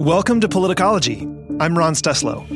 Welcome 0.00 0.42
to 0.42 0.48
Politicology. 0.48 1.22
I'm 1.58 1.76
Ron 1.76 1.94
Steslow. 1.94 2.46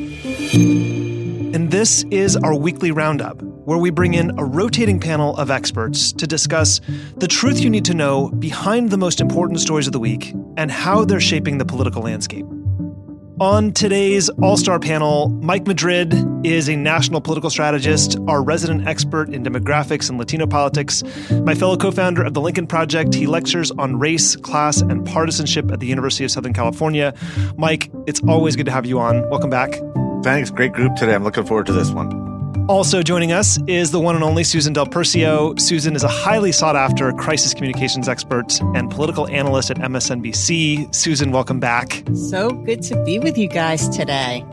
And 1.55 1.71
this 1.71 2.05
is 2.11 2.37
our 2.37 2.53
weekly 2.53 2.91
roundup, 2.91 3.41
where 3.41 3.79
we 3.79 3.89
bring 3.89 4.13
in 4.13 4.37
a 4.37 4.45
rotating 4.45 4.99
panel 4.99 5.35
of 5.37 5.49
experts 5.49 6.11
to 6.13 6.27
discuss 6.27 6.81
the 7.17 7.27
truth 7.27 7.59
you 7.59 7.71
need 7.71 7.85
to 7.85 7.95
know 7.95 8.29
behind 8.29 8.91
the 8.91 8.97
most 8.97 9.19
important 9.19 9.59
stories 9.59 9.87
of 9.87 9.93
the 9.93 9.99
week 9.99 10.35
and 10.55 10.71
how 10.71 11.03
they're 11.03 11.19
shaping 11.19 11.57
the 11.57 11.65
political 11.65 12.03
landscape. 12.03 12.45
On 13.41 13.71
today's 13.71 14.29
All 14.43 14.55
Star 14.55 14.77
panel, 14.77 15.29
Mike 15.29 15.65
Madrid 15.65 16.13
is 16.45 16.69
a 16.69 16.75
national 16.75 17.21
political 17.21 17.49
strategist, 17.49 18.15
our 18.27 18.43
resident 18.43 18.87
expert 18.87 19.29
in 19.29 19.43
demographics 19.43 20.09
and 20.09 20.19
Latino 20.19 20.45
politics. 20.45 21.03
My 21.31 21.55
fellow 21.55 21.75
co 21.75 21.89
founder 21.89 22.21
of 22.21 22.35
the 22.35 22.39
Lincoln 22.39 22.67
Project, 22.67 23.15
he 23.15 23.25
lectures 23.25 23.71
on 23.71 23.97
race, 23.97 24.35
class, 24.35 24.81
and 24.81 25.03
partisanship 25.07 25.71
at 25.71 25.79
the 25.79 25.87
University 25.87 26.23
of 26.23 26.29
Southern 26.29 26.53
California. 26.53 27.15
Mike, 27.57 27.89
it's 28.05 28.21
always 28.27 28.55
good 28.55 28.67
to 28.67 28.71
have 28.71 28.85
you 28.85 28.99
on. 28.99 29.27
Welcome 29.31 29.49
back. 29.49 29.71
Thanks. 30.21 30.51
Great 30.51 30.73
group 30.73 30.95
today. 30.95 31.15
I'm 31.15 31.23
looking 31.23 31.43
forward 31.43 31.65
to 31.65 31.73
this 31.73 31.89
one. 31.89 32.30
Also 32.71 33.03
joining 33.03 33.33
us 33.33 33.59
is 33.67 33.91
the 33.91 33.99
one 33.99 34.15
and 34.15 34.23
only 34.23 34.45
Susan 34.45 34.71
Del 34.71 34.85
Percio. 34.85 35.59
Susan 35.59 35.93
is 35.93 36.05
a 36.05 36.07
highly 36.07 36.53
sought 36.53 36.77
after 36.77 37.11
crisis 37.11 37.53
communications 37.53 38.07
expert 38.07 38.61
and 38.75 38.89
political 38.89 39.27
analyst 39.27 39.71
at 39.71 39.77
MSNBC. 39.77 40.95
Susan, 40.95 41.33
welcome 41.33 41.59
back. 41.59 42.01
So 42.29 42.51
good 42.51 42.81
to 42.83 43.03
be 43.03 43.19
with 43.19 43.37
you 43.37 43.49
guys 43.49 43.89
today. 43.89 44.45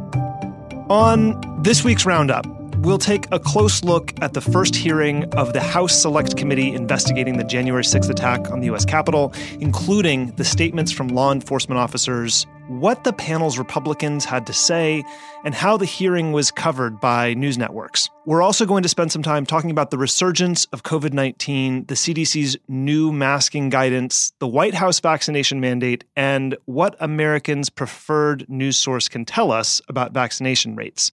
On 0.90 1.40
this 1.62 1.84
week's 1.84 2.04
roundup, 2.04 2.44
we'll 2.78 2.98
take 2.98 3.26
a 3.30 3.38
close 3.38 3.84
look 3.84 4.12
at 4.20 4.34
the 4.34 4.40
first 4.40 4.74
hearing 4.74 5.32
of 5.34 5.52
the 5.52 5.60
House 5.60 5.94
Select 6.02 6.36
Committee 6.36 6.74
investigating 6.74 7.38
the 7.38 7.44
January 7.44 7.84
6th 7.84 8.10
attack 8.10 8.50
on 8.50 8.58
the 8.58 8.66
U.S. 8.66 8.84
Capitol, 8.84 9.32
including 9.60 10.32
the 10.32 10.44
statements 10.44 10.90
from 10.90 11.06
law 11.06 11.30
enforcement 11.30 11.78
officers, 11.78 12.48
what 12.68 13.04
the 13.04 13.12
panel's 13.12 13.58
Republicans 13.58 14.24
had 14.24 14.46
to 14.46 14.52
say, 14.52 15.04
and 15.44 15.54
how 15.54 15.76
the 15.76 15.84
hearing 15.84 16.32
was 16.32 16.50
covered 16.50 17.00
by 17.00 17.34
news 17.34 17.58
networks. 17.58 18.08
We're 18.26 18.42
also 18.42 18.66
going 18.66 18.82
to 18.82 18.88
spend 18.88 19.10
some 19.10 19.22
time 19.22 19.46
talking 19.46 19.70
about 19.70 19.90
the 19.90 19.98
resurgence 19.98 20.66
of 20.66 20.82
COVID 20.82 21.12
19, 21.12 21.86
the 21.86 21.94
CDC's 21.94 22.56
new 22.68 23.12
masking 23.12 23.70
guidance, 23.70 24.32
the 24.38 24.46
White 24.46 24.74
House 24.74 25.00
vaccination 25.00 25.60
mandate, 25.60 26.04
and 26.14 26.56
what 26.66 26.96
Americans' 27.00 27.70
preferred 27.70 28.48
news 28.48 28.76
source 28.76 29.08
can 29.08 29.24
tell 29.24 29.50
us 29.50 29.80
about 29.88 30.12
vaccination 30.12 30.76
rates. 30.76 31.12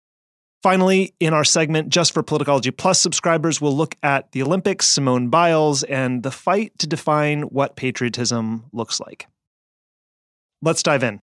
Finally, 0.66 1.14
in 1.20 1.32
our 1.32 1.44
segment 1.44 1.90
just 1.90 2.12
for 2.12 2.24
Politicology 2.24 2.76
Plus 2.76 3.00
subscribers, 3.00 3.62
we'll 3.62 3.78
look 3.78 3.96
at 4.02 4.32
the 4.32 4.42
Olympics, 4.42 4.88
Simone 4.88 5.30
Biles, 5.30 5.84
and 5.84 6.24
the 6.24 6.32
fight 6.32 6.78
to 6.80 6.88
define 6.88 7.44
what 7.44 7.76
patriotism 7.76 8.66
looks 8.74 9.00
like. 9.00 9.28
Let's 10.64 10.82
dive 10.82 11.04
in. 11.04 11.20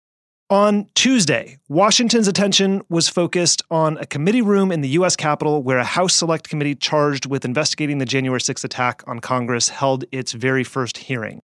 On 0.51 0.87
Tuesday, 0.95 1.59
Washington's 1.67 2.27
attention 2.27 2.81
was 2.89 3.07
focused 3.07 3.61
on 3.69 3.97
a 3.97 4.05
committee 4.07 4.41
room 4.41 4.71
in 4.71 4.81
the 4.81 4.89
U.S. 4.89 5.15
Capitol 5.15 5.61
where 5.61 5.77
a 5.77 5.83
House 5.83 6.15
Select 6.15 6.49
Committee 6.49 6.73
charged 6.73 7.27
with 7.27 7.45
investigating 7.45 7.99
the 7.99 8.05
January 8.05 8.39
6th 8.39 8.63
attack 8.63 9.03
on 9.05 9.19
Congress 9.19 9.69
held 9.69 10.05
its 10.11 10.31
very 10.31 10.63
first 10.63 10.97
hearing. 10.97 11.43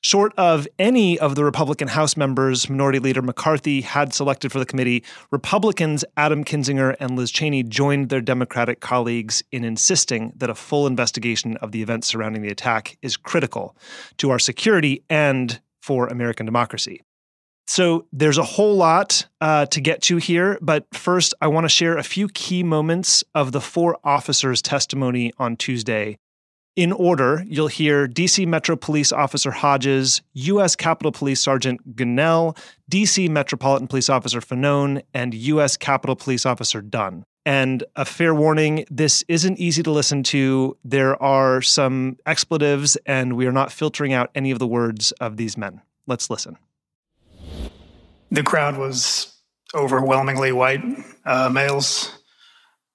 Short 0.00 0.32
of 0.38 0.66
any 0.78 1.18
of 1.18 1.34
the 1.34 1.44
Republican 1.44 1.88
House 1.88 2.16
members 2.16 2.70
Minority 2.70 2.98
Leader 2.98 3.20
McCarthy 3.20 3.82
had 3.82 4.14
selected 4.14 4.50
for 4.50 4.58
the 4.58 4.64
committee, 4.64 5.04
Republicans 5.30 6.02
Adam 6.16 6.42
Kinzinger 6.42 6.96
and 6.98 7.16
Liz 7.16 7.30
Cheney 7.30 7.62
joined 7.62 8.08
their 8.08 8.22
Democratic 8.22 8.80
colleagues 8.80 9.42
in 9.52 9.64
insisting 9.64 10.32
that 10.36 10.48
a 10.48 10.54
full 10.54 10.86
investigation 10.86 11.58
of 11.58 11.72
the 11.72 11.82
events 11.82 12.06
surrounding 12.06 12.40
the 12.40 12.48
attack 12.48 12.96
is 13.02 13.18
critical 13.18 13.76
to 14.16 14.30
our 14.30 14.38
security 14.38 15.04
and 15.10 15.60
for 15.82 16.06
American 16.06 16.46
democracy. 16.46 17.02
So 17.70 18.04
there's 18.12 18.36
a 18.36 18.42
whole 18.42 18.74
lot 18.74 19.28
uh, 19.40 19.66
to 19.66 19.80
get 19.80 20.02
to 20.02 20.16
here, 20.16 20.58
but 20.60 20.92
first 20.92 21.34
I 21.40 21.46
want 21.46 21.66
to 21.66 21.68
share 21.68 21.96
a 21.96 22.02
few 22.02 22.26
key 22.26 22.64
moments 22.64 23.22
of 23.32 23.52
the 23.52 23.60
four 23.60 23.96
officers' 24.02 24.60
testimony 24.60 25.32
on 25.38 25.56
Tuesday 25.56 26.16
in 26.80 26.92
order, 26.92 27.44
you'll 27.46 27.68
hear 27.68 28.08
DC 28.08 28.46
Metro 28.46 28.74
Police 28.74 29.12
Officer 29.12 29.50
Hodges, 29.50 30.22
U.S. 30.32 30.74
Capitol 30.74 31.12
Police 31.12 31.40
Sergeant 31.40 31.94
Gonell, 31.94 32.56
DC 32.90 33.28
Metropolitan 33.28 33.86
Police 33.86 34.08
Officer 34.08 34.40
Fanone, 34.40 35.02
and 35.12 35.34
U.S. 35.34 35.76
Capitol 35.76 36.16
Police 36.16 36.46
Officer 36.46 36.80
Dunn. 36.80 37.22
And 37.44 37.84
a 37.96 38.04
fair 38.04 38.34
warning 38.34 38.86
this 38.90 39.22
isn't 39.28 39.58
easy 39.58 39.82
to 39.82 39.90
listen 39.90 40.22
to. 40.24 40.76
There 40.82 41.22
are 41.22 41.60
some 41.60 42.16
expletives, 42.24 42.96
and 43.04 43.36
we 43.36 43.46
are 43.46 43.52
not 43.52 43.70
filtering 43.70 44.12
out 44.12 44.30
any 44.34 44.50
of 44.50 44.58
the 44.58 44.66
words 44.66 45.12
of 45.12 45.36
these 45.36 45.56
men. 45.58 45.82
Let's 46.06 46.30
listen. 46.30 46.56
The 48.30 48.42
crowd 48.42 48.78
was 48.78 49.34
overwhelmingly 49.74 50.52
white 50.52 50.82
uh, 51.24 51.48
males 51.48 52.20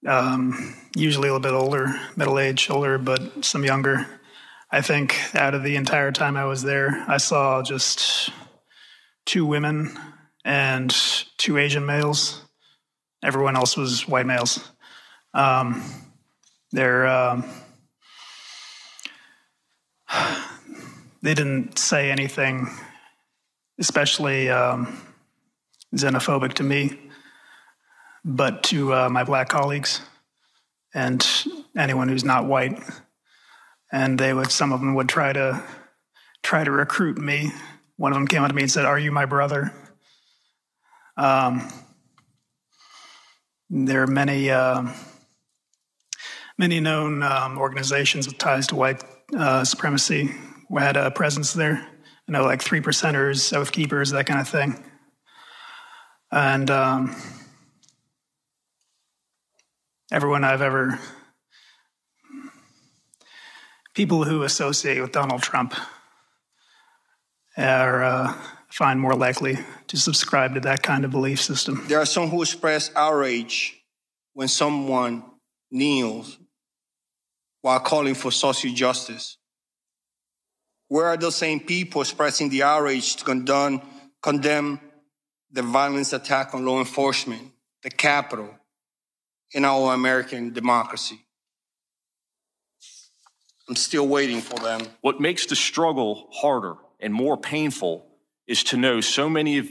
um, 0.05 0.75
usually 0.95 1.29
a 1.29 1.33
little 1.33 1.39
bit 1.39 1.53
older, 1.53 1.99
middle 2.15 2.39
age, 2.39 2.69
older, 2.69 2.97
but 2.97 3.43
some 3.43 3.63
younger. 3.65 4.05
I 4.71 4.81
think 4.81 5.15
out 5.35 5.53
of 5.53 5.63
the 5.63 5.75
entire 5.75 6.11
time 6.11 6.37
I 6.37 6.45
was 6.45 6.63
there, 6.63 7.05
I 7.07 7.17
saw 7.17 7.63
just 7.63 8.29
two 9.25 9.45
women 9.45 9.97
and 10.43 10.95
two 11.37 11.57
Asian 11.57 11.85
males. 11.85 12.41
Everyone 13.23 13.55
else 13.55 13.77
was 13.77 14.07
white 14.07 14.25
males. 14.25 14.59
Um, 15.33 15.83
they're 16.71 17.07
um, 17.07 17.45
they 21.21 21.33
didn't 21.33 21.79
say 21.79 22.11
anything, 22.11 22.69
especially 23.79 24.49
um, 24.49 25.01
xenophobic 25.95 26.53
to 26.53 26.63
me 26.63 26.99
but 28.25 28.63
to 28.63 28.91
uh, 28.91 29.07
my 29.07 29.23
black 29.23 29.47
colleagues 29.47 30.01
and 30.95 31.25
anyone 31.77 32.09
who's 32.09 32.23
not 32.23 32.47
white. 32.47 32.81
And 33.91 34.19
they 34.19 34.33
would, 34.33 34.51
some 34.51 34.73
of 34.73 34.79
them 34.79 34.95
would 34.95 35.07
try 35.07 35.31
to 35.31 35.63
try 36.41 36.63
to 36.63 36.71
recruit 36.71 37.19
me. 37.19 37.51
One 37.97 38.11
of 38.11 38.15
them 38.15 38.27
came 38.27 38.41
up 38.41 38.49
to 38.49 38.55
me 38.55 38.63
and 38.63 38.71
said, 38.71 38.83
"Are 38.83 38.99
you 38.99 39.11
my 39.11 39.25
brother?" 39.25 39.71
Um, 41.15 41.71
there 43.69 44.01
are 44.01 44.07
many 44.07 44.49
uh, 44.49 44.91
many 46.57 46.79
known 46.79 47.23
um, 47.23 47.57
organizations 47.57 48.27
with 48.27 48.37
ties 48.37 48.67
to 48.67 48.75
white 48.75 49.03
uh, 49.37 49.63
supremacy 49.63 50.31
who 50.67 50.77
had 50.77 50.97
a 50.97 51.11
presence 51.11 51.53
there. 51.53 51.87
You 52.27 52.31
know, 52.31 52.43
like 52.43 52.63
three 52.63 52.81
percenters, 52.81 53.55
oath 53.55 53.71
keepers, 53.71 54.09
that 54.11 54.25
kind 54.25 54.41
of 54.41 54.49
thing. 54.49 54.83
And 56.35 56.69
um, 56.69 57.15
everyone 60.11 60.43
I've 60.43 60.61
ever, 60.61 60.99
people 63.93 64.25
who 64.25 64.43
associate 64.43 64.99
with 64.99 65.13
Donald 65.13 65.41
Trump 65.41 65.73
are 67.57 68.03
uh, 68.03 68.33
find 68.69 68.99
more 68.99 69.13
likely 69.13 69.59
to 69.87 69.95
subscribe 69.95 70.55
to 70.55 70.59
that 70.59 70.83
kind 70.83 71.05
of 71.05 71.11
belief 71.11 71.41
system. 71.41 71.85
There 71.87 71.99
are 71.99 72.05
some 72.05 72.27
who 72.27 72.41
express 72.41 72.91
outrage 72.97 73.81
when 74.33 74.49
someone 74.49 75.23
kneels 75.71 76.37
while 77.61 77.79
calling 77.79 78.13
for 78.13 78.29
social 78.29 78.73
justice. 78.73 79.37
Where 80.89 81.05
are 81.05 81.15
those 81.15 81.37
same 81.37 81.61
people 81.61 82.01
expressing 82.01 82.49
the 82.49 82.63
outrage 82.63 83.15
to 83.15 83.23
condemn, 83.23 83.81
condemn 84.21 84.81
the 85.55 85.63
violence 85.63 86.11
attack 86.11 86.53
on 86.53 86.65
law 86.65 86.79
enforcement, 86.79 87.41
the 87.81 87.89
Capitol, 87.89 88.53
in 89.53 89.63
our 89.63 89.93
American 89.93 90.51
democracy. 90.51 91.17
I'm 93.69 93.77
still 93.77 94.05
waiting 94.05 94.41
for 94.41 94.59
them. 94.59 94.81
What 94.99 95.21
makes 95.21 95.45
the 95.45 95.55
struggle 95.55 96.27
harder 96.33 96.75
and 96.99 97.13
more 97.13 97.37
painful 97.37 98.05
is 98.47 98.65
to 98.65 98.77
know 98.77 98.99
so 98.99 99.29
many 99.29 99.57
of 99.57 99.69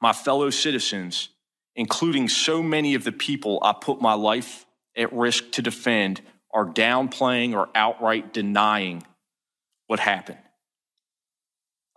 my 0.00 0.14
fellow 0.14 0.48
citizens, 0.48 1.28
including 1.76 2.28
so 2.28 2.62
many 2.62 2.94
of 2.94 3.04
the 3.04 3.12
people 3.12 3.58
I 3.62 3.74
put 3.78 4.00
my 4.00 4.14
life 4.14 4.64
at 4.96 5.12
risk 5.12 5.52
to 5.52 5.62
defend, 5.62 6.22
are 6.54 6.64
downplaying 6.64 7.52
or 7.54 7.68
outright 7.74 8.32
denying 8.32 9.04
what 9.88 10.00
happened. 10.00 10.38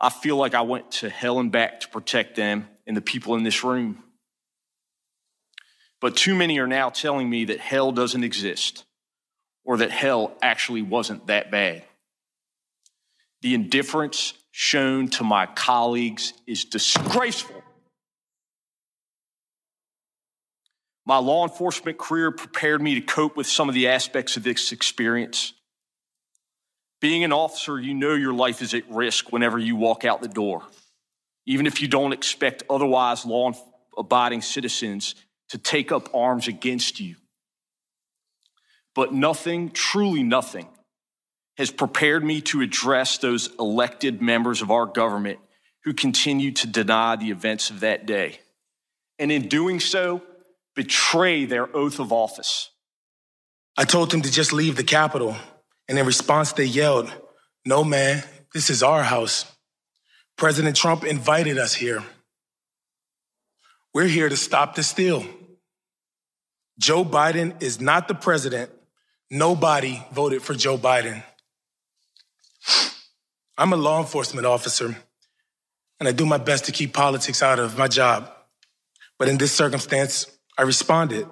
I 0.02 0.10
feel 0.10 0.36
like 0.36 0.54
I 0.54 0.62
went 0.62 0.92
to 0.92 1.10
hell 1.10 1.40
and 1.40 1.50
back 1.50 1.80
to 1.80 1.88
protect 1.88 2.36
them 2.36 2.68
and 2.86 2.96
the 2.98 3.02
people 3.02 3.36
in 3.36 3.44
this 3.44 3.64
room. 3.64 4.04
But 6.02 6.18
too 6.18 6.36
many 6.36 6.60
are 6.60 6.68
now 6.68 6.90
telling 6.90 7.30
me 7.30 7.46
that 7.46 7.60
hell 7.60 7.92
doesn't 7.92 8.24
exist 8.24 8.84
or 9.64 9.78
that 9.78 9.92
hell 9.92 10.34
actually 10.42 10.82
wasn't 10.82 11.28
that 11.28 11.50
bad. 11.50 11.84
The 13.42 13.54
indifference 13.54 14.34
shown 14.52 15.08
to 15.10 15.24
my 15.24 15.46
colleagues 15.46 16.34
is 16.46 16.66
disgraceful. 16.66 17.64
My 21.06 21.18
law 21.18 21.44
enforcement 21.44 21.98
career 21.98 22.32
prepared 22.32 22.82
me 22.82 22.96
to 22.96 23.02
cope 23.02 23.36
with 23.36 23.48
some 23.48 23.68
of 23.68 23.76
the 23.76 23.90
aspects 23.90 24.38
of 24.38 24.44
this 24.44 24.72
experience. 24.72 25.54
Being 27.02 27.26
an 27.26 27.34
officer, 27.34 27.80
you 27.80 27.94
know 27.94 28.14
your 28.14 28.34
life 28.34 28.62
is 28.62 28.74
at 28.74 28.90
risk 28.90 29.32
whenever 29.34 29.60
you 29.60 29.76
walk 29.76 30.06
out 30.06 30.22
the 30.22 30.30
door. 30.30 30.64
Even 31.46 31.68
if 31.68 31.82
you 31.82 31.88
don't 31.88 32.14
expect 32.14 32.64
otherwise 32.70 33.26
law 33.26 33.52
abiding 33.98 34.42
citizens 34.42 35.16
to 35.50 35.58
take 35.58 35.92
up 35.92 36.14
arms 36.14 36.48
against 36.48 37.00
you. 37.00 37.16
But 38.96 39.14
nothing, 39.14 39.72
truly 39.72 40.24
nothing, 40.24 40.68
has 41.58 41.72
prepared 41.72 42.24
me 42.24 42.42
to 42.42 42.62
address 42.62 43.18
those 43.18 43.50
elected 43.60 44.22
members 44.22 44.62
of 44.62 44.72
our 44.72 44.86
government 44.86 45.40
who 45.84 45.94
continue 45.94 46.52
to 46.52 46.68
deny 46.68 47.16
the 47.16 47.30
events 47.30 47.70
of 47.70 47.82
that 47.82 48.06
day. 48.06 48.40
And 49.20 49.32
in 49.32 49.48
doing 49.48 49.80
so, 49.80 50.22
betray 50.76 51.46
their 51.46 51.76
oath 51.76 52.00
of 52.00 52.12
office. 52.12 52.72
I 53.78 53.86
told 53.86 54.12
them 54.12 54.22
to 54.22 54.32
just 54.32 54.54
leave 54.54 54.76
the 54.76 54.84
Capitol. 54.84 55.36
And 55.88 56.00
in 56.00 56.06
response, 56.06 56.54
they 56.54 56.66
yelled, 56.66 57.14
No, 57.66 57.84
man, 57.84 58.24
this 58.54 58.70
is 58.70 58.82
our 58.82 59.04
house. 59.04 59.53
President 60.38 60.76
Trump 60.76 61.04
invited 61.04 61.58
us 61.58 61.74
here. 61.74 62.04
We're 63.94 64.08
here 64.08 64.30
to 64.30 64.38
stop 64.38 64.76
the 64.76 64.84
steal. 64.84 65.24
Joe 66.80 67.06
Biden 67.06 67.62
is 67.62 67.80
not 67.80 68.08
the 68.08 68.16
president. 68.16 68.72
Nobody 69.30 70.04
voted 70.12 70.42
for 70.42 70.54
Joe 70.54 70.78
Biden. 70.78 71.24
I'm 73.58 73.72
a 73.72 73.78
law 73.78 74.00
enforcement 74.00 74.48
officer, 74.48 74.96
and 76.00 76.10
I 76.10 76.12
do 76.12 76.26
my 76.26 76.40
best 76.40 76.66
to 76.66 76.72
keep 76.72 76.94
politics 76.94 77.44
out 77.44 77.60
of 77.60 77.78
my 77.78 77.88
job. 77.88 78.32
But 79.20 79.30
in 79.30 79.38
this 79.38 79.52
circumstance, 79.52 80.26
I 80.58 80.64
responded. 80.64 81.28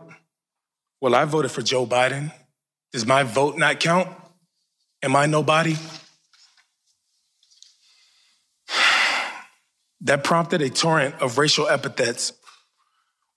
Well, 1.01 1.15
I 1.15 1.25
voted 1.25 1.51
for 1.51 1.63
Joe 1.63 1.87
Biden. 1.87 2.31
Does 2.93 3.05
my 3.07 3.23
vote 3.23 3.57
not 3.57 3.79
count? 3.79 4.07
Am 5.01 5.15
I 5.15 5.25
nobody? 5.25 5.75
That 10.01 10.23
prompted 10.23 10.61
a 10.61 10.69
torrent 10.69 11.15
of 11.21 11.37
racial 11.37 11.67
epithets. 11.67 12.33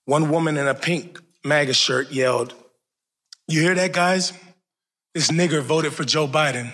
One 0.07 0.31
woman 0.31 0.57
in 0.57 0.67
a 0.67 0.75
pink 0.75 1.21
MAGA 1.45 1.75
shirt 1.75 2.11
yelled, 2.11 2.55
You 3.47 3.61
hear 3.61 3.75
that, 3.75 3.93
guys? 3.93 4.33
This 5.13 5.31
nigger 5.31 5.63
voted 5.63 5.93
for 5.93 6.05
Joe 6.05 6.27
Biden. 6.27 6.73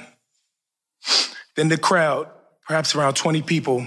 Then 1.57 1.69
the 1.69 1.77
crowd, 1.77 2.29
perhaps 2.67 2.95
around 2.95 3.15
20 3.15 3.43
people, 3.43 3.87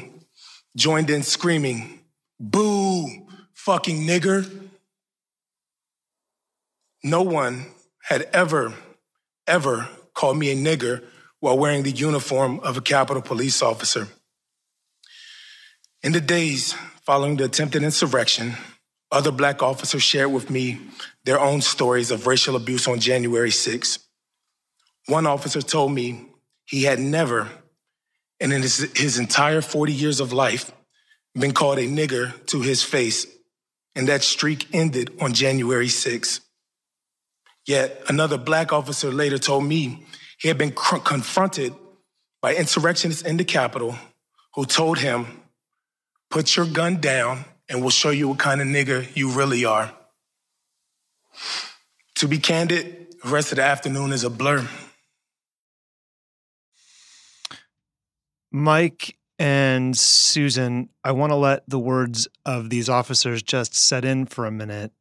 joined 0.75 1.09
in 1.09 1.23
screaming, 1.23 1.99
Boo, 2.39 3.07
fucking 3.53 4.01
nigger. 4.01 4.69
No 7.03 7.21
one 7.21 7.65
had 8.03 8.23
ever, 8.33 8.73
ever 9.47 9.87
called 10.13 10.37
me 10.37 10.51
a 10.51 10.55
nigger 10.55 11.03
while 11.39 11.57
wearing 11.57 11.83
the 11.83 11.91
uniform 11.91 12.59
of 12.59 12.77
a 12.77 12.81
Capitol 12.81 13.21
police 13.21 13.61
officer. 13.61 14.07
In 16.03 16.11
the 16.11 16.19
days 16.19 16.73
following 17.03 17.37
the 17.37 17.45
attempted 17.45 17.81
insurrection, 17.81 18.55
other 19.09 19.31
black 19.31 19.63
officers 19.63 20.03
shared 20.03 20.33
with 20.33 20.49
me 20.49 20.79
their 21.23 21.39
own 21.39 21.61
stories 21.61 22.11
of 22.11 22.27
racial 22.27 22.57
abuse 22.57 22.89
on 22.89 22.99
January 22.99 23.51
6. 23.51 23.99
One 25.07 25.25
officer 25.25 25.61
told 25.61 25.93
me 25.93 26.27
he 26.65 26.83
had 26.83 26.99
never, 26.99 27.49
and 28.41 28.51
in 28.51 28.61
his, 28.61 28.91
his 28.97 29.17
entire 29.17 29.61
40 29.61 29.93
years 29.93 30.19
of 30.19 30.33
life, 30.33 30.71
been 31.39 31.53
called 31.53 31.79
a 31.79 31.87
nigger 31.87 32.45
to 32.47 32.59
his 32.59 32.83
face, 32.83 33.25
and 33.95 34.09
that 34.09 34.23
streak 34.23 34.67
ended 34.73 35.09
on 35.21 35.31
January 35.31 35.87
6. 35.87 36.41
Yet 37.65 38.03
another 38.09 38.37
black 38.37 38.73
officer 38.73 39.09
later 39.09 39.37
told 39.37 39.63
me 39.63 40.05
he 40.37 40.49
had 40.49 40.57
been 40.57 40.73
cr- 40.73 40.97
confronted 40.97 41.73
by 42.41 42.55
insurrectionists 42.55 43.21
in 43.21 43.37
the 43.37 43.45
Capitol 43.45 43.95
who 44.55 44.65
told 44.65 44.99
him 44.99 45.42
Put 46.33 46.55
your 46.55 46.65
gun 46.65 46.99
down 46.99 47.45
and 47.69 47.81
we'll 47.81 47.91
show 47.91 48.09
you 48.09 48.29
what 48.29 48.39
kind 48.39 48.59
of 48.59 48.65
nigger 48.65 49.05
you 49.15 49.29
really 49.29 49.65
are. 49.65 49.93
To 52.15 52.27
be 52.27 52.39
candid, 52.39 53.17
the 53.23 53.29
rest 53.29 53.51
of 53.51 53.57
the 53.57 53.63
afternoon 53.63 54.11
is 54.11 54.23
a 54.23 54.31
blur. 54.31 54.67
Mike 58.51 59.15
and 59.37 59.95
Susan, 59.95 60.89
I 61.03 61.11
want 61.11 61.29
to 61.33 61.35
let 61.35 61.69
the 61.69 61.77
words 61.77 62.27
of 62.47 62.71
these 62.71 62.89
officers 62.89 63.43
just 63.43 63.75
set 63.75 64.03
in 64.03 64.25
for 64.25 64.47
a 64.47 64.51
minute. 64.51 64.91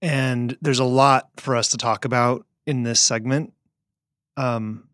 And 0.00 0.56
there's 0.62 0.78
a 0.78 0.84
lot 0.84 1.28
for 1.36 1.56
us 1.56 1.68
to 1.72 1.76
talk 1.76 2.06
about 2.06 2.46
in 2.66 2.84
this 2.84 3.00
segment. 3.00 3.52
Um, 4.38 4.87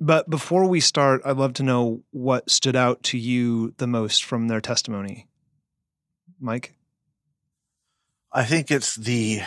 but 0.00 0.30
before 0.30 0.66
we 0.66 0.80
start, 0.80 1.20
I'd 1.24 1.36
love 1.36 1.52
to 1.54 1.62
know 1.62 2.02
what 2.10 2.50
stood 2.50 2.74
out 2.74 3.02
to 3.04 3.18
you 3.18 3.74
the 3.76 3.86
most 3.86 4.24
from 4.24 4.48
their 4.48 4.60
testimony. 4.60 5.28
Mike? 6.40 6.74
I 8.32 8.44
think 8.44 8.70
it's 8.70 8.94
the 8.94 9.40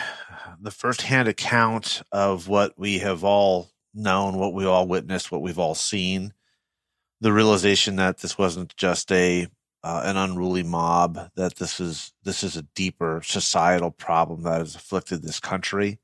the 0.60 0.70
firsthand 0.70 1.26
account 1.26 2.02
of 2.12 2.48
what 2.48 2.78
we 2.78 2.98
have 2.98 3.24
all 3.24 3.70
known, 3.92 4.36
what 4.36 4.54
we 4.54 4.64
all 4.64 4.86
witnessed, 4.86 5.32
what 5.32 5.42
we've 5.42 5.58
all 5.58 5.74
seen. 5.74 6.32
The 7.20 7.32
realization 7.32 7.96
that 7.96 8.18
this 8.18 8.38
wasn't 8.38 8.76
just 8.76 9.10
a 9.10 9.48
uh, 9.82 10.02
an 10.04 10.16
unruly 10.16 10.62
mob, 10.62 11.30
that 11.34 11.56
this 11.56 11.80
is 11.80 12.12
this 12.22 12.44
is 12.44 12.56
a 12.56 12.62
deeper 12.62 13.22
societal 13.24 13.90
problem 13.90 14.42
that 14.42 14.58
has 14.58 14.76
afflicted 14.76 15.22
this 15.22 15.40
country, 15.40 15.98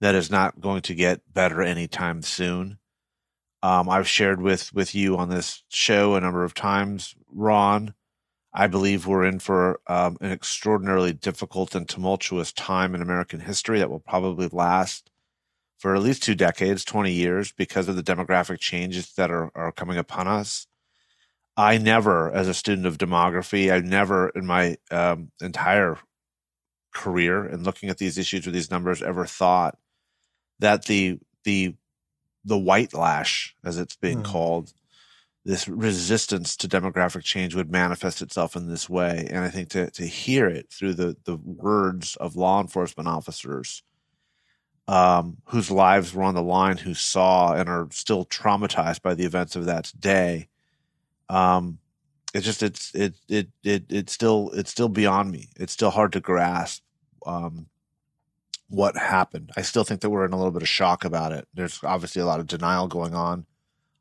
that 0.00 0.14
is 0.14 0.30
not 0.30 0.60
going 0.60 0.82
to 0.82 0.94
get 0.94 1.32
better 1.32 1.62
anytime 1.62 2.22
soon. 2.22 2.78
Um, 3.64 3.88
I've 3.88 4.06
shared 4.06 4.42
with 4.42 4.74
with 4.74 4.94
you 4.94 5.16
on 5.16 5.30
this 5.30 5.64
show 5.70 6.16
a 6.16 6.20
number 6.20 6.44
of 6.44 6.52
times, 6.52 7.14
Ron. 7.32 7.94
I 8.52 8.66
believe 8.66 9.06
we're 9.06 9.24
in 9.24 9.38
for 9.38 9.80
um, 9.86 10.18
an 10.20 10.32
extraordinarily 10.32 11.14
difficult 11.14 11.74
and 11.74 11.88
tumultuous 11.88 12.52
time 12.52 12.94
in 12.94 13.00
American 13.00 13.40
history 13.40 13.78
that 13.78 13.88
will 13.88 14.00
probably 14.00 14.48
last 14.52 15.10
for 15.78 15.94
at 15.94 16.02
least 16.02 16.22
two 16.22 16.34
decades, 16.34 16.84
20 16.84 17.10
years, 17.10 17.52
because 17.52 17.88
of 17.88 17.96
the 17.96 18.02
demographic 18.02 18.58
changes 18.58 19.14
that 19.14 19.30
are, 19.30 19.50
are 19.54 19.72
coming 19.72 19.96
upon 19.96 20.28
us. 20.28 20.66
I 21.56 21.78
never, 21.78 22.30
as 22.32 22.48
a 22.48 22.54
student 22.54 22.86
of 22.86 22.98
demography, 22.98 23.72
I 23.72 23.80
never 23.80 24.28
in 24.28 24.44
my 24.44 24.76
um, 24.90 25.30
entire 25.40 25.96
career 26.94 27.46
and 27.46 27.64
looking 27.64 27.88
at 27.88 27.96
these 27.96 28.18
issues 28.18 28.44
with 28.44 28.54
these 28.54 28.70
numbers 28.70 29.02
ever 29.02 29.24
thought 29.24 29.78
that 30.58 30.84
the 30.84 31.18
the 31.44 31.76
the 32.44 32.58
white 32.58 32.94
lash, 32.94 33.54
as 33.64 33.78
it's 33.78 33.96
being 33.96 34.22
mm. 34.22 34.24
called, 34.24 34.72
this 35.44 35.68
resistance 35.68 36.56
to 36.56 36.68
demographic 36.68 37.22
change 37.22 37.54
would 37.54 37.70
manifest 37.70 38.22
itself 38.22 38.56
in 38.56 38.68
this 38.68 38.88
way. 38.88 39.28
And 39.30 39.44
I 39.44 39.48
think 39.48 39.68
to, 39.70 39.90
to 39.90 40.06
hear 40.06 40.48
it 40.48 40.70
through 40.70 40.94
the, 40.94 41.16
the 41.24 41.36
words 41.36 42.16
of 42.16 42.36
law 42.36 42.60
enforcement 42.60 43.08
officers 43.08 43.82
um, 44.88 45.38
whose 45.46 45.70
lives 45.70 46.14
were 46.14 46.22
on 46.22 46.34
the 46.34 46.42
line, 46.42 46.76
who 46.76 46.94
saw 46.94 47.54
and 47.54 47.68
are 47.68 47.88
still 47.90 48.24
traumatized 48.26 49.02
by 49.02 49.14
the 49.14 49.24
events 49.24 49.56
of 49.56 49.66
that 49.66 49.92
day, 49.98 50.48
um, 51.28 51.78
it's 52.34 52.44
just 52.44 52.62
it's 52.62 52.92
it 52.94 53.14
it 53.28 53.48
it 53.62 53.84
it's 53.88 54.12
still 54.12 54.50
it's 54.54 54.70
still 54.70 54.88
beyond 54.88 55.30
me. 55.30 55.48
It's 55.56 55.72
still 55.72 55.90
hard 55.90 56.12
to 56.12 56.20
grasp. 56.20 56.82
Um, 57.24 57.66
what 58.68 58.96
happened. 58.96 59.50
I 59.56 59.62
still 59.62 59.84
think 59.84 60.00
that 60.00 60.10
we're 60.10 60.24
in 60.24 60.32
a 60.32 60.36
little 60.36 60.52
bit 60.52 60.62
of 60.62 60.68
shock 60.68 61.04
about 61.04 61.32
it. 61.32 61.46
There's 61.54 61.80
obviously 61.82 62.22
a 62.22 62.26
lot 62.26 62.40
of 62.40 62.46
denial 62.46 62.88
going 62.88 63.14
on 63.14 63.46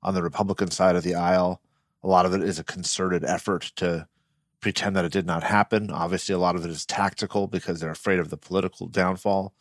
on 0.01 0.13
the 0.13 0.24
Republican 0.24 0.72
side 0.72 0.96
of 0.96 1.03
the 1.03 1.15
aisle. 1.15 1.62
A 2.03 2.08
lot 2.08 2.25
of 2.25 2.34
it 2.34 2.43
is 2.43 2.60
a 2.60 2.63
concerted 2.63 3.24
effort 3.24 3.72
to 3.77 4.08
pretend 4.60 4.96
that 4.96 5.05
it 5.05 5.12
did 5.12 5.25
not 5.25 5.43
happen. 5.43 5.91
Obviously, 5.91 6.34
a 6.34 6.39
lot 6.39 6.55
of 6.55 6.65
it 6.65 6.72
is 6.72 6.86
tactical 6.86 7.48
because 7.48 7.79
they're 7.79 7.91
afraid 7.91 8.20
of 8.20 8.29
the 8.29 8.38
political 8.38 8.88
downfall 8.88 9.53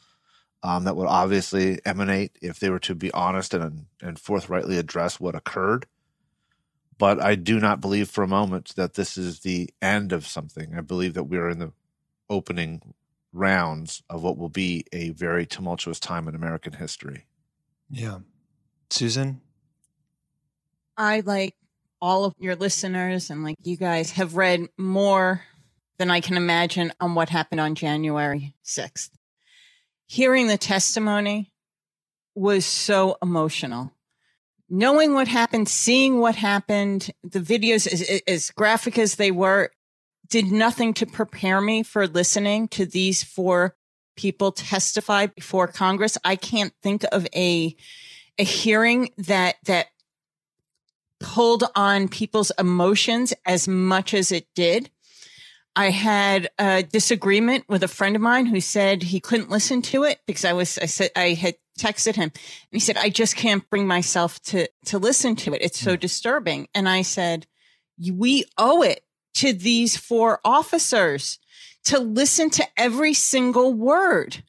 um, 0.63 0.85
that 0.85 0.97
would 0.97 1.09
obviously 1.09 1.81
emanate 1.85 2.39
if 2.41 2.61
they 2.61 2.71
were 2.71 2.79
to 2.81 2.95
be 2.95 3.11
honest 3.13 3.53
and, 3.55 3.87
and 4.01 4.19
forthrightly 4.19 4.79
address 4.79 5.19
what 5.19 5.35
occurred. 5.35 5.87
But 6.99 7.21
I 7.21 7.35
do 7.35 7.59
not 7.59 7.81
believe 7.81 8.09
for 8.09 8.23
a 8.23 8.29
moment 8.29 8.75
that 8.77 8.95
this 8.95 9.19
is 9.19 9.41
the 9.41 9.71
end 9.81 10.13
of 10.13 10.27
something. 10.27 10.75
I 10.77 10.83
believe 10.83 11.15
that 11.15 11.25
we're 11.25 11.49
in 11.49 11.59
the 11.59 11.73
opening 12.31 12.95
rounds 13.33 14.03
of 14.11 14.23
what 14.23 14.37
will 14.37 14.49
be 14.49 14.85
a 14.93 15.11
very 15.11 15.47
tumultuous 15.47 15.99
time 15.99 16.29
in 16.29 16.35
American 16.35 16.75
history. 16.75 17.27
Yeah. 17.91 18.19
Susan? 18.91 19.41
I, 20.97 21.21
like 21.21 21.55
all 22.01 22.25
of 22.25 22.35
your 22.39 22.57
listeners 22.57 23.31
and 23.31 23.43
like 23.43 23.57
you 23.63 23.77
guys, 23.77 24.13
have 24.13 24.37
read 24.37 24.67
more 24.77 25.43
than 25.99 26.11
I 26.11 26.21
can 26.21 26.37
imagine 26.37 26.93
on 27.01 27.15
what 27.15 27.29
happened 27.29 27.61
on 27.61 27.75
January 27.75 28.55
6th. 28.65 29.11
Hearing 30.07 30.49
the 30.49 30.59
testimony 30.59 31.53
was 32.35 32.67
so 32.67 33.17
emotional. 33.23 33.93
Knowing 34.69 35.15
what 35.15 35.29
happened, 35.29 35.69
seeing 35.69 36.19
what 36.19 36.35
happened, 36.35 37.11
the 37.23 37.41
videos, 37.41 37.87
as, 37.87 38.23
as 38.27 38.51
graphic 38.51 38.99
as 38.99 39.17
they 39.17 39.31
were, 39.31 39.71
did 40.29 40.47
nothing 40.47 40.95
to 40.95 41.07
prepare 41.07 41.61
me 41.61 41.83
for 41.83 42.07
listening 42.07 42.69
to 42.69 42.87
these 42.87 43.23
four 43.23 43.77
people 44.17 44.53
testify 44.53 45.27
before 45.27 45.67
Congress. 45.67 46.19
I 46.25 46.37
can't 46.37 46.73
think 46.83 47.05
of 47.13 47.27
a 47.35 47.75
a 48.39 48.45
hearing 48.45 49.11
that 49.19 49.57
that 49.65 49.89
pulled 51.21 51.65
on 51.75 52.09
people's 52.09 52.53
emotions 52.59 53.33
as 53.47 53.69
much 53.69 54.13
as 54.13 54.33
it 54.33 54.47
did. 54.55 54.91
I 55.75 55.91
had 55.91 56.51
a 56.59 56.83
disagreement 56.83 57.65
with 57.69 57.83
a 57.83 57.89
friend 57.89 58.15
of 58.15 58.21
mine 58.21 58.47
who 58.47 58.61
said 58.61 59.03
he 59.03 59.21
couldn't 59.21 59.49
listen 59.49 59.81
to 59.83 60.05
it 60.05 60.21
because 60.27 60.45
I 60.45 60.53
was, 60.53 60.77
I 60.79 60.87
said, 60.87 61.11
I 61.17 61.31
had 61.31 61.55
texted 61.79 62.17
him 62.17 62.25
and 62.25 62.33
he 62.73 62.81
said, 62.81 62.99
I 62.99 63.09
just 63.09 63.37
can't 63.37 63.69
bring 63.71 63.87
myself 63.87 64.43
to, 64.45 64.69
to 64.87 64.99
listen 64.99 65.35
to 65.37 65.55
it. 65.55 65.63
It's 65.63 65.81
so 65.81 65.93
hmm. 65.93 66.01
disturbing. 66.01 66.69
And 66.75 66.89
I 66.89 67.03
said, 67.03 67.47
we 67.99 68.45
owe 68.59 68.83
it 68.83 69.03
to 69.35 69.53
these 69.53 69.97
four 69.97 70.41
officers 70.45 71.39
to 71.85 71.99
listen 71.99 72.51
to 72.51 72.67
every 72.77 73.15
single 73.15 73.73
word 73.73 74.43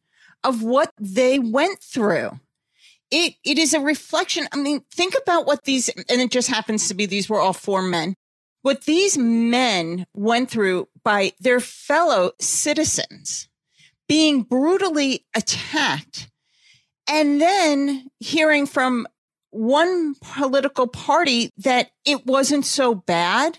of 0.43 0.61
what 0.61 0.91
they 0.99 1.39
went 1.39 1.81
through. 1.81 2.39
It, 3.11 3.35
it 3.43 3.57
is 3.57 3.73
a 3.73 3.79
reflection. 3.79 4.47
I 4.51 4.57
mean, 4.57 4.83
think 4.91 5.15
about 5.21 5.45
what 5.45 5.63
these, 5.63 5.89
and 5.89 6.21
it 6.21 6.31
just 6.31 6.49
happens 6.49 6.87
to 6.87 6.93
be 6.93 7.05
these 7.05 7.29
were 7.29 7.39
all 7.39 7.53
four 7.53 7.81
men. 7.81 8.15
What 8.61 8.85
these 8.85 9.17
men 9.17 10.05
went 10.13 10.49
through 10.49 10.87
by 11.03 11.33
their 11.39 11.59
fellow 11.59 12.31
citizens 12.39 13.47
being 14.07 14.43
brutally 14.43 15.25
attacked 15.35 16.29
and 17.07 17.41
then 17.41 18.07
hearing 18.19 18.65
from 18.65 19.07
one 19.51 20.15
political 20.21 20.87
party 20.87 21.49
that 21.57 21.91
it 22.05 22.25
wasn't 22.25 22.65
so 22.65 22.95
bad. 22.95 23.57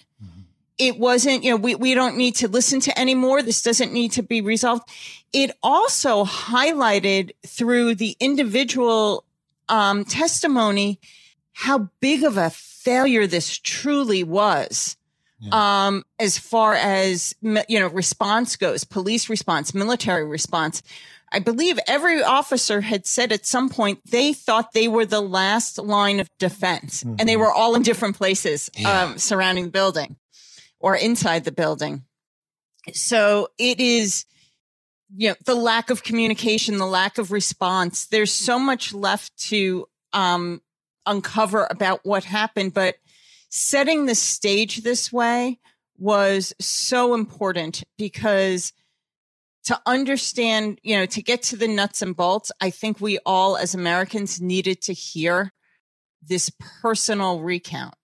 It 0.77 0.99
wasn't, 0.99 1.45
you 1.45 1.51
know, 1.51 1.57
we, 1.57 1.75
we 1.75 1.95
don't 1.95 2.17
need 2.17 2.37
to 2.37 2.49
listen 2.49 2.81
to 2.81 2.99
anymore. 2.99 3.43
This 3.43 3.63
doesn't 3.63 3.93
need 3.93 4.13
to 4.13 4.23
be 4.23 4.41
resolved. 4.41 4.89
It 5.33 5.53
also 5.63 6.25
highlighted 6.25 7.33
through 7.47 7.95
the 7.97 8.17
individual 8.19 9.25
um, 9.69 10.05
testimony 10.05 10.99
how 11.53 11.91
big 12.01 12.25
of 12.25 12.37
a 12.37 12.51
failure 12.51 13.27
this 13.27 13.57
truly 13.59 14.25
was. 14.25 14.97
Yeah. 15.41 15.87
Um, 15.87 16.05
as 16.19 16.39
far 16.39 16.75
as, 16.75 17.35
you 17.43 17.79
know, 17.79 17.89
response 17.89 18.57
goes, 18.57 18.85
police 18.85 19.29
response, 19.29 19.75
military 19.75 20.25
response. 20.25 20.83
I 21.33 21.41
believe 21.41 21.79
every 21.89 22.23
officer 22.23 22.81
had 22.81 23.07
said 23.07 23.33
at 23.33 23.45
some 23.45 23.69
point 23.69 24.01
they 24.07 24.33
thought 24.33 24.73
they 24.73 24.87
were 24.87 25.05
the 25.05 25.21
last 25.21 25.79
line 25.79 26.21
of 26.21 26.29
defense 26.39 27.03
mm-hmm. 27.03 27.17
and 27.19 27.29
they 27.29 27.37
were 27.37 27.53
all 27.53 27.75
in 27.75 27.83
different 27.83 28.17
places 28.17 28.71
yeah. 28.77 29.03
um, 29.03 29.19
surrounding 29.19 29.65
the 29.65 29.71
building 29.71 30.17
or 30.85 30.95
inside 30.95 31.45
the 31.45 31.51
building. 31.51 32.05
So 32.93 33.49
it 33.57 33.81
is, 33.81 34.27
you 35.17 35.31
know, 35.31 35.35
the 35.47 35.55
lack 35.55 35.89
of 35.89 36.03
communication, 36.03 36.77
the 36.77 36.85
lack 36.85 37.17
of 37.17 37.33
response. 37.33 38.05
There's 38.05 38.31
so 38.31 38.59
much 38.59 38.93
left 38.93 39.35
to 39.49 39.87
um, 40.13 40.61
uncover 41.07 41.67
about 41.71 42.01
what 42.03 42.25
happened, 42.25 42.75
but 42.75 42.97
setting 43.49 44.05
the 44.05 44.15
stage 44.15 44.83
this 44.83 45.11
way 45.11 45.59
was 45.97 46.53
so 46.61 47.15
important 47.15 47.83
because– 47.97 48.75
to 49.65 49.81
understand, 49.87 50.79
you 50.83 50.95
know, 50.95 51.07
to 51.07 51.23
get 51.23 51.43
to 51.45 51.57
the 51.57 51.67
nuts 51.67 52.03
and 52.03 52.15
bolts, 52.15 52.53
I 52.61 52.69
think 52.69 53.01
we 53.01 53.19
all 53.25 53.57
as 53.57 53.75
Americans 53.75 54.39
needed 54.39 54.83
to 54.83 54.93
hear 54.93 55.55
this 56.21 56.51
personal 56.83 57.41
recount 57.41 57.95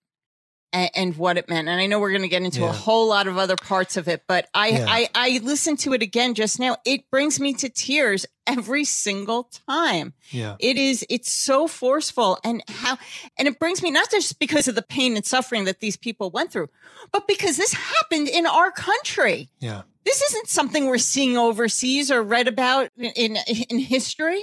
and, 0.73 0.89
and 0.95 1.17
what 1.17 1.37
it 1.37 1.49
meant. 1.49 1.67
And 1.67 1.79
I 1.79 1.85
know 1.85 1.99
we're 1.99 2.11
going 2.11 2.21
to 2.21 2.27
get 2.27 2.43
into 2.43 2.61
yeah. 2.61 2.69
a 2.69 2.73
whole 2.73 3.07
lot 3.07 3.27
of 3.27 3.37
other 3.37 3.55
parts 3.55 3.97
of 3.97 4.07
it, 4.07 4.23
but 4.27 4.47
I, 4.53 4.67
yeah. 4.69 4.85
I, 4.87 5.09
I 5.13 5.39
listened 5.43 5.79
to 5.79 5.93
it 5.93 6.01
again 6.01 6.33
just 6.33 6.59
now. 6.59 6.77
It 6.85 7.09
brings 7.09 7.39
me 7.39 7.53
to 7.55 7.69
tears 7.69 8.25
every 8.47 8.83
single 8.83 9.49
time. 9.67 10.13
Yeah. 10.29 10.55
It 10.59 10.77
is, 10.77 11.05
it's 11.09 11.31
so 11.31 11.67
forceful 11.67 12.39
and 12.43 12.63
how, 12.67 12.97
and 13.37 13.47
it 13.47 13.59
brings 13.59 13.83
me 13.83 13.91
not 13.91 14.09
just 14.11 14.39
because 14.39 14.67
of 14.67 14.75
the 14.75 14.81
pain 14.81 15.15
and 15.15 15.25
suffering 15.25 15.65
that 15.65 15.79
these 15.79 15.97
people 15.97 16.29
went 16.29 16.51
through, 16.51 16.69
but 17.11 17.27
because 17.27 17.57
this 17.57 17.73
happened 17.73 18.27
in 18.27 18.45
our 18.45 18.71
country. 18.71 19.49
Yeah. 19.59 19.83
This 20.03 20.21
isn't 20.21 20.47
something 20.47 20.87
we're 20.87 20.97
seeing 20.97 21.37
overseas 21.37 22.09
or 22.09 22.23
read 22.23 22.47
about 22.47 22.89
in, 22.97 23.37
in 23.69 23.79
history. 23.79 24.41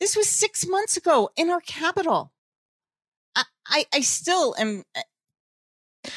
This 0.00 0.16
was 0.16 0.28
six 0.28 0.66
months 0.66 0.96
ago 0.96 1.30
in 1.36 1.50
our 1.50 1.60
capital. 1.60 2.32
I, 3.36 3.44
I, 3.66 3.86
I 3.92 4.00
still 4.00 4.54
am 4.58 4.82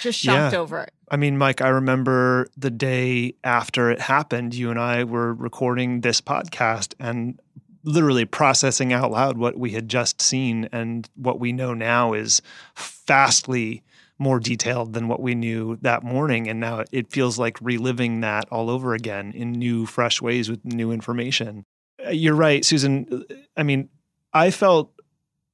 just 0.02 0.20
shocked 0.20 0.54
yeah. 0.54 0.60
over 0.60 0.80
it. 0.82 0.92
I 1.10 1.18
mean, 1.18 1.38
Mike, 1.38 1.62
I 1.62 1.70
remember 1.70 2.48
the 2.58 2.72
day 2.72 3.36
after 3.44 3.92
it 3.92 4.00
happened, 4.00 4.56
you 4.56 4.70
and 4.70 4.80
I 4.80 5.04
were 5.04 5.34
recording 5.34 6.02
this 6.02 6.22
podcast 6.22 6.94
and 7.00 7.40
literally 7.84 8.26
processing 8.26 8.94
out 8.94 9.12
loud 9.12 9.38
what 9.38 9.58
we 9.58 9.72
had 9.72 9.90
just 9.90 10.22
seen. 10.22 10.70
And 10.72 11.08
what 11.16 11.40
we 11.40 11.52
know 11.52 11.74
now 11.74 12.14
is 12.14 12.42
vastly 12.76 13.84
more 14.18 14.40
detailed 14.40 14.94
than 14.94 15.08
what 15.08 15.20
we 15.20 15.36
knew 15.36 15.78
that 15.82 16.04
morning. 16.04 16.48
And 16.48 16.60
now 16.60 16.84
it 16.92 17.12
feels 17.12 17.38
like 17.38 17.60
reliving 17.62 18.22
that 18.22 18.48
all 18.50 18.70
over 18.70 18.94
again 18.94 19.34
in 19.34 19.52
new, 19.52 19.86
fresh 19.86 20.22
ways 20.22 20.50
with 20.50 20.64
new 20.64 20.92
information. 20.92 21.66
Uh, 22.04 22.12
you're 22.12 22.36
right, 22.36 22.64
Susan. 22.64 23.26
I 23.58 23.64
mean, 23.64 23.90
I 24.34 24.50
felt 24.50 24.92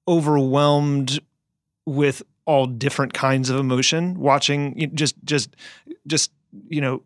overwhelmed 0.08 1.20
with 1.86 2.22
all 2.46 2.66
different 2.66 3.14
kinds 3.14 3.50
of 3.50 3.58
emotion 3.58 4.20
watching 4.20 4.92
just 4.96 5.16
just 5.24 5.56
just 6.08 6.32
you 6.68 6.82
know 6.82 7.04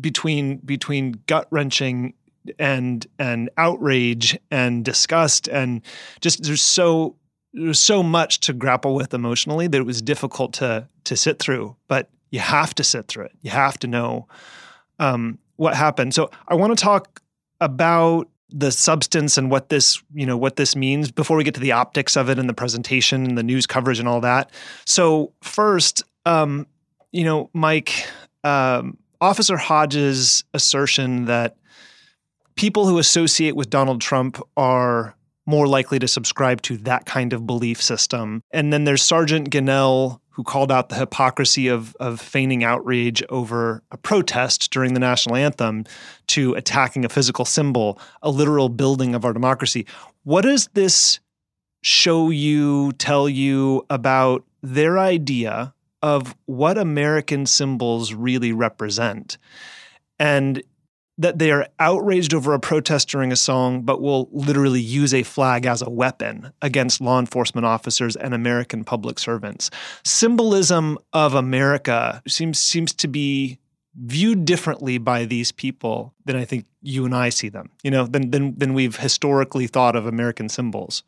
between 0.00 0.58
between 0.58 1.20
gut 1.26 1.46
wrenching 1.50 2.14
and 2.58 3.06
and 3.18 3.50
outrage 3.56 4.38
and 4.50 4.84
disgust 4.84 5.48
and 5.48 5.80
just 6.20 6.42
there's 6.42 6.62
so 6.62 7.16
there 7.54 7.68
was 7.68 7.80
so 7.80 8.02
much 8.02 8.40
to 8.40 8.52
grapple 8.52 8.94
with 8.94 9.14
emotionally 9.14 9.68
that 9.68 9.78
it 9.78 9.86
was 9.86 10.02
difficult 10.02 10.52
to 10.54 10.88
to 11.04 11.16
sit 11.16 11.38
through. 11.38 11.76
But 11.88 12.10
you 12.30 12.40
have 12.40 12.74
to 12.74 12.84
sit 12.84 13.06
through 13.06 13.26
it. 13.26 13.32
You 13.42 13.50
have 13.50 13.78
to 13.78 13.86
know 13.86 14.26
um, 14.98 15.38
what 15.56 15.74
happened. 15.74 16.14
So 16.14 16.30
I 16.48 16.54
want 16.54 16.76
to 16.76 16.82
talk 16.82 17.22
about 17.60 18.28
the 18.56 18.70
substance 18.70 19.36
and 19.36 19.50
what 19.50 19.68
this 19.68 20.00
you 20.14 20.24
know 20.24 20.36
what 20.36 20.54
this 20.56 20.76
means 20.76 21.10
before 21.10 21.36
we 21.36 21.42
get 21.42 21.54
to 21.54 21.60
the 21.60 21.72
optics 21.72 22.16
of 22.16 22.30
it 22.30 22.38
and 22.38 22.48
the 22.48 22.54
presentation 22.54 23.26
and 23.26 23.36
the 23.36 23.42
news 23.42 23.66
coverage 23.66 23.98
and 23.98 24.08
all 24.08 24.20
that. 24.20 24.50
So 24.86 25.32
first, 25.42 26.04
um, 26.24 26.66
you 27.10 27.24
know, 27.24 27.50
Mike, 27.52 28.06
um, 28.44 28.96
Officer 29.20 29.56
Hodges' 29.56 30.44
assertion 30.54 31.24
that 31.24 31.56
people 32.54 32.86
who 32.86 32.98
associate 32.98 33.56
with 33.56 33.70
Donald 33.70 34.00
Trump 34.00 34.40
are 34.56 35.16
more 35.46 35.66
likely 35.66 35.98
to 35.98 36.08
subscribe 36.08 36.62
to 36.62 36.76
that 36.78 37.04
kind 37.06 37.32
of 37.32 37.46
belief 37.46 37.82
system. 37.82 38.42
And 38.52 38.72
then 38.72 38.84
there's 38.84 39.02
Sergeant 39.02 39.50
Gonell, 39.50 40.20
who 40.34 40.42
called 40.42 40.72
out 40.72 40.88
the 40.88 40.96
hypocrisy 40.96 41.68
of, 41.68 41.94
of 42.00 42.20
feigning 42.20 42.64
outrage 42.64 43.22
over 43.28 43.82
a 43.92 43.96
protest 43.96 44.72
during 44.72 44.92
the 44.92 45.00
national 45.00 45.36
anthem 45.36 45.84
to 46.26 46.54
attacking 46.54 47.04
a 47.04 47.08
physical 47.08 47.44
symbol, 47.44 48.00
a 48.20 48.30
literal 48.30 48.68
building 48.68 49.14
of 49.14 49.24
our 49.24 49.32
democracy. 49.32 49.86
What 50.24 50.42
does 50.42 50.68
this 50.74 51.20
show 51.82 52.30
you, 52.30 52.92
tell 52.92 53.28
you 53.28 53.86
about 53.90 54.44
their 54.60 54.98
idea 54.98 55.72
of 56.02 56.34
what 56.46 56.78
American 56.78 57.46
symbols 57.46 58.12
really 58.12 58.52
represent? 58.52 59.38
And 60.18 60.62
that 61.18 61.38
they 61.38 61.50
are 61.50 61.68
outraged 61.78 62.34
over 62.34 62.54
a 62.54 62.60
protest 62.60 63.08
during 63.08 63.30
a 63.30 63.36
song, 63.36 63.82
but 63.82 64.00
will 64.00 64.28
literally 64.32 64.80
use 64.80 65.14
a 65.14 65.22
flag 65.22 65.64
as 65.66 65.80
a 65.80 65.90
weapon 65.90 66.52
against 66.60 67.00
law 67.00 67.20
enforcement 67.20 67.64
officers 67.64 68.16
and 68.16 68.34
American 68.34 68.84
public 68.84 69.18
servants. 69.18 69.70
Symbolism 70.04 70.98
of 71.12 71.34
America 71.34 72.22
seems 72.26 72.58
seems 72.58 72.92
to 72.94 73.08
be 73.08 73.58
viewed 73.96 74.44
differently 74.44 74.98
by 74.98 75.24
these 75.24 75.52
people 75.52 76.14
than 76.24 76.34
I 76.34 76.44
think 76.44 76.66
you 76.82 77.04
and 77.04 77.14
I 77.14 77.28
see 77.28 77.48
them. 77.48 77.70
You 77.82 77.90
know, 77.90 78.06
than 78.06 78.30
than 78.30 78.58
than 78.58 78.74
we've 78.74 78.96
historically 78.96 79.66
thought 79.66 79.96
of 79.96 80.06
American 80.06 80.48
symbols. 80.48 81.04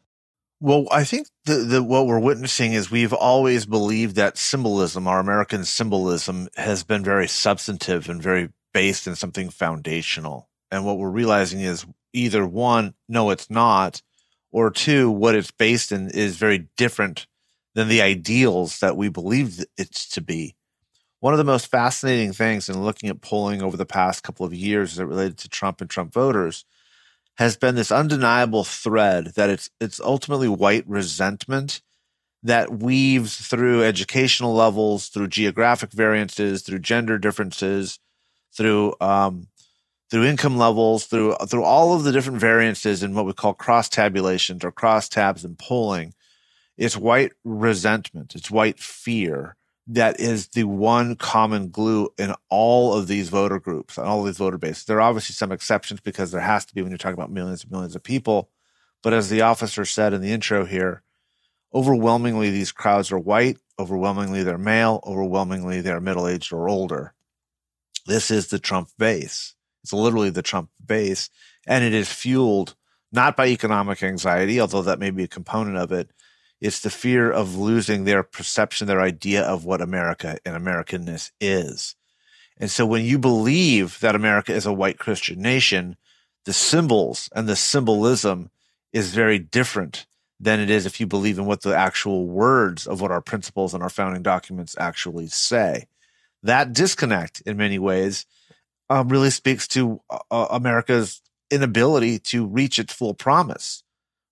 Well, 0.59 0.87
I 0.91 1.05
think 1.05 1.29
the, 1.45 1.57
the, 1.57 1.83
what 1.83 2.07
we're 2.07 2.19
witnessing 2.19 2.73
is 2.73 2.91
we've 2.91 3.13
always 3.13 3.67
believed 3.67 4.17
that 4.17 4.39
symbolism, 4.39 5.07
our 5.07 5.21
American 5.21 5.67
symbolism, 5.67 6.49
has 6.57 6.83
been 6.83 7.05
very 7.05 7.29
substantive 7.29 8.09
and 8.09 8.23
very 8.23 8.49
based 8.76 9.06
in 9.06 9.16
something 9.16 9.49
foundational. 9.49 10.50
And 10.71 10.85
what 10.85 10.99
we're 10.99 11.09
realizing 11.09 11.61
is 11.61 11.87
either 12.12 12.47
one, 12.47 12.92
no, 13.09 13.30
it's 13.30 13.49
not, 13.49 14.02
or 14.52 14.71
two, 14.71 15.11
what 15.11 15.35
it's 15.35 15.50
based 15.50 15.92
in 15.92 16.11
is 16.11 16.37
very 16.37 16.68
different 16.76 17.26
than 17.75 17.88
the 17.88 18.02
ideals 18.02 18.80
that 18.80 18.95
we 18.95 19.09
believe 19.09 19.64
it's 19.78 20.06
to 20.11 20.21
be. 20.21 20.56
One 21.21 21.33
of 21.33 21.38
the 21.38 21.45
most 21.45 21.71
fascinating 21.71 22.35
things 22.35 22.68
in 22.68 22.85
looking 22.85 23.09
at 23.09 23.23
polling 23.23 23.62
over 23.62 23.78
the 23.78 23.87
past 23.87 24.23
couple 24.23 24.45
of 24.45 24.52
years 24.52 24.99
it 24.99 25.04
related 25.04 25.38
to 25.38 25.49
Trump 25.49 25.80
and 25.80 25.88
Trump 25.88 26.12
voters 26.12 26.66
has 27.38 27.56
been 27.56 27.76
this 27.76 27.90
undeniable 27.90 28.62
thread 28.62 29.28
that 29.37 29.49
it's 29.49 29.71
it's 29.80 30.00
ultimately 30.00 30.50
white 30.50 30.87
resentment 30.87 31.80
that 32.42 32.71
weaves 32.71 33.38
through 33.38 33.85
educational 33.85 34.52
levels, 34.52 35.09
through 35.09 35.28
geographic 35.28 35.92
variances, 35.92 36.61
through 36.61 36.80
gender 36.80 37.16
differences, 37.16 38.00
through 38.55 38.95
um, 39.00 39.49
through 40.11 40.25
income 40.25 40.57
levels, 40.57 41.07
through 41.07 41.35
through 41.49 41.65
all 41.65 41.95
of 41.95 42.05
the 42.05 42.12
different 42.12 42.41
variances 42.41 43.03
in 43.03 43.15
what 43.15 43.26
we 43.26 43.33
call 43.33 43.55
cross 43.55 43.88
tabulations 43.88 44.65
or 44.65 44.73
cross 44.73 45.09
tabs 45.09 45.45
in 45.45 45.57
polling, 45.57 46.15
It's 46.76 46.97
white 46.97 47.33
resentment. 47.45 48.35
It's 48.35 48.50
white 48.50 48.79
fear 48.79 49.57
that 49.88 50.19
is 50.19 50.49
the 50.49 50.65
one 50.65 51.15
common 51.17 51.71
glue 51.71 52.09
in 52.19 52.35
all 52.49 52.95
of 52.95 53.07
these 53.07 53.29
voter 53.29 53.61
groups 53.61 53.97
and 53.97 54.07
all 54.07 54.25
these 54.25 54.38
voter 54.38 54.59
bases. 54.59 54.85
There 54.85 54.99
are 54.99 55.09
obviously 55.09 55.35
some 55.35 55.53
exceptions 55.53 56.00
because 56.00 56.33
there 56.33 56.41
has 56.41 56.65
to 56.67 56.75
be 56.75 56.83
when 56.83 56.91
you're 56.91 56.99
talking 56.99 57.15
about 57.15 57.31
millions 57.31 57.62
and 57.62 57.71
millions 57.71 57.95
of 57.95 58.03
people. 58.03 58.50
But 59.03 59.12
as 59.12 59.29
the 59.29 59.43
officer 59.43 59.85
said 59.85 60.12
in 60.12 60.21
the 60.21 60.33
intro 60.33 60.65
here, 60.65 61.03
overwhelmingly 61.73 62.50
these 62.50 62.73
crowds 62.73 63.12
are 63.12 63.19
white, 63.19 63.59
overwhelmingly 63.79 64.43
they're 64.43 64.59
male, 64.59 65.00
overwhelmingly 65.07 65.81
they're 65.81 66.00
middle 66.00 66.26
aged 66.26 66.53
or 66.53 66.69
older. 66.69 67.15
This 68.07 68.31
is 68.31 68.49
the 68.49 68.59
Trump 68.59 68.91
base. 68.99 69.55
It's 69.83 69.93
literally 69.93 70.31
the 70.31 70.43
Trump 70.43 70.71
base. 70.85 71.31
And 71.67 71.85
it 71.85 71.93
is 71.93 72.13
fueled 72.13 72.75
not 73.13 73.37
by 73.37 73.47
economic 73.49 74.03
anxiety, 74.03 74.61
although 74.61 74.83
that 74.83 74.99
may 74.99 75.11
be 75.11 75.25
a 75.25 75.29
component 75.29 75.77
of 75.77 75.93
it, 75.93 76.11
it's 76.61 76.81
the 76.81 76.91
fear 76.91 77.31
of 77.31 77.57
losing 77.57 78.05
their 78.05 78.23
perception, 78.23 78.87
their 78.87 79.01
idea 79.01 79.43
of 79.43 79.65
what 79.65 79.81
America 79.81 80.39
and 80.45 80.57
Americanness 80.57 81.31
is. 81.41 81.97
And 82.59 82.71
so 82.71 82.87
when 82.87 83.05
you 83.05 83.19
believe 83.19 84.01
that 84.01 84.15
America 84.15 84.53
is 84.53 84.67
a 84.67 84.73
white 84.73 84.99
Christian 84.99 85.41
nation, 85.41 85.97
the 86.45 86.53
symbols 86.53 87.29
and 87.35 87.49
the 87.49 87.57
symbolism 87.57 88.51
is 88.93 89.15
very 89.15 89.39
different 89.39 90.07
than 90.41 90.61
it 90.61 90.71
is 90.71 90.87
if 90.87 91.01
you 91.01 91.07
believe 91.07 91.39
in 91.39 91.45
what 91.47 91.63
the 91.63 91.77
actual 91.77 92.27
words 92.27 92.87
of 92.87 93.01
what 93.01 93.11
our 93.11 93.21
principles 93.21 93.75
and 93.75 93.83
our 93.83 93.91
founding 93.91 94.23
documents 94.23 94.75
actually 94.79 95.27
say. 95.27 95.87
That 96.47 96.73
disconnect, 96.73 97.43
in 97.43 97.57
many 97.57 97.79
ways, 97.79 98.26
um, 98.88 99.09
really 99.09 99.31
speaks 99.31 99.69
to 99.69 100.00
uh, 100.11 100.47
America's 100.50 101.23
inability 101.50 102.19
to 102.19 102.47
reach 102.47 102.79
its 102.79 102.93
full 102.93 103.15
promise 103.15 103.85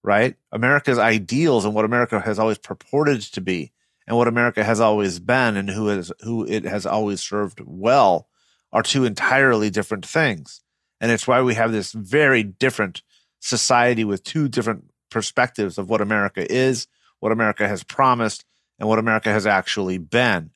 right? 0.05 0.37
America's 0.53 0.99
ideals 0.99 1.65
and 1.65 1.75
what 1.75 1.87
America 1.87 2.21
has 2.21 2.39
always 2.39 2.59
purported 2.59 3.23
to 3.23 3.41
be 3.41 3.73
and 4.07 4.17
what 4.17 4.29
America 4.29 4.63
has 4.63 4.79
always 4.79 5.19
been 5.19 5.57
and 5.57 5.71
who 5.71 5.89
is 5.89 6.13
who 6.21 6.47
it 6.47 6.65
has 6.65 6.85
always 6.85 7.23
served 7.23 7.61
well 7.65 8.29
are 8.71 8.83
two 8.83 9.07
entirely 9.07 9.71
different 9.71 10.05
things. 10.05 10.61
And 11.01 11.11
it's 11.11 11.27
why 11.27 11.41
we 11.41 11.55
have 11.55 11.73
this 11.73 11.93
very 11.93 12.43
different 12.43 13.03
society 13.41 14.05
with 14.05 14.23
two 14.23 14.47
different 14.49 14.91
perspectives 15.11 15.79
of 15.79 15.89
what 15.89 16.03
America 16.03 16.51
is, 16.53 16.87
what 17.21 17.33
America 17.33 17.67
has 17.67 17.83
promised, 17.83 18.45
and 18.79 18.89
what 18.89 18.99
America 18.99 19.31
has 19.31 19.47
actually 19.47 19.97
been. 19.97 20.51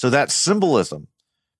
So 0.00 0.08
that 0.08 0.30
symbolism 0.30 1.08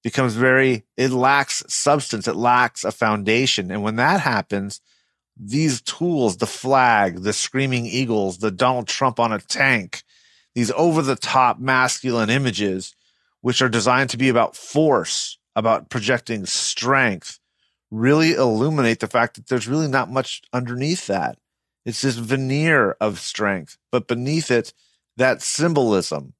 becomes 0.03 0.33
very, 0.33 0.87
it 0.97 1.11
lacks 1.11 1.63
substance, 1.69 2.27
it 2.27 2.37
lacks 2.37 2.85
a 2.85 2.91
foundation. 2.91 3.71
And 3.71 3.83
when 3.83 3.97
that 3.97 4.21
happens, 4.21 4.81
these 5.37 5.83
tools, 5.83 6.39
the 6.39 6.47
flag, 6.47 7.21
the 7.21 7.35
screaming 7.35 7.85
eagles, 7.85 8.39
the 8.39 8.51
Donald 8.51 8.89
Trump 8.89 9.21
on 9.21 9.31
a 9.31 9.41
tank, 9.41 10.05
these 10.55 10.71
over 10.71 11.03
the 11.03 11.17
top 11.17 11.59
masculine 11.59 12.31
images, 12.31 12.97
which 13.43 13.61
are 13.61 13.69
designed 13.69 14.09
to 14.09 14.17
be 14.17 14.31
about 14.31 14.57
force, 14.57 15.37
about 15.55 15.91
projecting 15.91 16.47
strength, 16.47 17.39
really 17.91 18.33
illuminate 18.33 19.01
the 19.01 19.07
fact 19.07 19.37
that 19.37 19.49
there's 19.49 19.69
really 19.69 19.87
not 19.87 20.11
much 20.11 20.41
underneath 20.51 21.09
that. 21.09 21.37
It's 21.85 22.01
this 22.01 22.17
veneer 22.17 22.97
of 23.03 23.19
strength, 23.19 23.77
but 23.93 24.09
beneath 24.09 24.51
it, 24.51 24.73
that 25.19 25.43
symbolism, 25.43 26.33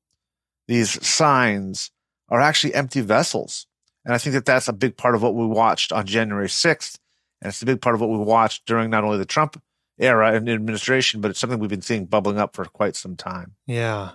these 0.71 1.05
signs 1.05 1.91
are 2.29 2.41
actually 2.41 2.75
empty 2.75 3.01
vessels. 3.01 3.67
And 4.05 4.15
I 4.15 4.19
think 4.19 4.35
that 4.35 4.45
that's 4.45 4.69
a 4.69 4.73
big 4.73 4.97
part 4.97 5.17
of 5.17 5.23
what 5.23 5.35
we 5.35 5.45
watched 5.45 5.93
on 5.93 6.07
January 6.07 6.47
6th 6.47 6.97
and 7.43 7.49
it's 7.49 7.63
a 7.63 7.67
big 7.67 7.81
part 7.81 7.95
of 7.95 8.01
what 8.01 8.11
we 8.11 8.19
watched 8.19 8.67
during 8.67 8.91
not 8.91 9.05
only 9.05 9.19
the 9.19 9.25
Trump 9.25 9.61
era 9.99 10.35
and 10.35 10.49
administration, 10.49 11.21
but 11.21 11.31
it's 11.31 11.41
something 11.41 11.59
we've 11.59 11.71
been 11.71 11.83
seeing 11.83 12.07
bubbling 12.07 12.39
up 12.39 12.55
for 12.55 12.65
quite 12.67 12.97
some 12.97 13.17
time. 13.17 13.55
Yeah. 13.67 14.13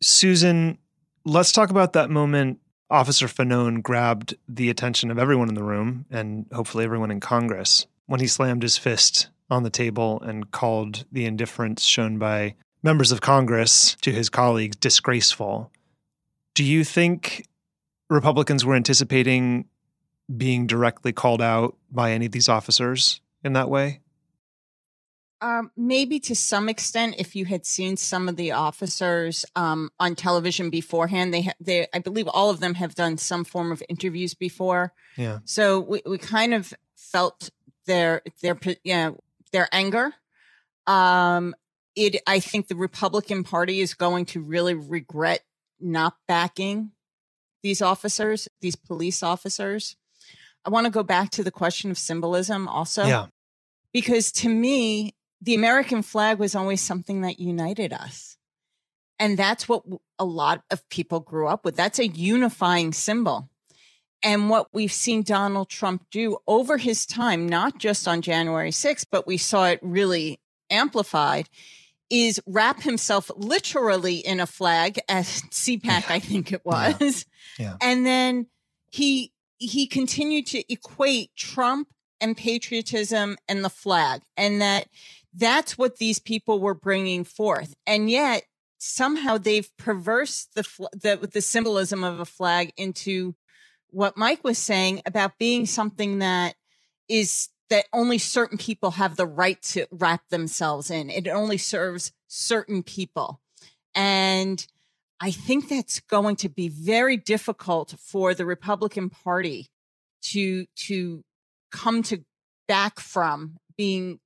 Susan, 0.00 0.78
let's 1.24 1.52
talk 1.52 1.70
about 1.70 1.94
that 1.94 2.10
moment 2.10 2.60
Officer 2.88 3.26
Fanone 3.26 3.82
grabbed 3.82 4.36
the 4.48 4.70
attention 4.70 5.10
of 5.10 5.18
everyone 5.18 5.48
in 5.48 5.54
the 5.54 5.64
room 5.64 6.06
and 6.10 6.46
hopefully 6.52 6.84
everyone 6.84 7.10
in 7.10 7.18
Congress 7.18 7.86
when 8.06 8.20
he 8.20 8.28
slammed 8.28 8.62
his 8.62 8.78
fist 8.78 9.28
on 9.50 9.64
the 9.64 9.70
table 9.70 10.20
and 10.20 10.52
called 10.52 11.04
the 11.10 11.24
indifference 11.24 11.82
shown 11.82 12.18
by 12.18 12.54
members 12.82 13.12
of 13.12 13.20
Congress 13.20 13.96
to 14.02 14.12
his 14.12 14.28
colleagues 14.28 14.76
disgraceful. 14.76 15.70
Do 16.54 16.64
you 16.64 16.84
think 16.84 17.46
Republicans 18.08 18.64
were 18.64 18.74
anticipating 18.74 19.66
being 20.34 20.66
directly 20.66 21.12
called 21.12 21.42
out 21.42 21.76
by 21.90 22.12
any 22.12 22.26
of 22.26 22.32
these 22.32 22.48
officers 22.48 23.20
in 23.44 23.52
that 23.54 23.68
way? 23.68 24.00
Um, 25.42 25.70
maybe 25.76 26.18
to 26.20 26.34
some 26.34 26.68
extent, 26.68 27.16
if 27.18 27.36
you 27.36 27.44
had 27.44 27.66
seen 27.66 27.96
some 27.98 28.28
of 28.28 28.36
the 28.36 28.52
officers 28.52 29.44
um, 29.54 29.90
on 30.00 30.14
television 30.14 30.70
beforehand, 30.70 31.34
they, 31.34 31.42
ha- 31.42 31.52
they, 31.60 31.86
I 31.92 31.98
believe, 31.98 32.26
all 32.26 32.48
of 32.48 32.60
them 32.60 32.74
have 32.74 32.94
done 32.94 33.18
some 33.18 33.44
form 33.44 33.70
of 33.70 33.82
interviews 33.88 34.32
before. 34.32 34.94
Yeah. 35.16 35.40
So 35.44 35.80
we, 35.80 36.00
we 36.06 36.16
kind 36.16 36.54
of 36.54 36.72
felt 36.94 37.50
their 37.84 38.22
their 38.42 38.58
yeah 38.82 39.10
their 39.52 39.68
anger. 39.72 40.12
Um, 40.86 41.54
it, 41.96 42.22
I 42.26 42.40
think 42.40 42.68
the 42.68 42.76
Republican 42.76 43.42
Party 43.42 43.80
is 43.80 43.94
going 43.94 44.26
to 44.26 44.40
really 44.40 44.74
regret 44.74 45.42
not 45.80 46.14
backing 46.28 46.92
these 47.62 47.82
officers, 47.82 48.48
these 48.60 48.76
police 48.76 49.22
officers. 49.22 49.96
I 50.64 50.70
want 50.70 50.84
to 50.84 50.90
go 50.90 51.02
back 51.02 51.30
to 51.30 51.42
the 51.42 51.50
question 51.50 51.90
of 51.90 51.98
symbolism 51.98 52.68
also. 52.68 53.04
Yeah. 53.04 53.26
Because 53.92 54.30
to 54.32 54.48
me, 54.48 55.14
the 55.40 55.54
American 55.54 56.02
flag 56.02 56.38
was 56.38 56.54
always 56.54 56.80
something 56.80 57.22
that 57.22 57.40
united 57.40 57.92
us. 57.92 58.36
And 59.18 59.38
that's 59.38 59.68
what 59.68 59.82
a 60.18 60.24
lot 60.24 60.62
of 60.70 60.86
people 60.90 61.20
grew 61.20 61.46
up 61.46 61.64
with. 61.64 61.76
That's 61.76 61.98
a 61.98 62.06
unifying 62.06 62.92
symbol. 62.92 63.48
And 64.22 64.50
what 64.50 64.68
we've 64.72 64.92
seen 64.92 65.22
Donald 65.22 65.68
Trump 65.68 66.04
do 66.10 66.38
over 66.46 66.78
his 66.78 67.06
time, 67.06 67.48
not 67.48 67.78
just 67.78 68.06
on 68.08 68.22
January 68.22 68.70
6th, 68.70 69.06
but 69.10 69.26
we 69.26 69.38
saw 69.38 69.68
it 69.68 69.78
really 69.82 70.40
amplified, 70.70 71.48
is 72.10 72.40
wrap 72.46 72.82
himself 72.82 73.30
literally 73.36 74.16
in 74.16 74.40
a 74.40 74.46
flag 74.46 74.98
as 75.08 75.42
CPAC, 75.50 75.84
yeah. 75.84 76.02
I 76.08 76.18
think 76.18 76.52
it 76.52 76.64
was. 76.64 77.26
Yeah. 77.58 77.64
yeah. 77.64 77.76
And 77.82 78.06
then 78.06 78.46
he 78.90 79.32
he 79.58 79.86
continued 79.86 80.46
to 80.48 80.72
equate 80.72 81.34
Trump 81.36 81.88
and 82.20 82.36
patriotism 82.36 83.36
and 83.48 83.64
the 83.64 83.70
flag, 83.70 84.22
and 84.36 84.60
that 84.60 84.88
that's 85.34 85.76
what 85.76 85.96
these 85.96 86.18
people 86.18 86.60
were 86.60 86.74
bringing 86.74 87.24
forth. 87.24 87.74
And 87.86 88.08
yet, 88.10 88.44
somehow 88.78 89.38
they've 89.38 89.68
perversed 89.76 90.54
the, 90.54 90.88
the, 90.92 91.28
the 91.30 91.40
symbolism 91.40 92.04
of 92.04 92.20
a 92.20 92.24
flag 92.24 92.72
into 92.76 93.34
what 93.90 94.16
Mike 94.16 94.44
was 94.44 94.58
saying 94.58 95.02
about 95.06 95.38
being 95.38 95.66
something 95.66 96.18
that 96.18 96.54
is 97.08 97.48
that 97.70 97.86
only 97.92 98.18
certain 98.18 98.58
people 98.58 98.92
have 98.92 99.16
the 99.16 99.26
right 99.26 99.60
to 99.60 99.86
wrap 99.90 100.28
themselves 100.28 100.90
in. 100.90 101.10
It 101.10 101.28
only 101.28 101.58
serves 101.58 102.12
certain 102.28 102.82
people. 102.82 103.40
And 103.94 104.64
I 105.20 105.30
think 105.30 105.68
that's 105.68 106.00
going 106.00 106.36
to 106.36 106.48
be 106.48 106.68
very 106.68 107.16
difficult 107.16 107.94
for 107.98 108.34
the 108.34 108.46
Republican 108.46 109.10
Party 109.10 109.70
to 110.22 110.66
to 110.86 111.24
come 111.70 112.02
to 112.04 112.24
back 112.68 113.00
from 113.00 113.56
being 113.76 114.20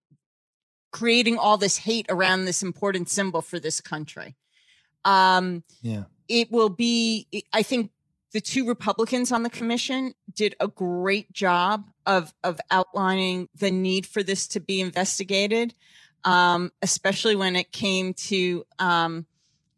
creating 0.93 1.39
all 1.39 1.57
this 1.57 1.79
hate 1.79 2.07
around 2.09 2.45
this 2.45 2.63
important 2.63 3.09
symbol 3.09 3.43
for 3.43 3.61
this 3.61 3.81
country. 3.81 4.37
Um, 5.05 5.63
yeah, 5.81 6.05
it 6.29 6.51
will 6.51 6.69
be. 6.69 7.27
I 7.53 7.63
think 7.63 7.91
the 8.33 8.41
two 8.41 8.67
Republicans 8.67 9.33
on 9.33 9.43
the 9.43 9.51
commission 9.51 10.15
did 10.35 10.55
a 10.61 10.69
great 10.69 11.33
job 11.33 11.91
of 12.07 12.33
of 12.45 12.61
outlining 12.71 13.49
the 13.55 13.71
need 13.71 14.07
for 14.07 14.23
this 14.23 14.47
to 14.49 14.61
be 14.61 14.81
investigated, 14.81 15.75
um, 16.25 16.71
especially 16.83 17.37
when 17.37 17.57
it 17.57 17.73
came 17.73 18.15
to 18.15 18.65
um, 18.79 19.27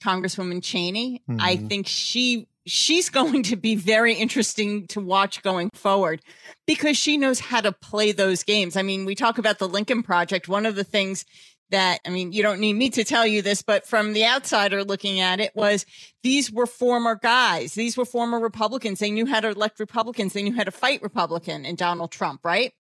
Congresswoman 0.03 0.63
Cheney. 0.63 1.23
Mm-hmm. 1.29 1.41
I 1.41 1.57
think 1.57 1.87
she 1.87 2.49
she's 2.67 3.09
going 3.11 3.43
to 3.45 3.57
be 3.57 3.75
very 3.75 4.15
interesting 4.15 4.87
to 4.89 5.01
watch 5.01 5.43
going 5.43 5.71
forward 5.71 6.21
because 6.67 6.97
she 6.97 7.17
knows 7.17 7.41
how 7.41 7.61
to 7.61 7.73
play 7.73 8.13
those 8.13 8.43
games. 8.43 8.77
I 8.77 8.83
mean, 8.83 9.05
we 9.05 9.15
talk 9.15 9.39
about 9.39 9.59
the 9.59 9.69
Lincoln 9.69 10.03
Project. 10.03 10.49
One 10.49 10.67
of 10.67 10.75
the 10.75 10.85
things 10.85 11.25
that, 11.73 12.01
I 12.07 12.11
mean, 12.11 12.33
you 12.33 12.43
don't 12.43 12.61
need 12.61 12.75
me 12.75 12.89
to 12.91 13.05
tell 13.05 13.27
you 13.27 13.43
this, 13.43 13.63
but 13.63 13.87
from 13.87 14.13
the 14.13 14.25
outsider 14.25 14.85
looking 14.85 15.21
at 15.21 15.41
it 15.41 15.53
was 15.55 15.85
these 16.23 16.51
were 16.51 16.67
former 16.67 17.17
guys. 17.17 17.75
These 17.75 17.97
were 17.97 18.05
former 18.05 18.39
Republicans. 18.39 19.01
They 19.01 19.11
knew 19.11 19.27
how 19.27 19.41
to 19.41 19.51
elect 19.51 19.81
Republicans. 19.81 20.33
They 20.33 20.43
knew 20.43 20.55
how 20.55 20.65
to 20.65 20.71
fight 20.71 21.03
Republican 21.03 21.67
and 21.67 21.77
Donald 21.77 22.13
Trump, 22.13 22.45
right? 22.45 22.73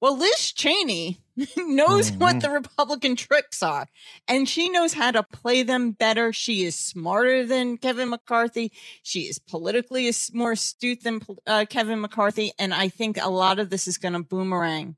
Well, 0.00 0.18
Liz 0.18 0.52
Cheney 0.52 1.18
knows 1.56 2.10
mm-hmm. 2.10 2.20
what 2.20 2.40
the 2.40 2.50
Republican 2.50 3.16
tricks 3.16 3.62
are, 3.62 3.86
and 4.28 4.46
she 4.46 4.68
knows 4.68 4.92
how 4.92 5.10
to 5.10 5.22
play 5.22 5.62
them 5.62 5.92
better. 5.92 6.30
She 6.30 6.64
is 6.64 6.76
smarter 6.76 7.46
than 7.46 7.78
Kevin 7.78 8.10
McCarthy. 8.10 8.70
She 9.02 9.20
is 9.20 9.38
politically 9.38 10.12
more 10.34 10.52
astute 10.52 11.02
than 11.04 11.22
uh, 11.46 11.64
Kevin 11.70 12.02
McCarthy, 12.02 12.52
and 12.58 12.74
I 12.74 12.88
think 12.88 13.16
a 13.16 13.30
lot 13.30 13.58
of 13.58 13.70
this 13.70 13.88
is 13.88 13.96
going 13.96 14.12
to 14.12 14.22
boomerang 14.22 14.96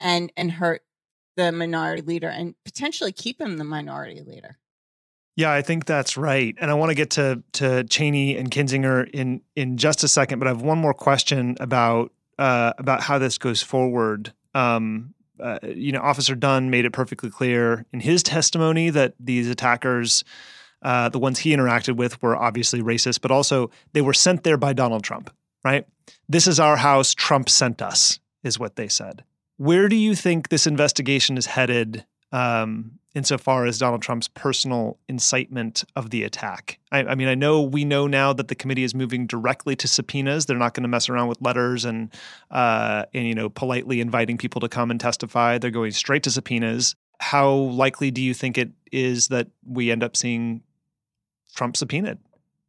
and 0.00 0.30
and 0.36 0.52
hurt 0.52 0.82
the 1.36 1.52
minority 1.52 2.02
leader 2.02 2.28
and 2.28 2.54
potentially 2.64 3.12
keep 3.12 3.40
him 3.40 3.58
the 3.58 3.64
minority 3.64 4.22
leader. 4.22 4.58
Yeah, 5.36 5.52
I 5.52 5.60
think 5.60 5.84
that's 5.84 6.16
right. 6.16 6.56
And 6.58 6.70
I 6.70 6.74
want 6.74 6.90
to 6.90 6.94
get 6.94 7.10
to 7.10 7.42
to 7.52 7.84
Cheney 7.84 8.36
and 8.36 8.50
Kinzinger 8.50 9.08
in 9.10 9.42
in 9.54 9.76
just 9.76 10.02
a 10.02 10.08
second, 10.08 10.38
but 10.38 10.48
I 10.48 10.50
have 10.50 10.62
one 10.62 10.78
more 10.78 10.94
question 10.94 11.56
about 11.60 12.10
uh, 12.38 12.72
about 12.78 13.02
how 13.02 13.18
this 13.18 13.36
goes 13.36 13.62
forward. 13.62 14.32
Um, 14.54 15.14
uh, 15.38 15.58
you 15.62 15.92
know, 15.92 16.00
Officer 16.00 16.34
Dunn 16.34 16.70
made 16.70 16.86
it 16.86 16.92
perfectly 16.94 17.28
clear 17.28 17.84
in 17.92 18.00
his 18.00 18.22
testimony 18.22 18.88
that 18.88 19.12
these 19.20 19.50
attackers, 19.50 20.24
uh, 20.80 21.10
the 21.10 21.18
ones 21.18 21.38
he 21.38 21.54
interacted 21.54 21.96
with, 21.96 22.22
were 22.22 22.34
obviously 22.34 22.80
racist, 22.80 23.20
but 23.20 23.30
also 23.30 23.70
they 23.92 24.00
were 24.00 24.14
sent 24.14 24.42
there 24.44 24.56
by 24.56 24.72
Donald 24.72 25.04
Trump. 25.04 25.30
Right? 25.62 25.86
This 26.28 26.46
is 26.46 26.58
our 26.58 26.76
house. 26.76 27.12
Trump 27.12 27.50
sent 27.50 27.82
us, 27.82 28.20
is 28.42 28.58
what 28.58 28.76
they 28.76 28.88
said. 28.88 29.24
Where 29.56 29.88
do 29.88 29.96
you 29.96 30.14
think 30.14 30.48
this 30.48 30.66
investigation 30.66 31.38
is 31.38 31.46
headed 31.46 32.04
um, 32.32 32.98
insofar 33.16 33.64
as 33.64 33.78
Donald 33.78 34.02
Trump's 34.02 34.28
personal 34.28 34.98
incitement 35.08 35.84
of 35.96 36.10
the 36.10 36.22
attack. 36.22 36.78
I, 36.92 36.98
I, 37.04 37.14
mean, 37.14 37.28
I 37.28 37.34
know 37.34 37.62
we 37.62 37.82
know 37.82 38.06
now 38.06 38.34
that 38.34 38.48
the 38.48 38.54
committee 38.54 38.84
is 38.84 38.94
moving 38.94 39.26
directly 39.26 39.74
to 39.76 39.88
subpoenas. 39.88 40.44
They're 40.44 40.58
not 40.58 40.74
going 40.74 40.82
to 40.82 40.88
mess 40.88 41.08
around 41.08 41.28
with 41.28 41.40
letters 41.40 41.86
and 41.86 42.12
uh, 42.50 43.06
and 43.14 43.26
you 43.26 43.34
know 43.34 43.48
politely 43.48 44.00
inviting 44.00 44.36
people 44.36 44.60
to 44.60 44.68
come 44.68 44.90
and 44.90 45.00
testify. 45.00 45.56
They're 45.56 45.70
going 45.70 45.92
straight 45.92 46.24
to 46.24 46.30
subpoenas. 46.30 46.94
How 47.18 47.50
likely 47.50 48.10
do 48.10 48.20
you 48.20 48.34
think 48.34 48.58
it 48.58 48.70
is 48.92 49.28
that 49.28 49.48
we 49.66 49.90
end 49.90 50.04
up 50.04 50.14
seeing 50.14 50.62
Trump 51.54 51.78
subpoenaed, 51.78 52.18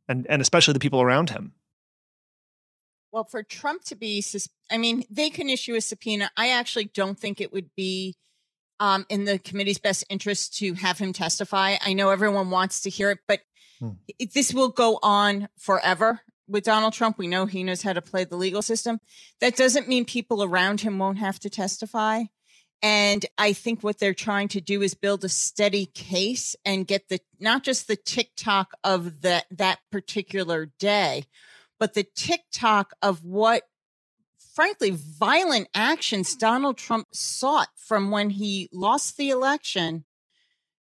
and 0.08 0.26
and 0.30 0.42
especially 0.42 0.74
the 0.74 0.80
people 0.80 1.02
around 1.02 1.32
him? 1.32 1.52
Well, 3.12 3.24
for 3.24 3.44
Trump 3.44 3.84
to 3.86 3.96
be, 3.96 4.24
I 4.72 4.78
mean, 4.78 5.04
they 5.10 5.30
can 5.30 5.50
issue 5.50 5.76
a 5.76 5.82
subpoena. 5.82 6.30
I 6.36 6.50
actually 6.50 6.86
don't 6.86 7.18
think 7.18 7.40
it 7.40 7.54
would 7.54 7.70
be 7.76 8.16
um, 8.80 9.06
in 9.10 9.26
the 9.26 9.40
committee's 9.40 9.80
best 9.80 10.04
interest 10.10 10.58
to 10.58 10.74
have 10.74 11.00
him 11.00 11.14
testify. 11.14 11.78
I 11.82 11.94
know 11.94 12.10
everyone 12.10 12.50
wants 12.50 12.82
to 12.82 12.90
hear 12.90 13.12
it, 13.12 13.20
but 13.28 13.40
hmm. 13.80 13.92
it, 14.20 14.34
this 14.34 14.54
will 14.54 14.70
go 14.70 15.00
on 15.02 15.50
forever 15.58 16.22
with 16.48 16.64
Donald 16.64 16.94
Trump. 16.94 17.18
We 17.18 17.28
know 17.28 17.46
he 17.46 17.64
knows 17.64 17.82
how 17.82 17.94
to 17.94 18.02
play 18.02 18.24
the 18.24 18.36
legal 18.36 18.62
system. 18.62 19.00
That 19.42 19.56
doesn't 19.56 19.88
mean 19.88 20.06
people 20.06 20.44
around 20.44 20.82
him 20.82 21.00
won't 21.00 21.18
have 21.18 21.40
to 21.40 21.50
testify. 21.50 22.24
And 22.84 23.26
I 23.38 23.54
think 23.54 23.82
what 23.82 23.98
they're 23.98 24.14
trying 24.14 24.50
to 24.50 24.62
do 24.62 24.84
is 24.84 24.94
build 24.94 25.24
a 25.24 25.30
steady 25.30 25.88
case 25.88 26.56
and 26.64 26.86
get 26.86 27.10
the 27.10 27.20
not 27.40 27.64
just 27.64 27.88
the 27.88 27.96
tick-tock 27.96 28.74
of 28.84 29.22
that 29.22 29.46
that 29.50 29.80
particular 29.92 30.68
day, 30.78 31.24
but 31.80 31.94
the 31.94 32.08
tick-tock 32.16 32.94
of 33.02 33.24
what 33.24 33.64
frankly, 34.58 34.90
violent 34.90 35.68
actions 35.76 36.36
Donald 36.36 36.80
Trump 36.80 37.06
sought 37.14 37.70
from 37.76 38.10
when 38.10 38.32
he 38.32 38.68
lost 38.74 39.16
the 39.16 39.30
election 39.30 40.04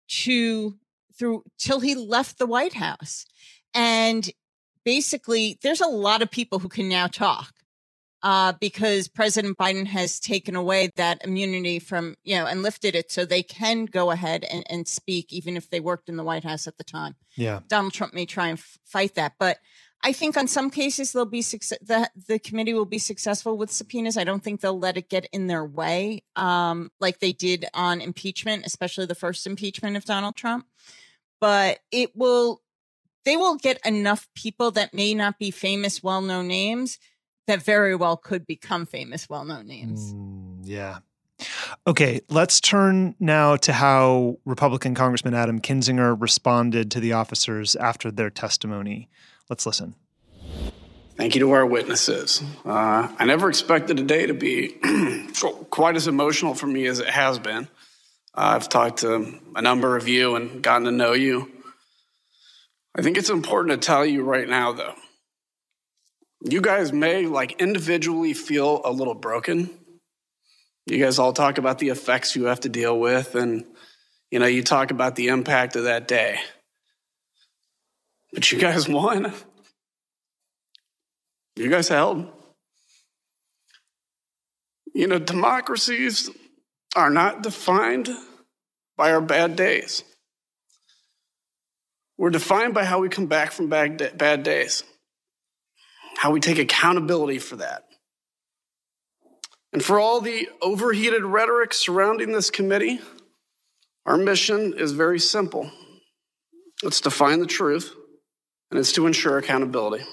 to 0.08 0.75
through 1.17 1.43
till 1.58 1.79
he 1.79 1.95
left 1.95 2.38
the 2.38 2.45
White 2.45 2.73
House. 2.73 3.25
And 3.73 4.29
basically, 4.86 5.58
there's 5.63 5.82
a 5.82 5.88
lot 5.88 6.21
of 6.21 6.29
people 6.29 6.60
who 6.60 6.69
can 6.69 6.88
now 6.88 7.08
talk 7.08 7.51
uh, 8.21 8.53
because 8.62 9.08
President 9.08 9.58
Biden 9.58 9.88
has 9.88 10.19
taken 10.19 10.56
away 10.56 10.91
that 10.95 11.25
immunity 11.25 11.79
from, 11.79 12.15
you 12.23 12.36
know, 12.36 12.45
and 12.45 12.62
lifted 12.62 12.93
it 12.93 13.12
so 13.12 13.25
they 13.25 13.41
can 13.41 13.86
go 13.86 14.12
ahead 14.12 14.45
and, 14.51 14.63
and 14.69 14.88
speak, 14.88 15.34
even 15.34 15.58
if 15.58 15.71
they 15.71 15.79
worked 15.79 16.10
in 16.10 16.15
the 16.15 16.23
White 16.23 16.43
House 16.43 16.67
at 16.67 16.77
the 16.77 16.84
time. 16.84 17.15
Yeah. 17.36 17.62
Donald 17.67 17.93
Trump 17.93 18.13
may 18.13 18.27
try 18.27 18.49
and 18.49 18.60
f- 18.60 18.77
fight 18.86 19.15
that. 19.15 19.34
But 19.39 19.58
I 20.06 20.12
think 20.12 20.36
on 20.36 20.48
some 20.48 20.70
cases 20.70 21.13
they'll 21.13 21.26
be 21.26 21.42
success. 21.42 21.80
The, 21.82 22.10
the 22.28 22.38
committee 22.38 22.74
will 22.74 22.86
be 22.86 23.00
successful 23.00 23.58
with 23.58 23.72
subpoenas. 23.72 24.18
I 24.18 24.26
don't 24.26 24.44
think 24.44 24.60
they'll 24.60 24.78
let 24.78 24.98
it 24.98 25.10
get 25.10 25.30
in 25.32 25.48
their 25.48 25.63
way, 25.63 26.24
um, 26.36 26.92
like 27.00 27.20
they 27.20 27.32
did 27.32 27.66
on 27.74 28.02
impeachment, 28.02 28.66
especially 28.66 29.06
the 29.06 29.16
first 29.16 29.48
impeachment 29.48 29.96
of 29.96 30.04
Donald 30.04 30.36
Trump. 30.36 30.68
But 31.39 31.80
it 31.92 32.16
will, 32.16 32.62
they 33.24 33.38
will 33.38 33.56
get 33.56 33.80
enough 33.86 34.28
people 34.36 34.72
that 34.72 34.94
may 34.94 35.13
not 35.13 35.39
be 35.39 35.52
famous, 35.52 36.04
well-known 36.04 36.48
names 36.48 37.00
that 37.48 37.62
very 37.62 37.96
well 37.96 38.18
could 38.18 38.46
become 38.46 38.86
famous, 38.86 39.30
well-known 39.30 39.68
names. 39.68 40.13
Mm, 40.13 40.60
yeah. 40.63 41.00
Okay, 41.88 42.22
let's 42.30 42.62
turn 42.62 43.16
now 43.20 43.56
to 43.58 43.74
how 43.74 44.38
Republican 44.46 44.96
Congressman 44.96 45.34
Adam 45.34 45.60
Kinzinger 45.60 46.16
responded 46.20 46.92
to 46.92 47.00
the 47.00 47.13
officers 47.13 47.76
after 47.76 48.12
their 48.12 48.30
testimony. 48.30 49.10
Let's 49.49 49.65
listen. 49.65 49.95
Thank 51.15 51.36
you 51.36 51.41
to 51.41 51.51
our 51.51 51.65
witnesses. 51.65 52.41
Uh, 52.65 53.08
I 53.17 53.25
never 53.25 53.47
expected 53.47 53.99
a 53.99 54.03
day 54.03 54.25
to 54.25 54.34
be 54.34 54.75
quite 55.69 55.95
as 55.95 56.08
emotional 56.08 56.56
for 56.56 56.65
me 56.65 56.88
as 56.88 56.99
it 56.99 57.10
has 57.10 57.38
been. 57.38 57.67
Uh, 58.36 58.56
I've 58.56 58.67
talked 58.67 58.99
to 58.99 59.39
a 59.56 59.62
number 59.62 59.95
of 59.95 60.08
you 60.08 60.36
and 60.36 60.63
gotten 60.63 60.86
to 60.86 60.91
know 60.91 61.13
you. 61.13 61.51
I 62.97 63.03
think 63.03 63.17
it's 63.17 63.29
important 63.29 63.79
to 63.79 63.86
tell 63.86 64.06
you 64.06 64.23
right 64.23 64.47
now, 64.47 64.71
though. 64.71 64.95
You 66.41 66.62
guys 66.62 66.91
may, 66.91 67.27
like, 67.27 67.62
individually 67.62 68.34
feel 68.34 68.82
a 68.84 68.91
little 68.91 69.15
broken. 69.15 69.69
You 70.88 70.97
guys 70.97 71.19
all 71.19 71.32
talk 71.32 71.58
about 71.58 71.79
the 71.79 71.89
effects 71.89 72.36
you 72.36 72.45
have 72.45 72.62
to 72.62 72.69
deal 72.69 72.99
with, 72.99 73.36
and, 73.36 73.65
you 74.32 74.39
know, 74.39 74.45
you 74.47 74.63
talk 74.63 74.91
about 74.91 75.15
the 75.15 75.27
impact 75.27 75.75
of 75.75 75.84
that 75.84 76.08
day. 76.08 76.39
But 78.43 78.51
you 78.51 78.60
guys 78.60 78.89
won. 78.89 79.34
You 81.56 81.69
guys 81.69 81.88
held. 81.88 82.27
You 84.93 85.08
know, 85.08 85.17
democracies 85.17 86.29
are 86.93 87.10
not 87.10 87.41
defined 87.41 88.10
by 88.97 89.13
our 89.13 89.21
bad 89.21 89.56
days. 89.56 90.03
We're 92.17 92.32
defined 92.32 92.73
by 92.73 92.84
how 92.84 92.99
we 92.99 93.08
come 93.08 93.27
back 93.27 93.53
from 93.53 93.69
bad, 93.69 94.17
bad 94.17 94.43
days, 94.43 94.84
how 96.17 96.32
we 96.32 96.41
take 96.41 96.60
accountability 96.60 97.39
for 97.39 97.56
that. 97.56 97.86
And 99.71 99.82
for 99.82 100.01
all 100.01 100.19
the 100.19 100.49
overheated 100.62 101.23
rhetoric 101.23 101.73
surrounding 101.73 102.34
this 102.34 102.51
committee, 102.51 102.99
our 104.06 104.17
mission 104.17 104.73
is 104.77 104.91
very 104.91 105.21
simple. 105.21 105.71
Let's 106.84 106.99
define 106.99 107.39
the 107.39 107.47
truth 107.47 107.95
and 108.74 108.80
it's 108.80 108.92
to 108.92 109.06
ensure 109.06 109.38
accountability. 109.38 110.04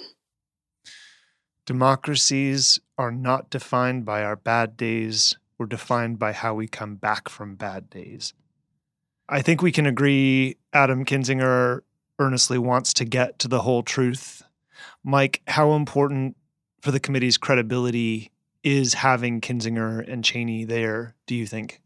Democracies 1.64 2.78
are 2.98 3.10
not 3.10 3.48
defined 3.48 4.04
by 4.04 4.22
our 4.22 4.36
bad 4.36 4.76
days, 4.76 5.38
we're 5.56 5.64
defined 5.64 6.18
by 6.18 6.32
how 6.32 6.52
we 6.52 6.68
come 6.68 6.96
back 6.96 7.30
from 7.30 7.54
bad 7.54 7.88
days. 7.88 8.34
I 9.30 9.40
think 9.40 9.62
we 9.62 9.72
can 9.72 9.86
agree 9.86 10.58
Adam 10.74 11.06
Kinzinger 11.06 11.80
earnestly 12.18 12.58
wants 12.58 12.92
to 12.94 13.06
get 13.06 13.38
to 13.38 13.48
the 13.48 13.62
whole 13.62 13.82
truth. 13.82 14.42
Mike, 15.02 15.40
how 15.48 15.72
important 15.72 16.36
for 16.82 16.90
the 16.90 17.00
committee's 17.00 17.38
credibility 17.38 18.30
is 18.62 18.92
having 18.92 19.40
Kinzinger 19.40 20.06
and 20.06 20.22
Cheney 20.22 20.64
there, 20.64 21.14
do 21.26 21.34
you 21.34 21.46
think? 21.46 21.80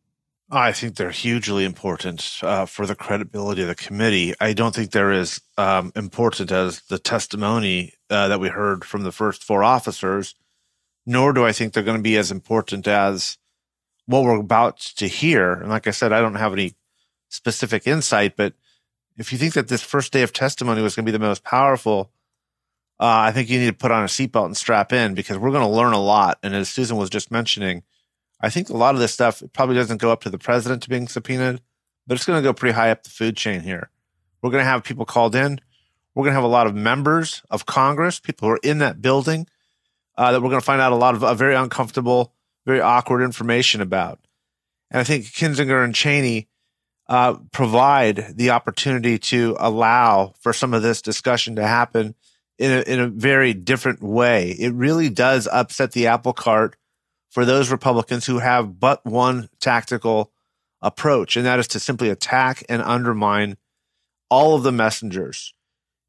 I 0.57 0.73
think 0.73 0.95
they're 0.95 1.11
hugely 1.11 1.65
important 1.65 2.39
uh, 2.43 2.67
for 2.67 2.87
the 2.87 2.95
credibility 2.95 3.63
of 3.63 3.69
the 3.69 3.75
committee. 3.75 4.35
I 4.41 4.53
don't 4.53 4.75
think 4.75 4.91
they're 4.91 5.13
as 5.13 5.41
um, 5.59 5.93
important 5.97 6.53
as 6.53 6.81
the 6.83 6.99
testimony 6.99 7.95
uh, 8.09 8.29
that 8.29 8.41
we 8.41 8.49
heard 8.49 8.85
from 8.85 9.03
the 9.03 9.13
first 9.13 9.43
four 9.43 9.65
officers, 9.65 10.35
nor 11.05 11.33
do 11.33 11.45
I 11.45 11.53
think 11.53 11.73
they're 11.73 11.83
going 11.83 11.97
to 11.97 12.03
be 12.03 12.17
as 12.17 12.31
important 12.31 12.87
as 12.87 13.37
what 14.07 14.23
we're 14.23 14.39
about 14.39 14.79
to 14.79 15.09
hear. 15.09 15.55
And 15.55 15.71
like 15.71 15.87
I 15.87 15.93
said, 15.93 16.13
I 16.13 16.21
don't 16.21 16.35
have 16.37 16.53
any 16.53 16.75
specific 17.29 17.87
insight, 17.87 18.37
but 18.37 18.55
if 19.17 19.33
you 19.33 19.39
think 19.39 19.55
that 19.55 19.69
this 19.69 19.83
first 19.83 20.13
day 20.13 20.23
of 20.23 20.33
testimony 20.33 20.83
was 20.83 20.95
going 20.95 21.05
to 21.05 21.11
be 21.11 21.17
the 21.17 21.25
most 21.25 21.43
powerful, 21.43 22.11
uh, 23.01 23.27
I 23.27 23.33
think 23.33 23.49
you 23.51 23.59
need 23.59 23.67
to 23.67 23.73
put 23.73 23.91
on 23.91 24.05
a 24.05 24.07
seatbelt 24.07 24.47
and 24.47 24.57
strap 24.57 24.93
in 24.93 25.15
because 25.15 25.37
we're 25.37 25.51
going 25.51 25.67
to 25.67 25.69
learn 25.69 25.93
a 25.93 26.01
lot. 26.01 26.39
And 26.43 26.55
as 26.55 26.69
Susan 26.69 26.97
was 26.97 27.11
just 27.11 27.31
mentioning, 27.31 27.83
I 28.45 28.51
think 28.51 28.69
a 28.69 28.77
lot 28.77 28.95
of 28.95 29.01
this 29.01 29.13
stuff 29.13 29.43
probably 29.55 29.75
doesn't 29.75 30.03
go 30.03 30.13
up 30.13 30.23
to 30.23 30.31
the 30.31 30.39
president 30.39 30.83
to 30.83 30.91
being 30.91 31.09
subpoenaed, 31.09 31.63
but 32.07 32.15
it's 32.15 32.27
going 32.27 32.39
to 32.39 32.47
go 32.47 32.53
pretty 32.53 32.75
high 32.75 32.91
up 32.91 33.03
the 33.03 33.11
food 33.11 33.37
chain 33.39 33.61
here. 33.61 33.91
We're 34.43 34.51
going 34.51 34.61
to 34.61 34.69
have 34.69 34.85
people 34.85 35.07
called 35.07 35.35
in. 35.35 35.61
We're 36.15 36.25
going 36.25 36.33
to 36.33 36.37
have 36.37 36.45
a 36.45 36.49
lot 36.49 36.67
of 36.67 36.75
members 36.75 37.43
of 37.51 37.65
Congress, 37.65 38.21
people 38.21 38.47
who 38.47 38.55
are 38.55 38.61
in 38.63 38.79
that 38.79 39.01
building, 39.01 39.47
uh, 40.19 40.33
that 40.33 40.43
we're 40.43 40.51
going 40.51 40.61
to 40.61 40.65
find 40.65 40.83
out 40.83 40.93
a 40.93 40.97
lot 40.97 41.15
of 41.15 41.25
uh, 41.25 41.33
very 41.33 41.55
uncomfortable, 41.55 42.35
very 42.67 42.81
awkward 42.81 43.23
information 43.23 43.81
about. 43.81 44.21
And 44.91 45.01
I 45.01 45.05
think 45.05 45.25
Kinzinger 45.25 45.83
and 45.83 45.95
Cheney 45.95 46.49
uh, 47.09 47.37
provide 47.51 48.37
the 48.37 48.51
opportunity 48.51 49.19
to 49.19 49.57
allow 49.59 50.35
for 50.41 50.53
some 50.53 50.75
of 50.75 50.83
this 50.83 51.01
discussion 51.01 51.57
to 51.57 51.67
happen 51.67 52.15
in 52.59 52.71
a, 52.71 52.81
in 52.83 53.01
a 53.01 53.09
very 53.09 53.55
different 53.55 54.03
way. 54.03 54.51
It 54.51 54.75
really 54.75 55.09
does 55.09 55.49
upset 55.51 55.93
the 55.93 56.09
apple 56.09 56.35
cart 56.35 56.77
for 57.35 57.45
those 57.45 57.69
Republicans 57.69 58.27
who 58.27 58.39
have 58.39 58.79
but 58.79 59.05
one 59.05 59.49
tactical 59.59 60.31
approach, 60.81 61.37
and 61.37 61.45
that 61.45 61.59
is 61.59 61.67
to 61.67 61.81
simply 61.81 62.09
attack 62.09 62.63
and 62.69 62.81
undermine 62.81 63.57
all 64.31 64.55
of 64.55 64.63
the 64.63 64.71
messengers. 64.71 65.53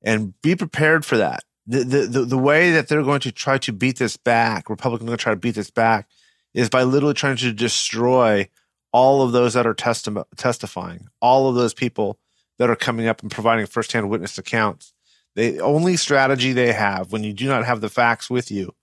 And 0.03 0.39
be 0.43 0.55
prepared 0.55 1.03
for 1.03 1.17
that. 1.17 1.43
The, 1.65 1.83
the, 1.83 2.25
the, 2.25 2.38
way 2.38 2.69
that 2.73 2.88
they're 2.88 3.01
going 3.01 3.21
to 3.21 3.31
try 3.31 3.57
to 3.57 3.73
beat 3.73 3.97
this 3.97 4.17
back, 4.17 4.69
Republicans 4.69 5.07
are 5.07 5.09
going 5.09 5.17
to 5.17 5.23
try 5.23 5.33
to 5.33 5.39
beat 5.39 5.55
this 5.55 5.71
back, 5.71 6.07
is 6.53 6.69
by 6.69 6.83
literally 6.83 7.15
trying 7.15 7.38
to 7.38 7.51
destroy 7.51 8.47
all 8.93 9.23
of 9.23 9.31
those 9.31 9.55
that 9.55 9.65
are 9.65 9.73
testi- 9.73 10.25
testifying, 10.38 11.07
all 11.21 11.49
of 11.49 11.55
those 11.55 11.73
people 11.73 12.19
that 12.59 12.69
are 12.69 12.75
coming 12.75 13.07
up 13.07 13.23
and 13.23 13.31
providing 13.31 13.65
firsthand 13.65 14.11
witness 14.11 14.38
accounts. 14.38 14.93
The 15.33 15.59
only 15.59 15.97
strategy 15.97 16.53
they 16.53 16.71
have 16.71 17.11
when 17.11 17.23
you 17.23 17.33
do 17.33 17.47
not 17.47 17.65
have 17.65 17.81
the 17.81 17.89
facts 17.89 18.29
with 18.29 18.51
you 18.51 18.75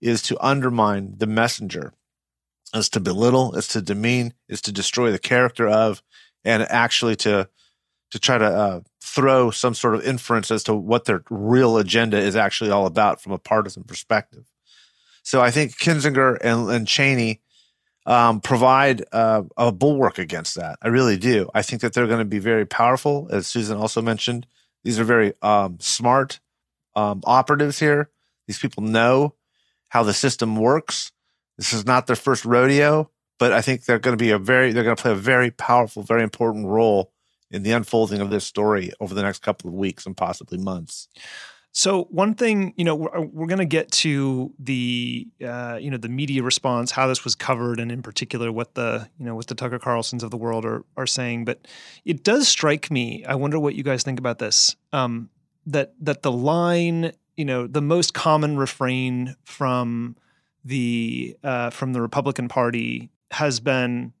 is 0.00 0.22
to 0.22 0.36
undermine 0.44 1.14
the 1.16 1.26
messenger, 1.26 1.92
is 2.74 2.88
to 2.90 3.00
belittle, 3.00 3.54
is 3.54 3.68
to 3.68 3.82
demean, 3.82 4.34
is 4.48 4.60
to 4.62 4.72
destroy 4.72 5.10
the 5.10 5.18
character 5.18 5.66
of, 5.68 6.02
and 6.44 6.62
actually 6.62 7.16
to 7.16 7.48
to 8.10 8.18
try 8.18 8.38
to 8.38 8.46
uh, 8.46 8.80
throw 9.02 9.50
some 9.50 9.74
sort 9.74 9.94
of 9.94 10.02
inference 10.02 10.50
as 10.50 10.62
to 10.64 10.74
what 10.74 11.04
their 11.04 11.22
real 11.28 11.76
agenda 11.76 12.16
is 12.18 12.36
actually 12.36 12.70
all 12.70 12.86
about 12.86 13.20
from 13.20 13.32
a 13.32 13.38
partisan 13.38 13.84
perspective. 13.84 14.44
So 15.22 15.42
I 15.42 15.50
think 15.50 15.76
Kinzinger 15.76 16.38
and, 16.40 16.70
and 16.70 16.88
Cheney 16.88 17.42
um, 18.06 18.40
provide 18.40 19.04
uh, 19.12 19.42
a 19.58 19.70
bulwark 19.70 20.18
against 20.18 20.54
that. 20.54 20.78
I 20.80 20.88
really 20.88 21.18
do. 21.18 21.50
I 21.54 21.60
think 21.60 21.82
that 21.82 21.92
they're 21.92 22.06
going 22.06 22.20
to 22.20 22.24
be 22.24 22.38
very 22.38 22.64
powerful, 22.64 23.28
as 23.30 23.46
Susan 23.46 23.76
also 23.76 24.00
mentioned. 24.00 24.46
These 24.84 24.98
are 24.98 25.04
very 25.04 25.34
um, 25.42 25.76
smart 25.80 26.40
um, 26.96 27.20
operatives 27.24 27.78
here. 27.78 28.08
These 28.46 28.58
people 28.58 28.82
know 28.82 29.34
how 29.88 30.02
the 30.02 30.14
system 30.14 30.56
works. 30.56 31.12
This 31.56 31.72
is 31.72 31.84
not 31.86 32.06
their 32.06 32.16
first 32.16 32.44
rodeo, 32.44 33.10
but 33.38 33.52
I 33.52 33.60
think 33.60 33.84
they're 33.84 33.98
going 33.98 34.16
to 34.16 34.22
be 34.22 34.30
a 34.30 34.38
very, 34.38 34.72
they're 34.72 34.84
going 34.84 34.96
to 34.96 35.02
play 35.02 35.12
a 35.12 35.16
very 35.16 35.50
powerful, 35.50 36.02
very 36.02 36.22
important 36.22 36.66
role 36.66 37.12
in 37.50 37.62
the 37.62 37.72
unfolding 37.72 38.20
of 38.20 38.30
this 38.30 38.44
story 38.44 38.92
over 39.00 39.14
the 39.14 39.22
next 39.22 39.42
couple 39.42 39.68
of 39.68 39.74
weeks 39.74 40.06
and 40.06 40.16
possibly 40.16 40.58
months. 40.58 41.08
So 41.72 42.04
one 42.04 42.34
thing, 42.34 42.74
you 42.76 42.84
know, 42.84 42.94
we're, 42.94 43.20
we're 43.20 43.46
going 43.46 43.58
to 43.58 43.64
get 43.64 43.90
to 43.92 44.52
the, 44.58 45.28
uh, 45.44 45.78
you 45.80 45.90
know, 45.90 45.96
the 45.96 46.08
media 46.08 46.42
response, 46.42 46.90
how 46.90 47.06
this 47.06 47.24
was 47.24 47.34
covered, 47.34 47.78
and 47.78 47.92
in 47.92 48.02
particular 48.02 48.50
what 48.50 48.74
the, 48.74 49.08
you 49.18 49.24
know, 49.24 49.34
what 49.34 49.46
the 49.46 49.54
Tucker 49.54 49.78
Carlsons 49.78 50.22
of 50.22 50.30
the 50.30 50.36
world 50.36 50.64
are 50.64 50.84
are 50.96 51.06
saying. 51.06 51.44
But 51.44 51.68
it 52.04 52.24
does 52.24 52.48
strike 52.48 52.90
me. 52.90 53.24
I 53.24 53.34
wonder 53.36 53.58
what 53.60 53.74
you 53.74 53.84
guys 53.84 54.02
think 54.02 54.18
about 54.18 54.38
this. 54.38 54.76
Um, 54.92 55.30
that 55.66 55.94
that 56.00 56.22
the 56.22 56.32
line, 56.32 57.12
you 57.38 57.44
know, 57.44 57.68
the 57.68 57.80
most 57.80 58.14
common 58.14 58.56
refrain 58.58 59.36
from 59.44 60.16
the 60.64 61.36
uh, 61.44 61.70
from 61.70 61.92
the 61.92 62.02
Republican 62.02 62.48
Party 62.48 63.10
has 63.30 63.60
been 63.60 64.12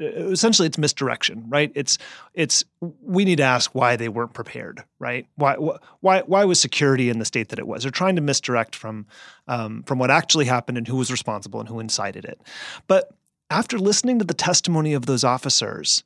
uh, 0.00 0.04
essentially 0.04 0.68
it's 0.68 0.76
misdirection 0.76 1.46
right? 1.48 1.72
It's 1.74 1.96
it's 2.34 2.62
we 2.80 3.24
need 3.24 3.36
to 3.36 3.42
ask 3.42 3.74
why 3.74 3.96
they 3.96 4.10
weren't 4.10 4.34
prepared 4.34 4.84
right? 4.98 5.26
Why 5.36 5.54
why 6.00 6.20
why 6.20 6.44
was 6.44 6.60
security 6.60 7.08
in 7.08 7.18
the 7.18 7.24
state 7.24 7.48
that 7.48 7.58
it 7.58 7.66
was? 7.66 7.82
They're 7.84 7.90
trying 7.90 8.16
to 8.16 8.22
misdirect 8.22 8.76
from 8.76 9.06
um, 9.48 9.82
from 9.84 9.98
what 9.98 10.10
actually 10.10 10.44
happened 10.44 10.76
and 10.76 10.86
who 10.86 10.96
was 10.96 11.10
responsible 11.10 11.60
and 11.60 11.68
who 11.70 11.80
incited 11.80 12.26
it. 12.26 12.38
But 12.86 13.10
after 13.50 13.78
listening 13.78 14.18
to 14.18 14.26
the 14.26 14.34
testimony 14.34 14.92
of 14.92 15.06
those 15.06 15.24
officers 15.24 16.04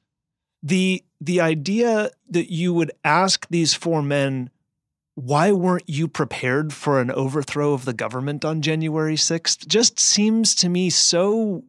the 0.62 1.03
the 1.20 1.40
idea 1.40 2.11
that 2.31 2.53
you 2.53 2.72
would 2.72 2.92
ask 3.05 3.48
these 3.51 3.75
four 3.75 4.01
men 4.01 4.48
why 5.14 5.53
weren't 5.53 5.88
you 5.88 6.09
prepared 6.09 6.72
for 6.72 7.01
an 7.01 7.11
overthrow 7.11 7.72
of 7.72 7.85
the 7.85 7.92
government 7.92 8.44
on 8.44 8.62
January 8.62 9.16
6th 9.16 9.66
just 9.66 10.01
seems 10.01 10.55
to 10.57 10.68
me 10.68 10.88
so 10.88 11.64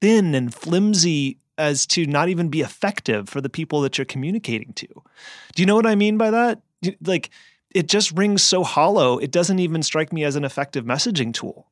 thin 0.00 0.34
and 0.34 0.54
flimsy 0.54 1.38
as 1.58 1.86
to 1.86 2.06
not 2.06 2.28
even 2.28 2.48
be 2.48 2.60
effective 2.60 3.28
for 3.28 3.40
the 3.40 3.50
people 3.50 3.80
that 3.80 3.98
you're 3.98 4.04
communicating 4.04 4.72
to. 4.74 4.86
Do 4.86 5.62
you 5.62 5.66
know 5.66 5.74
what 5.74 5.86
I 5.86 5.96
mean 5.96 6.16
by 6.16 6.30
that? 6.30 6.62
Like 7.04 7.30
it 7.74 7.88
just 7.88 8.16
rings 8.16 8.42
so 8.42 8.62
hollow. 8.64 9.18
It 9.18 9.30
doesn't 9.30 9.58
even 9.58 9.82
strike 9.82 10.12
me 10.12 10.24
as 10.24 10.36
an 10.36 10.44
effective 10.44 10.84
messaging 10.84 11.34
tool. 11.34 11.66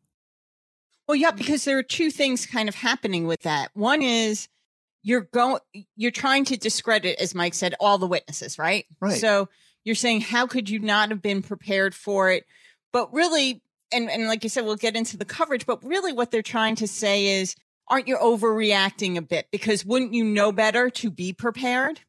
Well, 1.09 1.17
yeah, 1.17 1.31
because 1.31 1.65
there 1.65 1.79
are 1.79 1.85
two 1.85 2.11
things 2.11 2.47
kind 2.47 2.69
of 2.69 2.75
happening 2.75 3.27
with 3.27 3.43
that. 3.43 3.71
One 3.75 4.03
is 4.03 4.49
you're 5.03 5.29
going 5.33 5.61
you're 5.95 6.11
trying 6.11 6.45
to 6.47 6.57
discredit 6.57 7.21
as 7.21 7.33
Mike 7.35 7.55
said 7.55 7.77
all 7.79 7.97
the 7.97 8.09
witnesses, 8.09 8.59
right? 8.59 8.87
Right. 9.01 9.21
So 9.21 9.49
you're 9.87 9.94
saying 9.94 10.20
how 10.20 10.46
could 10.46 10.68
you 10.68 10.81
not 10.81 11.11
have 11.11 11.22
been 11.22 11.40
prepared 11.40 11.94
for 11.94 12.31
it? 12.31 12.44
But 12.92 13.14
really 13.14 13.62
and 13.92 14.11
and 14.11 14.27
like 14.27 14.42
you 14.42 14.51
said 14.51 14.64
we'll 14.64 14.77
get 14.77 14.96
into 14.96 15.16
the 15.16 15.25
coverage, 15.25 15.64
but 15.64 15.83
really 15.85 16.12
what 16.12 16.31
they're 16.31 16.42
trying 16.42 16.75
to 16.77 16.88
say 16.88 17.40
is 17.40 17.55
aren't 17.88 18.09
you 18.09 18.16
overreacting 18.16 19.16
a 19.16 19.22
bit? 19.22 19.46
Because 19.53 19.87
wouldn't 19.87 20.12
you 20.12 20.25
know 20.25 20.51
better 20.51 20.90
to 20.90 21.11
be 21.11 21.33
prepared? 21.33 22.01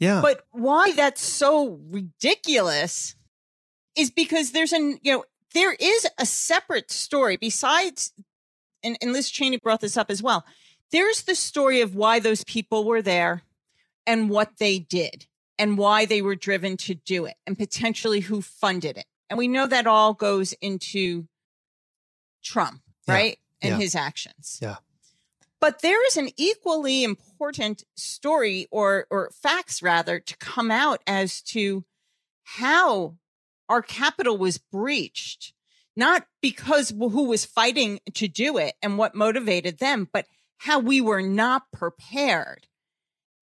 Yeah. 0.00 0.20
But 0.20 0.44
why 0.50 0.92
that's 0.92 1.22
so 1.22 1.80
ridiculous 1.88 3.14
is 3.96 4.10
because 4.10 4.50
there's 4.50 4.72
an, 4.72 4.98
you 5.02 5.12
know, 5.12 5.24
there 5.54 5.74
is 5.74 6.06
a 6.18 6.26
separate 6.26 6.90
story 6.90 7.36
besides, 7.36 8.12
and, 8.82 8.96
and 9.00 9.12
Liz 9.12 9.30
Cheney 9.30 9.58
brought 9.58 9.80
this 9.80 9.96
up 9.96 10.10
as 10.10 10.22
well. 10.22 10.44
There's 10.90 11.22
the 11.22 11.34
story 11.34 11.80
of 11.80 11.94
why 11.94 12.18
those 12.18 12.44
people 12.44 12.84
were 12.84 13.02
there 13.02 13.42
and 14.06 14.30
what 14.30 14.58
they 14.58 14.78
did 14.78 15.26
and 15.58 15.76
why 15.78 16.04
they 16.06 16.22
were 16.22 16.36
driven 16.36 16.76
to 16.78 16.94
do 16.94 17.24
it 17.24 17.36
and 17.46 17.58
potentially 17.58 18.20
who 18.20 18.40
funded 18.42 18.96
it. 18.96 19.06
And 19.28 19.38
we 19.38 19.48
know 19.48 19.66
that 19.66 19.86
all 19.86 20.14
goes 20.14 20.52
into 20.54 21.26
Trump, 22.42 22.80
Yeah. 23.06 23.14
right? 23.14 23.38
And 23.60 23.72
Yeah. 23.72 23.78
his 23.78 23.94
actions. 23.94 24.58
Yeah. 24.62 24.76
But 25.60 25.82
there 25.82 26.06
is 26.06 26.16
an 26.16 26.30
equally 26.36 27.02
important 27.02 27.82
story 27.96 28.68
or 28.70 29.06
or 29.10 29.30
facts 29.32 29.82
rather 29.82 30.20
to 30.20 30.36
come 30.36 30.70
out 30.70 31.02
as 31.06 31.42
to 31.42 31.84
how 32.44 33.18
our 33.68 33.82
capital 33.82 34.38
was 34.38 34.58
breached, 34.58 35.52
not 35.96 36.28
because 36.40 36.90
who 36.90 37.24
was 37.24 37.44
fighting 37.44 37.98
to 38.14 38.28
do 38.28 38.56
it 38.56 38.76
and 38.80 38.96
what 38.96 39.16
motivated 39.16 39.78
them, 39.78 40.08
but 40.12 40.26
how 40.58 40.78
we 40.78 41.00
were 41.00 41.20
not 41.22 41.70
prepared. 41.72 42.67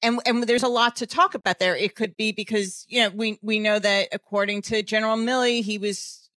And, 0.06 0.20
and 0.24 0.44
there's 0.44 0.62
a 0.62 0.68
lot 0.68 0.94
to 0.96 1.06
talk 1.06 1.34
about 1.34 1.58
there. 1.58 1.74
It 1.74 1.96
could 1.96 2.16
be 2.16 2.30
because, 2.30 2.86
you 2.88 3.02
know, 3.02 3.10
we, 3.10 3.40
we 3.42 3.58
know 3.58 3.80
that 3.80 4.08
according 4.12 4.62
to 4.62 4.84
General 4.84 5.16
Milley, 5.16 5.64
he 5.64 5.78
was, 5.78 6.30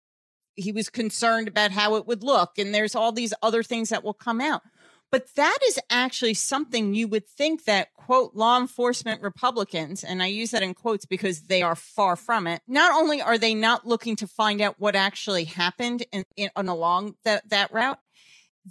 he 0.56 0.72
was 0.72 0.90
concerned 0.90 1.48
about 1.48 1.70
how 1.70 1.94
it 1.94 2.08
would 2.08 2.24
look. 2.24 2.58
And 2.58 2.74
there's 2.74 2.96
all 2.96 3.12
these 3.12 3.34
other 3.44 3.62
things 3.62 3.90
that 3.90 4.04
will 4.04 4.16
come 4.16 4.42
out. 4.42 4.64
But 5.12 5.36
that 5.36 5.60
is 5.68 5.80
actually 5.92 6.34
something 6.34 6.96
you 6.96 7.08
would 7.10 7.28
think 7.28 7.66
that, 7.66 7.94
quote, 7.94 8.34
law 8.34 8.60
enforcement 8.60 9.22
Republicans, 9.22 10.04
and 10.04 10.22
I 10.24 10.28
use 10.28 10.52
that 10.52 10.64
in 10.64 10.74
quotes 10.74 11.06
because 11.06 11.42
they 11.44 11.62
are 11.62 11.76
far 11.76 12.16
from 12.16 12.48
it. 12.48 12.62
Not 12.68 12.92
only 12.92 13.22
are 13.22 13.38
they 13.38 13.54
not 13.54 13.88
looking 13.88 14.16
to 14.16 14.28
find 14.28 14.62
out 14.62 14.80
what 14.80 14.96
actually 14.96 15.46
happened 15.46 16.06
in, 16.12 16.24
in, 16.36 16.50
on 16.56 16.70
along 16.70 17.16
that, 17.24 17.48
that 17.50 17.72
route, 17.72 18.00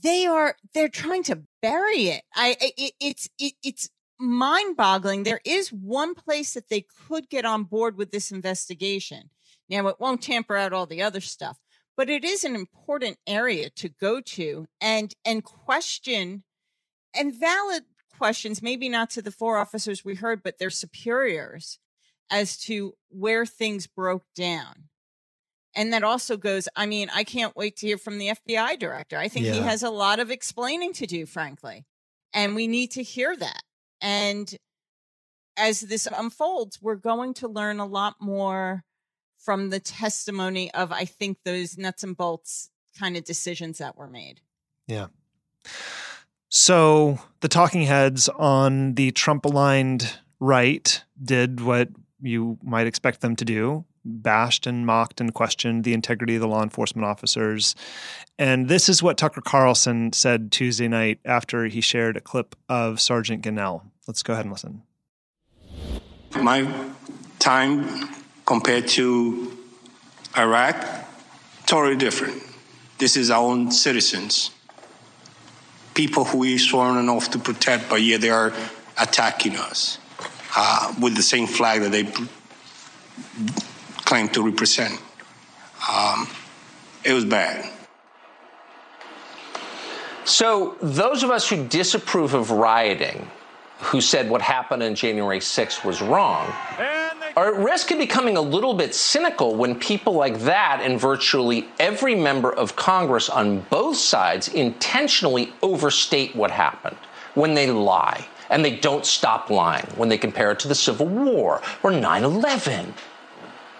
they 0.00 0.26
are, 0.26 0.56
they're 0.74 0.88
trying 0.88 1.24
to 1.24 1.42
bury 1.60 2.08
it. 2.08 2.22
I, 2.34 2.56
it, 2.60 2.92
it's, 3.00 3.28
it, 3.38 3.54
it's 3.64 3.90
mind 4.18 4.76
boggling. 4.76 5.22
There 5.22 5.40
is 5.44 5.72
one 5.72 6.14
place 6.14 6.54
that 6.54 6.68
they 6.68 6.84
could 7.08 7.28
get 7.28 7.44
on 7.44 7.64
board 7.64 7.96
with 7.96 8.10
this 8.10 8.30
investigation. 8.30 9.30
Now, 9.68 9.86
it 9.88 10.00
won't 10.00 10.22
tamper 10.22 10.56
out 10.56 10.72
all 10.72 10.86
the 10.86 11.02
other 11.02 11.20
stuff, 11.20 11.58
but 11.98 12.08
it 12.08 12.24
is 12.24 12.44
an 12.44 12.54
important 12.54 13.18
area 13.26 13.68
to 13.70 13.88
go 13.88 14.20
to 14.20 14.66
and 14.80 15.12
and 15.24 15.44
question 15.44 16.44
and 17.14 17.34
valid 17.34 17.82
questions 18.16 18.62
maybe 18.62 18.88
not 18.88 19.10
to 19.10 19.20
the 19.20 19.30
four 19.30 19.58
officers 19.58 20.04
we 20.04 20.14
heard 20.14 20.42
but 20.42 20.58
their 20.58 20.70
superiors 20.70 21.78
as 22.30 22.56
to 22.56 22.94
where 23.10 23.46
things 23.46 23.86
broke 23.86 24.24
down 24.34 24.84
and 25.74 25.92
that 25.92 26.02
also 26.02 26.36
goes 26.36 26.68
i 26.74 26.84
mean 26.84 27.08
i 27.14 27.22
can't 27.22 27.56
wait 27.56 27.76
to 27.76 27.86
hear 27.86 27.98
from 27.98 28.18
the 28.18 28.28
fbi 28.28 28.78
director 28.78 29.16
i 29.16 29.28
think 29.28 29.46
he 29.46 29.60
has 29.60 29.82
a 29.82 29.90
lot 29.90 30.18
of 30.18 30.30
explaining 30.30 30.92
to 30.92 31.06
do 31.06 31.26
frankly 31.26 31.84
and 32.34 32.56
we 32.56 32.66
need 32.66 32.90
to 32.90 33.02
hear 33.02 33.36
that 33.36 33.62
and 34.00 34.56
as 35.56 35.80
this 35.80 36.06
unfolds 36.06 36.80
we're 36.80 36.94
going 36.94 37.34
to 37.34 37.48
learn 37.48 37.80
a 37.80 37.86
lot 37.86 38.16
more 38.20 38.84
from 39.38 39.70
the 39.70 39.80
testimony 39.80 40.72
of 40.74 40.92
I 40.92 41.04
think 41.04 41.38
those 41.44 41.78
nuts 41.78 42.02
and 42.02 42.16
bolts 42.16 42.70
kind 42.98 43.16
of 43.16 43.24
decisions 43.24 43.78
that 43.78 43.96
were 43.96 44.08
made. 44.08 44.40
Yeah. 44.86 45.06
So 46.48 47.18
the 47.40 47.48
talking 47.48 47.82
heads 47.82 48.28
on 48.28 48.94
the 48.94 49.10
Trump 49.12 49.44
aligned 49.44 50.18
right 50.40 51.02
did 51.22 51.60
what 51.60 51.88
you 52.20 52.58
might 52.62 52.86
expect 52.86 53.20
them 53.20 53.36
to 53.36 53.44
do 53.44 53.84
bashed 54.08 54.66
and 54.66 54.86
mocked 54.86 55.20
and 55.20 55.32
questioned 55.34 55.84
the 55.84 55.94
integrity 55.94 56.34
of 56.34 56.40
the 56.40 56.48
law 56.48 56.62
enforcement 56.62 57.06
officers. 57.06 57.74
And 58.38 58.68
this 58.68 58.88
is 58.88 59.02
what 59.02 59.18
Tucker 59.18 59.40
Carlson 59.40 60.12
said 60.12 60.50
Tuesday 60.50 60.88
night 60.88 61.20
after 61.24 61.66
he 61.66 61.80
shared 61.80 62.16
a 62.16 62.20
clip 62.20 62.56
of 62.68 63.00
Sergeant 63.00 63.44
Gonell. 63.44 63.82
Let's 64.06 64.22
go 64.22 64.32
ahead 64.32 64.44
and 64.44 64.52
listen. 64.52 64.82
My 66.40 66.66
time 67.38 68.08
compared 68.46 68.88
to 68.88 69.56
Iraq, 70.36 70.76
totally 71.66 71.96
different. 71.96 72.42
This 72.98 73.16
is 73.16 73.30
our 73.30 73.42
own 73.42 73.70
citizens, 73.70 74.50
people 75.94 76.24
who 76.24 76.38
we 76.38 76.58
sworn 76.58 76.96
an 76.96 77.08
oath 77.08 77.30
to 77.30 77.38
protect, 77.38 77.88
but 77.88 78.02
yet 78.02 78.20
they 78.20 78.30
are 78.30 78.52
attacking 79.00 79.56
us 79.56 79.98
uh, 80.56 80.94
with 81.00 81.14
the 81.14 81.22
same 81.22 81.46
flag 81.46 81.82
that 81.82 81.92
they 81.92 82.04
pr- 84.08 84.14
claim 84.14 84.28
to 84.30 84.42
represent. 84.42 85.00
Um, 85.92 86.28
it 87.04 87.12
was 87.12 87.24
bad. 87.24 87.70
So, 90.24 90.76
those 90.82 91.22
of 91.22 91.30
us 91.30 91.48
who 91.48 91.66
disapprove 91.66 92.34
of 92.34 92.50
rioting 92.50 93.30
who 93.80 94.00
said 94.00 94.28
what 94.28 94.42
happened 94.42 94.82
on 94.82 94.94
January 94.94 95.38
6th 95.38 95.84
was 95.84 96.02
wrong 96.02 96.52
are 97.36 97.54
at 97.54 97.60
risk 97.60 97.92
of 97.92 97.98
becoming 97.98 98.36
a 98.36 98.40
little 98.40 98.74
bit 98.74 98.94
cynical 98.94 99.54
when 99.54 99.78
people 99.78 100.14
like 100.14 100.40
that 100.40 100.80
and 100.82 101.00
virtually 101.00 101.68
every 101.78 102.14
member 102.14 102.52
of 102.52 102.74
Congress 102.74 103.28
on 103.28 103.60
both 103.70 103.96
sides 103.96 104.48
intentionally 104.48 105.52
overstate 105.62 106.34
what 106.34 106.50
happened, 106.50 106.96
when 107.34 107.54
they 107.54 107.70
lie. 107.70 108.26
And 108.50 108.64
they 108.64 108.76
don't 108.76 109.06
stop 109.06 109.50
lying 109.50 109.86
when 109.96 110.08
they 110.08 110.18
compare 110.18 110.50
it 110.50 110.58
to 110.60 110.68
the 110.68 110.74
Civil 110.74 111.06
War 111.06 111.62
or 111.82 111.92
9 111.92 112.24
11. 112.24 112.94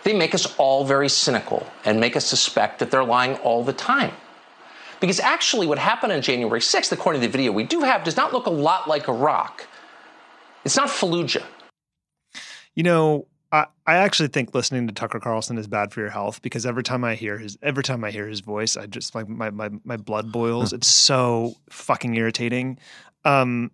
They 0.04 0.12
make 0.12 0.34
us 0.34 0.54
all 0.56 0.84
very 0.84 1.08
cynical 1.08 1.66
and 1.84 2.00
make 2.00 2.16
us 2.16 2.24
suspect 2.24 2.78
that 2.78 2.90
they're 2.90 3.04
lying 3.04 3.36
all 3.36 3.64
the 3.64 3.72
time. 3.72 4.12
Because 5.00 5.20
actually, 5.20 5.66
what 5.66 5.78
happened 5.78 6.12
on 6.12 6.22
January 6.22 6.60
6th, 6.60 6.90
according 6.90 7.20
to 7.20 7.26
the 7.26 7.30
video 7.30 7.52
we 7.52 7.64
do 7.64 7.80
have, 7.80 8.04
does 8.04 8.16
not 8.16 8.32
look 8.32 8.46
a 8.46 8.50
lot 8.50 8.88
like 8.88 9.08
Iraq. 9.08 9.66
It's 10.64 10.76
not 10.76 10.88
Fallujah. 10.88 11.44
You 12.74 12.82
know, 12.82 13.26
I, 13.50 13.66
I 13.86 13.96
actually 13.96 14.28
think 14.28 14.54
listening 14.54 14.86
to 14.86 14.92
Tucker 14.92 15.20
Carlson 15.20 15.56
is 15.56 15.66
bad 15.66 15.92
for 15.92 16.00
your 16.00 16.10
health 16.10 16.42
because 16.42 16.66
every 16.66 16.82
time 16.82 17.04
I 17.04 17.14
hear 17.14 17.38
his 17.38 17.56
every 17.62 17.82
time 17.82 18.04
I 18.04 18.10
hear 18.10 18.26
his 18.26 18.40
voice, 18.40 18.76
I 18.76 18.86
just 18.86 19.14
like 19.14 19.28
my 19.28 19.50
my 19.50 19.70
my 19.84 19.96
blood 19.96 20.30
boils. 20.30 20.72
it's 20.72 20.86
so 21.08 21.54
fucking 21.70 22.14
irritating. 22.14 22.78
Um 23.24 23.70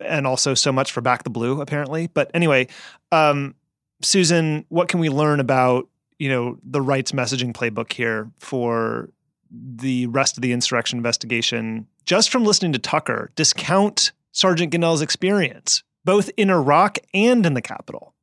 and 0.00 0.26
also 0.26 0.54
so 0.54 0.72
much 0.72 0.92
for 0.92 1.00
back 1.00 1.24
the 1.24 1.30
blue 1.30 1.60
apparently. 1.60 2.06
But 2.06 2.30
anyway, 2.34 2.68
um 3.10 3.54
Susan, 4.02 4.64
what 4.68 4.88
can 4.88 5.00
we 5.00 5.08
learn 5.08 5.40
about, 5.40 5.88
you 6.18 6.28
know, 6.28 6.58
the 6.62 6.80
right's 6.80 7.12
messaging 7.12 7.52
playbook 7.52 7.92
here 7.92 8.30
for 8.38 9.10
the 9.50 10.06
rest 10.08 10.36
of 10.36 10.42
the 10.42 10.52
insurrection 10.52 10.98
investigation 10.98 11.86
just 12.04 12.30
from 12.30 12.44
listening 12.44 12.72
to 12.72 12.78
Tucker 12.78 13.30
discount 13.36 14.12
Sergeant 14.32 14.72
Gonell's 14.72 15.02
experience 15.02 15.82
both 16.06 16.30
in 16.36 16.48
Iraq 16.48 16.98
and 17.12 17.44
in 17.44 17.52
the 17.52 17.60
Capitol? 17.60 18.14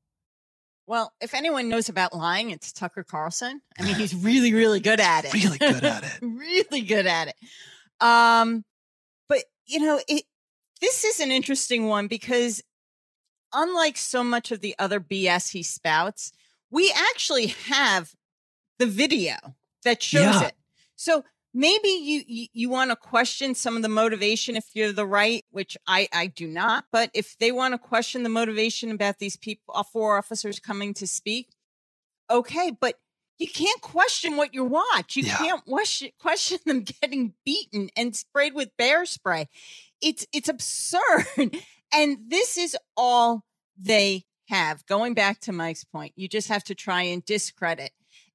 Well, 0.88 1.14
if 1.22 1.34
anyone 1.34 1.70
knows 1.70 1.90
about 1.90 2.16
lying, 2.16 2.50
it's 2.50 2.72
Tucker 2.72 3.04
Carlson. 3.04 3.62
I 3.78 3.84
mean, 3.84 3.96
he's 3.96 4.16
really, 4.16 4.54
really 4.54 4.80
good 4.80 5.00
at 5.00 5.26
it. 5.26 5.34
really 5.44 5.58
good 5.58 5.84
at 5.84 6.04
it. 6.04 6.20
really 6.22 6.82
good 6.82 7.06
at 7.06 7.28
it. 7.28 7.36
Um, 8.00 8.64
but 9.30 9.44
you 9.68 9.80
know, 9.80 10.00
it 10.08 10.24
this 10.82 11.04
is 11.04 11.20
an 11.20 11.32
interesting 11.32 11.88
one 11.88 12.08
because 12.08 12.62
unlike 13.54 13.98
so 13.98 14.24
much 14.24 14.52
of 14.52 14.62
the 14.62 14.76
other 14.80 15.00
BS 15.00 15.52
he 15.52 15.64
spouts, 15.64 16.32
we 16.72 16.94
actually 17.12 17.48
have 17.48 18.14
the 18.80 18.86
video 18.88 19.36
that 19.84 20.02
shows 20.02 20.36
yeah. 20.42 20.48
it. 20.48 20.54
So 20.96 21.24
maybe 21.54 21.90
you 21.90 22.24
you, 22.28 22.48
you 22.54 22.70
want 22.70 22.90
to 22.90 22.96
question 22.96 23.54
some 23.54 23.76
of 23.76 23.82
the 23.82 23.90
motivation 23.90 24.56
if 24.56 24.66
you're 24.74 24.92
the 24.92 25.06
right 25.06 25.46
which 25.52 25.78
i 25.88 26.08
i 26.14 26.28
do 26.28 26.48
not 26.48 26.86
but 26.92 27.10
if 27.14 27.38
they 27.38 27.52
want 27.52 27.74
to 27.74 27.78
question 27.78 28.24
the 28.24 28.30
motivation 28.30 28.92
about 28.92 29.20
these 29.20 29.38
people 29.38 29.74
uh, 29.76 29.84
four 29.84 30.18
officers 30.18 30.60
coming 30.60 30.94
to 30.94 31.06
speak 31.06 31.50
okay 32.30 32.72
but 32.80 32.96
you 33.38 33.48
can't 33.48 33.82
question 33.82 34.36
what 34.36 34.54
you 34.54 34.64
watch 34.64 35.16
you 35.16 35.24
yeah. 35.24 35.38
can't 35.38 35.66
question, 35.66 36.10
question 36.20 36.58
them 36.66 36.82
getting 37.02 37.34
beaten 37.46 37.90
and 37.96 38.16
sprayed 38.16 38.54
with 38.54 38.76
bear 38.78 39.06
spray 39.06 39.48
it's 40.02 40.26
it's 40.34 40.50
absurd 40.50 41.56
and 41.94 42.18
this 42.28 42.58
is 42.58 42.76
all 42.98 43.44
they 43.78 44.24
have 44.50 44.86
going 44.86 45.14
back 45.14 45.40
to 45.40 45.52
mike's 45.52 45.84
point 45.84 46.12
you 46.16 46.28
just 46.28 46.50
have 46.50 46.64
to 46.64 46.76
try 46.76 47.04
and 47.04 47.26
discredit 47.26 47.92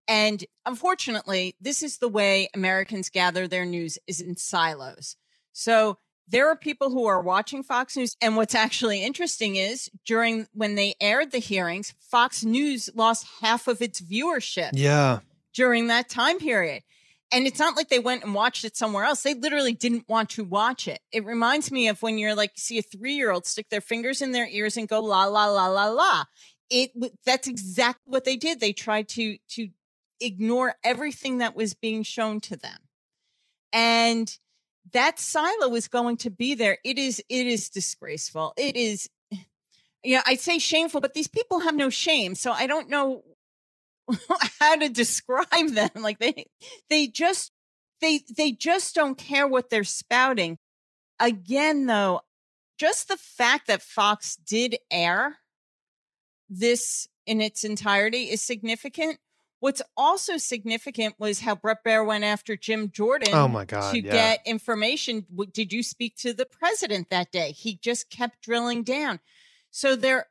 and 0.09 0.43
unfortunately, 0.65 1.55
this 1.61 1.83
is 1.83 1.99
the 1.99 2.09
way 2.09 2.49
Americans 2.55 3.11
gather 3.11 3.47
their 3.47 3.67
news 3.67 3.99
is 4.07 4.23
in 4.23 4.37
silos. 4.37 5.17
So 5.53 5.99
there 6.27 6.49
are 6.49 6.57
people 6.57 6.91
who 6.91 7.07
are 7.07 7.21
watching 7.21 7.63
Fox 7.63 7.97
News. 7.97 8.17
And 8.23 8.35
what's 8.35 8.55
actually 8.55 9.05
interesting 9.05 9.57
is 9.57 9.91
during 10.07 10.47
when 10.53 10.75
they 10.77 10.95
aired 11.01 11.31
the 11.31 11.39
hearings, 11.39 11.95
Fox 12.01 12.43
News 12.43 12.89
lost 12.95 13.27
half 13.43 13.69
of 13.69 13.83
its 13.83 14.01
viewership. 14.01 14.71
Yeah. 14.73 15.21
During 15.53 15.89
that 15.89 16.09
time 16.09 16.39
period. 16.39 16.83
And 17.31 17.47
it's 17.47 17.59
not 17.59 17.77
like 17.77 17.89
they 17.89 17.99
went 17.99 18.25
and 18.25 18.35
watched 18.35 18.65
it 18.65 18.77
somewhere 18.77 19.05
else. 19.05 19.23
They 19.23 19.35
literally 19.35 19.75
didn't 19.75 20.09
want 20.09 20.31
to 20.31 20.45
watch 20.45 20.89
it. 20.89 21.01
It 21.13 21.27
reminds 21.27 21.71
me 21.71 21.89
of 21.89 22.01
when 22.01 22.17
you're 22.17 22.35
like, 22.35 22.53
see 22.57 22.79
a 22.79 22.83
three 22.83 23.15
year 23.15 23.31
old 23.31 23.47
stick 23.47 23.69
their 23.69 23.83
fingers 23.83 24.23
in 24.23 24.33
their 24.33 24.49
ears 24.49 24.77
and 24.77 24.89
go 24.89 25.01
la, 25.01 25.27
la, 25.27 25.47
la, 25.47 25.67
la, 25.67 25.89
la. 25.89 26.25
It, 26.71 26.91
that's 27.27 27.47
exactly 27.47 28.05
what 28.07 28.25
they 28.25 28.37
did. 28.37 28.61
They 28.61 28.73
tried 28.73 29.09
to, 29.11 29.37
to 29.51 29.69
ignore 30.21 30.77
everything 30.83 31.39
that 31.39 31.55
was 31.55 31.75
being 31.75 32.03
shown 32.03 32.41
to 32.41 32.57
them. 32.57 32.79
And 33.73 34.35
that 34.93 35.19
silo 35.19 35.75
is 35.75 35.89
going 35.89 36.17
to 36.19 36.31
be 36.31 36.55
there. 36.55 36.79
It 36.83 36.99
is, 36.99 37.23
it 37.29 37.47
is 37.47 37.69
disgraceful. 37.69 38.55
It 38.57 38.75
is, 38.75 39.11
yeah, 40.03 40.23
I'd 40.27 40.41
say 40.41 40.59
shameful, 40.59 41.03
but 41.03 41.13
these 41.13 41.29
people 41.29 41.61
have 41.61 41.75
no 41.75 41.91
shame. 41.91 42.35
So 42.35 42.53
I 42.53 42.67
don't 42.67 42.89
know 42.89 43.23
how 44.61 44.77
to 44.77 44.89
describe 44.89 45.69
them. 45.71 45.91
Like 45.95 46.19
they, 46.19 46.47
they 46.89 47.07
just, 47.07 47.53
they, 48.01 48.21
they 48.37 48.53
just 48.53 48.95
don't 48.95 49.19
care 49.19 49.47
what 49.47 49.71
they're 49.71 49.85
spouting. 49.85 50.59
Again, 51.21 51.87
though, 51.87 52.21
just 52.79 53.09
the 53.09 53.17
fact 53.17 53.67
that 53.67 53.83
Fox 53.83 54.37
did 54.37 54.77
air 54.91 55.39
this 56.49 57.09
in 57.27 57.41
its 57.41 57.65
entirety 57.65 58.31
is 58.31 58.41
significant 58.41 59.19
What's 59.61 59.83
also 59.97 60.37
significant 60.37 61.17
was 61.19 61.41
how 61.41 61.57
Bret 61.57 61.83
Baier 61.85 62.07
went 62.07 62.23
after 62.23 62.57
Jim 62.57 62.85
oh 62.85 62.87
Jordan. 62.87 63.31
Oh 63.33 63.49
my 63.49 63.65
God! 63.65 63.93
To 63.93 64.01
yeah. 64.01 64.13
get 64.13 64.47
information, 64.47 65.27
did 65.53 65.73
you 65.73 65.83
speak 65.83 66.15
to 66.19 66.33
the 66.33 66.47
president 66.47 67.11
that 67.11 67.33
day? 67.33 67.51
He 67.51 67.77
just 67.83 68.09
kept 68.09 68.41
drilling 68.43 68.85
down. 68.85 69.19
So 69.71 69.97
there, 69.97 70.27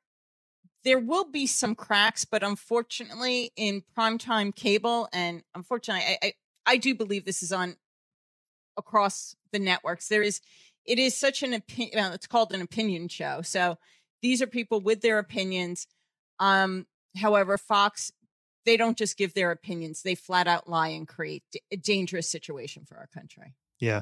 there 0.88 1.00
will 1.00 1.30
be 1.30 1.46
some 1.46 1.76
cracks, 1.76 2.24
but 2.24 2.44
unfortunately, 2.44 3.52
in 3.58 3.84
primetime 3.98 4.56
cable, 4.56 5.10
and 5.12 5.44
unfortunately, 5.54 6.06
I, 6.08 6.28
I, 6.28 6.34
I 6.66 6.78
do 6.78 6.96
believe 6.96 7.26
this 7.26 7.44
is 7.44 7.52
on 7.52 7.76
across 8.78 9.36
the 9.52 9.60
networks. 9.60 10.08
There 10.08 10.22
is, 10.22 10.40
it 10.86 10.98
is 10.98 11.14
such 11.14 11.44
an 11.44 11.52
opinion. 11.54 11.92
Well, 11.96 12.14
it's 12.14 12.26
called 12.26 12.54
an 12.54 12.62
opinion 12.62 13.10
show. 13.10 13.42
So 13.42 13.78
these 14.22 14.42
are 14.42 14.48
people 14.48 14.80
with 14.80 15.02
their 15.02 15.20
opinions. 15.20 15.88
Um, 16.40 16.88
however, 17.18 17.58
Fox 17.58 18.14
they 18.66 18.76
don't 18.76 18.98
just 18.98 19.18
give 19.18 19.34
their 19.34 19.52
opinions 19.52 20.02
they 20.02 20.14
flat 20.14 20.46
out 20.46 20.70
lie 20.70 20.90
and 20.90 21.08
create 21.08 21.42
a 21.72 21.78
dangerous 21.78 22.30
situation 22.30 22.84
for 22.84 22.98
our 22.98 23.08
country 23.08 23.56
yeah 23.80 24.02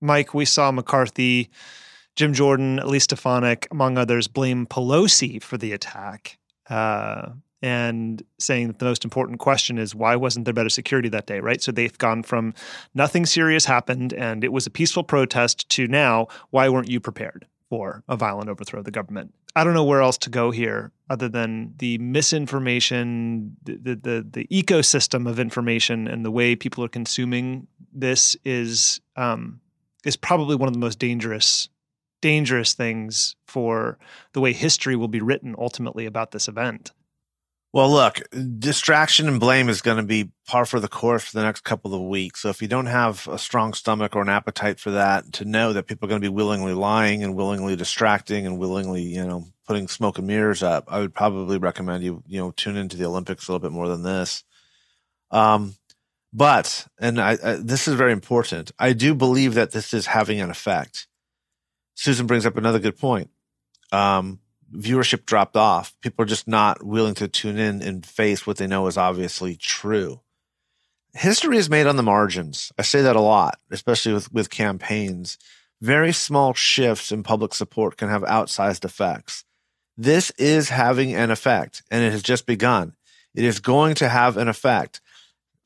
mike 0.00 0.32
we 0.32 0.46
saw 0.46 0.72
mccarthy 0.72 1.50
jim 2.16 2.32
jordan 2.32 2.78
elise 2.78 3.04
stefanik 3.04 3.66
among 3.70 3.98
others 3.98 4.28
blame 4.28 4.66
pelosi 4.66 5.42
for 5.42 5.56
the 5.56 5.72
attack 5.72 6.38
uh, 6.70 7.30
and 7.62 8.22
saying 8.38 8.66
that 8.66 8.80
the 8.80 8.84
most 8.84 9.04
important 9.04 9.38
question 9.38 9.78
is 9.78 9.94
why 9.94 10.16
wasn't 10.16 10.44
there 10.44 10.52
better 10.52 10.68
security 10.68 11.08
that 11.08 11.26
day, 11.26 11.38
right? 11.38 11.62
So 11.62 11.70
they've 11.70 11.96
gone 11.96 12.24
from 12.24 12.54
nothing 12.92 13.24
serious 13.24 13.64
happened 13.64 14.12
and 14.12 14.42
it 14.42 14.52
was 14.52 14.66
a 14.66 14.70
peaceful 14.70 15.04
protest 15.04 15.68
to 15.70 15.86
now, 15.86 16.26
why 16.50 16.68
weren't 16.68 16.90
you 16.90 16.98
prepared 16.98 17.46
for 17.70 18.02
a 18.08 18.16
violent 18.16 18.50
overthrow 18.50 18.80
of 18.80 18.84
the 18.84 18.90
government? 18.90 19.32
I 19.54 19.64
don't 19.64 19.74
know 19.74 19.84
where 19.84 20.02
else 20.02 20.18
to 20.18 20.30
go 20.30 20.50
here 20.50 20.92
other 21.08 21.28
than 21.28 21.74
the 21.76 21.98
misinformation, 21.98 23.56
the, 23.62 23.94
the, 23.94 24.26
the 24.28 24.46
ecosystem 24.46 25.28
of 25.28 25.38
information, 25.38 26.08
and 26.08 26.24
the 26.24 26.30
way 26.30 26.56
people 26.56 26.82
are 26.84 26.88
consuming 26.88 27.66
this 27.92 28.34
is 28.44 29.00
um, 29.16 29.60
is 30.04 30.16
probably 30.16 30.56
one 30.56 30.68
of 30.68 30.72
the 30.72 30.80
most 30.80 30.98
dangerous 30.98 31.68
dangerous 32.22 32.72
things 32.72 33.36
for 33.46 33.98
the 34.32 34.40
way 34.40 34.54
history 34.54 34.96
will 34.96 35.08
be 35.08 35.20
written 35.20 35.54
ultimately 35.58 36.06
about 36.06 36.30
this 36.30 36.48
event. 36.48 36.92
Well, 37.74 37.90
look, 37.90 38.20
distraction 38.58 39.28
and 39.28 39.40
blame 39.40 39.70
is 39.70 39.80
going 39.80 39.96
to 39.96 40.02
be 40.02 40.30
par 40.46 40.66
for 40.66 40.78
the 40.78 40.88
course 40.88 41.24
for 41.24 41.38
the 41.38 41.44
next 41.44 41.62
couple 41.62 41.94
of 41.94 42.02
weeks. 42.02 42.40
So 42.42 42.50
if 42.50 42.60
you 42.60 42.68
don't 42.68 42.86
have 42.86 43.26
a 43.28 43.38
strong 43.38 43.72
stomach 43.72 44.14
or 44.14 44.20
an 44.20 44.28
appetite 44.28 44.78
for 44.78 44.90
that, 44.90 45.32
to 45.34 45.46
know 45.46 45.72
that 45.72 45.86
people 45.86 46.06
are 46.06 46.10
going 46.10 46.20
to 46.20 46.28
be 46.30 46.34
willingly 46.34 46.74
lying 46.74 47.22
and 47.22 47.34
willingly 47.34 47.74
distracting 47.74 48.46
and 48.46 48.58
willingly, 48.58 49.02
you 49.02 49.24
know, 49.24 49.46
putting 49.66 49.88
smoke 49.88 50.18
and 50.18 50.26
mirrors 50.26 50.62
up, 50.62 50.84
I 50.88 50.98
would 50.98 51.14
probably 51.14 51.56
recommend 51.56 52.04
you, 52.04 52.22
you 52.26 52.40
know, 52.40 52.50
tune 52.50 52.76
into 52.76 52.98
the 52.98 53.06
Olympics 53.06 53.48
a 53.48 53.52
little 53.52 53.66
bit 53.66 53.74
more 53.74 53.88
than 53.88 54.02
this. 54.02 54.44
Um, 55.30 55.76
but, 56.30 56.86
and 56.98 57.18
I, 57.18 57.38
I, 57.42 57.52
this 57.54 57.88
is 57.88 57.94
very 57.94 58.12
important. 58.12 58.72
I 58.78 58.92
do 58.92 59.14
believe 59.14 59.54
that 59.54 59.72
this 59.72 59.94
is 59.94 60.06
having 60.06 60.40
an 60.40 60.50
effect. 60.50 61.06
Susan 61.94 62.26
brings 62.26 62.46
up 62.46 62.56
another 62.56 62.78
good 62.78 62.98
point. 62.98 63.30
Um, 63.90 64.40
viewership 64.74 65.26
dropped 65.26 65.56
off. 65.56 65.94
People 66.00 66.22
are 66.22 66.28
just 66.28 66.48
not 66.48 66.82
willing 66.82 67.14
to 67.14 67.28
tune 67.28 67.58
in 67.58 67.82
and 67.82 68.04
face 68.04 68.46
what 68.46 68.56
they 68.56 68.66
know 68.66 68.86
is 68.86 68.96
obviously 68.96 69.56
true. 69.56 70.20
History 71.14 71.58
is 71.58 71.68
made 71.68 71.86
on 71.86 71.96
the 71.96 72.02
margins. 72.02 72.72
I 72.78 72.82
say 72.82 73.02
that 73.02 73.16
a 73.16 73.20
lot, 73.20 73.58
especially 73.70 74.14
with, 74.14 74.32
with 74.32 74.48
campaigns. 74.48 75.36
Very 75.80 76.12
small 76.12 76.54
shifts 76.54 77.12
in 77.12 77.22
public 77.22 77.52
support 77.52 77.98
can 77.98 78.08
have 78.08 78.22
outsized 78.22 78.84
effects. 78.84 79.44
This 79.96 80.30
is 80.38 80.70
having 80.70 81.14
an 81.14 81.30
effect, 81.30 81.82
and 81.90 82.02
it 82.02 82.12
has 82.12 82.22
just 82.22 82.46
begun. 82.46 82.94
It 83.34 83.44
is 83.44 83.60
going 83.60 83.94
to 83.96 84.08
have 84.08 84.38
an 84.38 84.48
effect. 84.48 85.00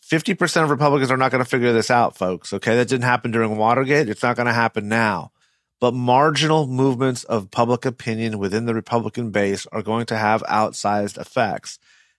50% 0.05 0.62
of 0.62 0.70
Republicans 0.70 1.11
are 1.11 1.16
not 1.16 1.31
going 1.31 1.43
to 1.43 1.49
figure 1.49 1.72
this 1.72 1.91
out, 1.91 2.16
folks. 2.16 2.53
Okay. 2.53 2.77
That 2.77 2.89
didn't 2.89 3.05
happen 3.05 3.31
during 3.31 3.57
Watergate. 3.57 4.09
It's 4.09 4.22
not 4.22 4.37
going 4.37 4.47
to 4.47 4.53
happen 4.53 4.89
now. 4.89 5.33
But 5.81 5.95
marginal 5.95 6.66
movements 6.66 7.24
of 7.24 7.51
public 7.51 7.85
opinion 7.85 8.39
within 8.39 8.66
the 8.66 8.74
Republican 8.74 9.31
base 9.31 9.66
are 9.72 9.83
going 9.83 10.07
to 10.07 10.16
have 10.16 10.43
outsized 10.45 11.18
effects. 11.18 11.79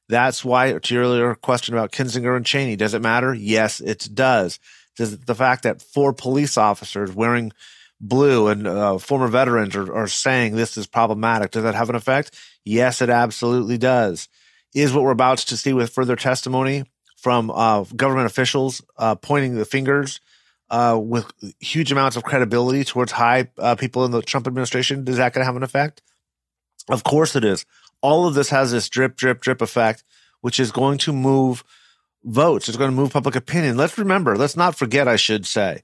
That's 0.09 0.45
why, 0.45 0.73
to 0.73 0.93
your 0.93 1.03
earlier 1.03 1.35
question 1.35 1.73
about 1.73 1.91
Kinzinger 1.91 2.37
and 2.37 2.45
Cheney, 2.45 2.75
does 2.75 2.93
it 2.93 3.01
matter? 3.01 3.33
Yes, 3.33 3.79
it 3.81 4.09
does. 4.13 4.59
Does 4.95 5.17
the 5.19 5.35
fact 5.35 5.63
that 5.63 5.81
four 5.81 6.13
police 6.13 6.57
officers 6.57 7.13
wearing 7.13 7.51
blue 7.99 8.47
and 8.47 8.67
uh, 8.67 8.97
former 8.99 9.27
veterans 9.27 9.75
are, 9.75 9.93
are 9.93 10.07
saying 10.07 10.55
this 10.55 10.77
is 10.77 10.87
problematic, 10.87 11.51
does 11.51 11.63
that 11.63 11.75
have 11.75 11.89
an 11.89 11.95
effect? 11.95 12.35
Yes, 12.63 13.01
it 13.01 13.09
absolutely 13.09 13.77
does. 13.77 14.29
Is 14.73 14.93
what 14.93 15.03
we're 15.03 15.11
about 15.11 15.39
to 15.39 15.57
see 15.57 15.73
with 15.73 15.93
further 15.93 16.15
testimony 16.15 16.83
from 17.17 17.49
uh, 17.49 17.83
government 17.95 18.27
officials 18.27 18.81
uh, 18.97 19.15
pointing 19.15 19.55
the 19.55 19.65
fingers 19.65 20.19
uh, 20.69 20.99
with 21.01 21.31
huge 21.59 21.91
amounts 21.91 22.17
of 22.17 22.23
credibility 22.23 22.83
towards 22.83 23.11
high 23.11 23.49
uh, 23.57 23.75
people 23.75 24.05
in 24.05 24.11
the 24.11 24.21
Trump 24.21 24.47
administration, 24.47 25.07
is 25.07 25.17
that 25.17 25.33
going 25.33 25.41
to 25.41 25.45
have 25.45 25.55
an 25.55 25.63
effect? 25.63 26.01
Of 26.89 27.03
course 27.03 27.35
it 27.35 27.43
is. 27.43 27.65
All 28.01 28.27
of 28.27 28.33
this 28.33 28.49
has 28.49 28.71
this 28.71 28.89
drip, 28.89 29.15
drip, 29.15 29.41
drip 29.41 29.61
effect, 29.61 30.03
which 30.41 30.59
is 30.59 30.71
going 30.71 30.97
to 30.99 31.13
move 31.13 31.63
votes. 32.23 32.67
It's 32.67 32.77
going 32.77 32.91
to 32.91 32.95
move 32.95 33.13
public 33.13 33.35
opinion. 33.35 33.77
Let's 33.77 33.97
remember, 33.97 34.37
let's 34.37 34.57
not 34.57 34.75
forget, 34.75 35.07
I 35.07 35.15
should 35.15 35.45
say, 35.45 35.83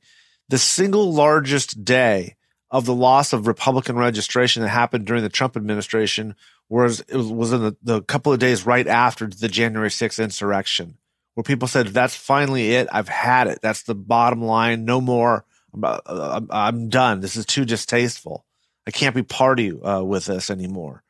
the 0.50 0.58
single 0.58 1.12
largest 1.12 1.84
day 1.84 2.36
of 2.70 2.86
the 2.86 2.94
loss 2.94 3.34
of 3.34 3.48
Republican 3.48 3.96
registration 3.96 4.62
that 4.64 4.70
happened 4.70 5.06
during 5.06 5.24
the 5.24 5.30
Trump 5.30 5.56
administration 5.56 6.36
was 6.70 7.02
it 7.02 7.18
was 7.18 7.54
in 7.54 7.62
the, 7.62 7.76
the 7.84 8.02
couple 8.02 8.34
of 8.34 8.40
days 8.40 8.66
right 8.66 8.88
after 8.88 9.28
the 9.28 9.48
January 9.48 9.90
6th 9.90 10.22
insurrection 10.22 10.98
where 11.34 11.44
people 11.44 11.68
said, 11.68 11.88
"That's 11.88 12.16
finally 12.16 12.72
it. 12.72 12.88
I've 12.92 13.10
had 13.10 13.48
it. 13.48 13.60
That's 13.62 13.84
the 13.84 13.96
bottom 13.96 14.42
line. 14.42 14.86
No 14.86 15.02
more. 15.02 15.46
I'm, 15.74 15.84
uh, 15.84 16.42
I'm 16.50 16.90
done. 16.90 17.20
This 17.20 17.36
is 17.36 17.46
too 17.46 17.66
distasteful. 17.66 18.46
I 18.86 18.92
can't 18.92 19.16
be 19.16 19.24
party 19.24 19.72
uh, 19.72 20.04
with 20.04 20.26
this 20.26 20.50
anymore." 20.50 21.04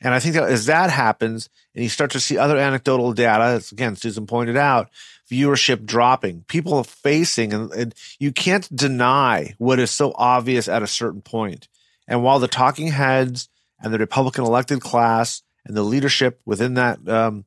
And 0.00 0.14
I 0.14 0.20
think 0.20 0.34
that 0.34 0.44
as 0.44 0.66
that 0.66 0.90
happens, 0.90 1.48
and 1.74 1.82
you 1.82 1.90
start 1.90 2.12
to 2.12 2.20
see 2.20 2.38
other 2.38 2.56
anecdotal 2.56 3.12
data, 3.12 3.44
as 3.44 3.72
again 3.72 3.96
Susan 3.96 4.26
pointed 4.26 4.56
out, 4.56 4.90
viewership 5.30 5.84
dropping, 5.84 6.44
people 6.48 6.84
facing, 6.84 7.52
and, 7.52 7.72
and 7.72 7.94
you 8.18 8.32
can't 8.32 8.74
deny 8.74 9.54
what 9.58 9.78
is 9.78 9.90
so 9.90 10.12
obvious 10.16 10.68
at 10.68 10.82
a 10.82 10.86
certain 10.86 11.20
point. 11.20 11.68
And 12.06 12.22
while 12.22 12.38
the 12.38 12.48
talking 12.48 12.88
heads 12.88 13.48
and 13.80 13.92
the 13.92 13.98
Republican 13.98 14.44
elected 14.44 14.80
class 14.80 15.42
and 15.64 15.76
the 15.76 15.82
leadership 15.82 16.40
within 16.46 16.74
that 16.74 17.06
um, 17.08 17.44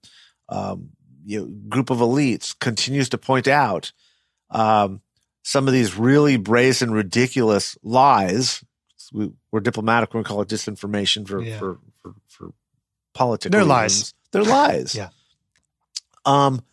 um, 0.49 0.89
you 1.26 1.39
know, 1.39 1.45
group 1.69 1.89
of 1.89 1.99
elites 1.99 2.57
continues 2.57 3.09
to 3.09 3.17
point 3.17 3.47
out 3.47 3.91
um, 4.49 5.01
some 5.43 5.67
of 5.67 5.74
these 5.74 5.97
really 5.97 6.38
brazen, 6.38 6.91
ridiculous 6.91 7.78
lies. 7.84 8.63
We, 9.13 9.32
are 9.53 9.59
diplomatic 9.59 10.13
when 10.13 10.22
we 10.22 10.26
call 10.26 10.41
it 10.41 10.47
disinformation 10.47 11.28
for 11.28 11.41
yeah. 11.41 11.59
for, 11.59 11.80
for, 12.01 12.13
for 12.28 12.53
politics. 13.13 13.51
They're 13.51 13.65
lies. 13.65 14.13
They're 14.32 14.43
lies. 14.43 14.95
yeah. 14.95 15.09
Um, 16.26 16.63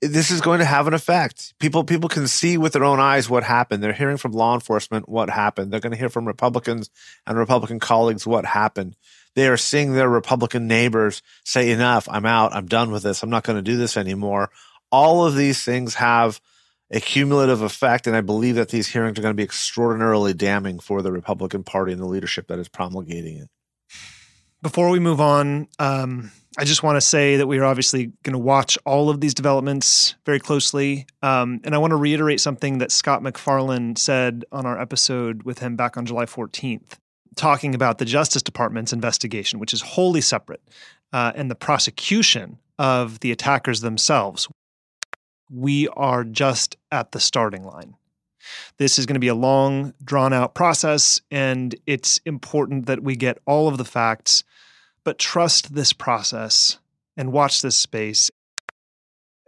this 0.00 0.30
is 0.30 0.40
going 0.40 0.58
to 0.58 0.64
have 0.64 0.88
an 0.88 0.94
effect. 0.94 1.54
People 1.58 1.84
people 1.84 2.08
can 2.08 2.26
see 2.26 2.58
with 2.58 2.72
their 2.72 2.84
own 2.84 2.98
eyes 2.98 3.30
what 3.30 3.44
happened. 3.44 3.82
They're 3.82 3.92
hearing 3.92 4.16
from 4.16 4.32
law 4.32 4.54
enforcement 4.54 5.08
what 5.08 5.30
happened. 5.30 5.72
They're 5.72 5.80
going 5.80 5.92
to 5.92 5.98
hear 5.98 6.08
from 6.08 6.26
Republicans 6.26 6.90
and 7.26 7.38
Republican 7.38 7.78
colleagues 7.78 8.26
what 8.26 8.44
happened. 8.44 8.96
They 9.34 9.48
are 9.48 9.56
seeing 9.56 9.92
their 9.92 10.08
Republican 10.08 10.66
neighbors 10.66 11.22
say, 11.44 11.70
enough, 11.70 12.08
I'm 12.10 12.26
out, 12.26 12.54
I'm 12.54 12.66
done 12.66 12.90
with 12.90 13.02
this, 13.02 13.22
I'm 13.22 13.30
not 13.30 13.44
going 13.44 13.56
to 13.56 13.62
do 13.62 13.76
this 13.76 13.96
anymore. 13.96 14.50
All 14.90 15.26
of 15.26 15.34
these 15.34 15.64
things 15.64 15.94
have 15.94 16.40
a 16.90 17.00
cumulative 17.00 17.62
effect, 17.62 18.06
and 18.06 18.14
I 18.14 18.20
believe 18.20 18.56
that 18.56 18.68
these 18.68 18.88
hearings 18.88 19.18
are 19.18 19.22
going 19.22 19.32
to 19.32 19.36
be 19.36 19.42
extraordinarily 19.42 20.34
damning 20.34 20.78
for 20.78 21.00
the 21.00 21.10
Republican 21.10 21.64
Party 21.64 21.92
and 21.92 22.00
the 22.00 22.06
leadership 22.06 22.48
that 22.48 22.58
is 22.58 22.68
promulgating 22.68 23.38
it. 23.38 23.48
Before 24.60 24.90
we 24.90 25.00
move 25.00 25.20
on, 25.20 25.68
um, 25.78 26.30
I 26.58 26.64
just 26.64 26.82
want 26.82 26.96
to 26.96 27.00
say 27.00 27.36
that 27.36 27.46
we 27.46 27.58
are 27.58 27.64
obviously 27.64 28.12
going 28.22 28.34
to 28.34 28.38
watch 28.38 28.76
all 28.84 29.08
of 29.08 29.20
these 29.20 29.32
developments 29.32 30.14
very 30.26 30.38
closely. 30.38 31.06
Um, 31.22 31.60
and 31.64 31.74
I 31.74 31.78
want 31.78 31.92
to 31.92 31.96
reiterate 31.96 32.40
something 32.40 32.78
that 32.78 32.92
Scott 32.92 33.22
McFarland 33.22 33.96
said 33.96 34.44
on 34.52 34.66
our 34.66 34.78
episode 34.78 35.44
with 35.44 35.60
him 35.60 35.76
back 35.76 35.96
on 35.96 36.04
July 36.04 36.26
14th 36.26 36.98
talking 37.36 37.74
about 37.74 37.98
the 37.98 38.04
Justice 38.04 38.42
Department's 38.42 38.92
investigation, 38.92 39.58
which 39.58 39.72
is 39.72 39.82
wholly 39.82 40.20
separate, 40.20 40.62
uh, 41.12 41.32
and 41.34 41.50
the 41.50 41.54
prosecution 41.54 42.58
of 42.78 43.20
the 43.20 43.32
attackers 43.32 43.80
themselves. 43.80 44.48
We 45.50 45.88
are 45.88 46.24
just 46.24 46.76
at 46.90 47.12
the 47.12 47.20
starting 47.20 47.64
line. 47.64 47.96
This 48.78 48.98
is 48.98 49.06
going 49.06 49.14
to 49.14 49.20
be 49.20 49.28
a 49.28 49.34
long, 49.34 49.94
drawn 50.02 50.32
out 50.32 50.54
process, 50.54 51.20
and 51.30 51.74
it's 51.86 52.18
important 52.24 52.86
that 52.86 53.02
we 53.02 53.14
get 53.14 53.38
all 53.46 53.68
of 53.68 53.78
the 53.78 53.84
facts, 53.84 54.42
but 55.04 55.18
trust 55.18 55.74
this 55.74 55.92
process 55.92 56.78
and 57.16 57.32
watch 57.32 57.60
this 57.60 57.76
space 57.76 58.30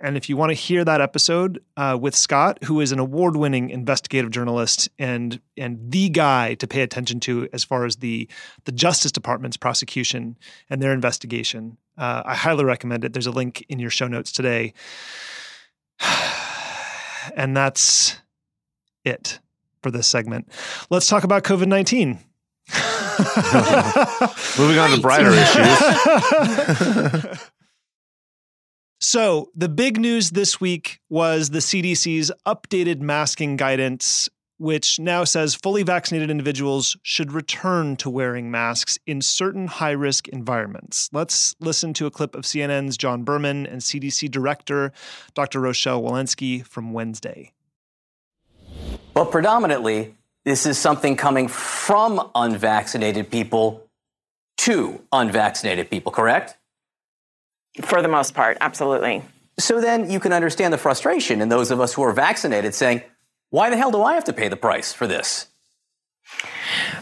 and 0.01 0.17
if 0.17 0.29
you 0.29 0.37
want 0.37 0.51
to 0.51 0.55
hear 0.55 0.85
that 0.85 1.01
episode 1.01 1.63
uh, 1.77 1.97
with 2.01 2.15
Scott, 2.17 2.63
who 2.65 2.81
is 2.81 2.91
an 2.93 2.99
award-winning 2.99 3.71
investigative 3.71 4.31
journalist 4.31 4.89
and 4.99 5.41
and 5.57 5.79
the 5.91 6.09
guy 6.09 6.55
to 6.55 6.67
pay 6.67 6.83
attention 6.83 7.21
to 7.21 7.49
as 7.53 7.63
far 7.65 7.85
as 7.85 7.97
the 7.97 8.29
the 8.65 8.73
Justice 8.73 9.13
Department's 9.13 9.57
prosecution 9.57 10.37
and 10.69 10.83
their 10.83 10.93
investigation, 10.93 11.79
uh, 11.97 12.23
I 12.25 12.35
highly 12.35 12.65
recommend 12.65 13.05
it. 13.05 13.13
There's 13.13 13.29
a 13.29 13.33
link 13.33 13.65
in 13.69 13.79
your 13.79 13.91
show 13.91 14.09
notes 14.09 14.33
today, 14.33 14.75
and 17.37 17.57
that's 17.57 18.19
it 19.05 19.39
for 19.83 19.91
this 19.93 20.09
segment. 20.09 20.49
Let's 20.91 21.09
talk 21.09 21.25
about 21.25 21.45
COVID 21.45 21.69
nineteen. 21.69 22.19
Moving 24.59 24.79
on 24.79 24.91
to 24.91 25.01
brighter 25.01 25.31
issues. 25.31 25.69
So, 29.07 29.51
the 29.55 29.69
big 29.69 30.01
news 30.01 30.31
this 30.31 30.63
week 30.63 30.99
was 31.11 31.51
the 31.51 31.59
CDC's 31.59 32.33
updated 32.47 33.01
masking 33.01 33.57
guidance, 33.57 34.31
which 34.57 34.99
now 34.99 35.25
says 35.25 35.55
fully 35.55 35.83
vaccinated 35.83 36.31
individuals 36.31 36.97
should 37.03 37.31
return 37.31 37.97
to 37.97 38.09
wearing 38.09 38.51
masks 38.51 38.99
in 39.07 39.21
certain 39.21 39.67
high 39.67 39.91
risk 39.91 40.27
environments. 40.29 41.11
Let's 41.13 41.55
listen 41.61 41.93
to 41.93 42.07
a 42.07 42.11
clip 42.11 42.35
of 42.35 42.45
CNN's 42.45 42.97
John 42.97 43.25
Berman 43.25 43.67
and 43.67 43.83
CDC 43.83 44.31
Director 44.31 44.91
Dr. 45.35 45.61
Rochelle 45.61 46.03
Walensky 46.03 46.67
from 46.67 46.95
Wednesday. 46.95 47.53
But 49.13 49.31
predominantly, 49.31 50.15
this 50.45 50.65
is 50.65 50.79
something 50.79 51.15
coming 51.15 51.49
from 51.49 52.31
unvaccinated 52.35 53.31
people 53.31 53.87
to 54.57 55.03
unvaccinated 55.13 55.91
people, 55.91 56.11
correct? 56.11 56.57
For 57.83 58.03
the 58.03 58.09
most 58.09 58.35
part, 58.35 58.57
absolutely. 58.61 59.22
So 59.59 59.81
then 59.81 60.11
you 60.11 60.20
can 60.20 60.33
understand 60.33 60.72
the 60.72 60.79
frustration 60.79 61.41
in 61.41 61.49
those 61.49 61.70
of 61.70 61.81
us 61.81 61.95
who 61.95 62.03
are 62.03 62.12
vaccinated 62.12 62.75
saying, 62.75 63.03
why 63.51 63.70
the 63.70 63.77
hell 63.77 63.91
do 63.91 64.03
I 64.03 64.14
have 64.14 64.25
to 64.25 64.33
pay 64.33 64.49
the 64.49 64.57
price 64.57 64.93
for 64.93 65.07
this? 65.07 65.49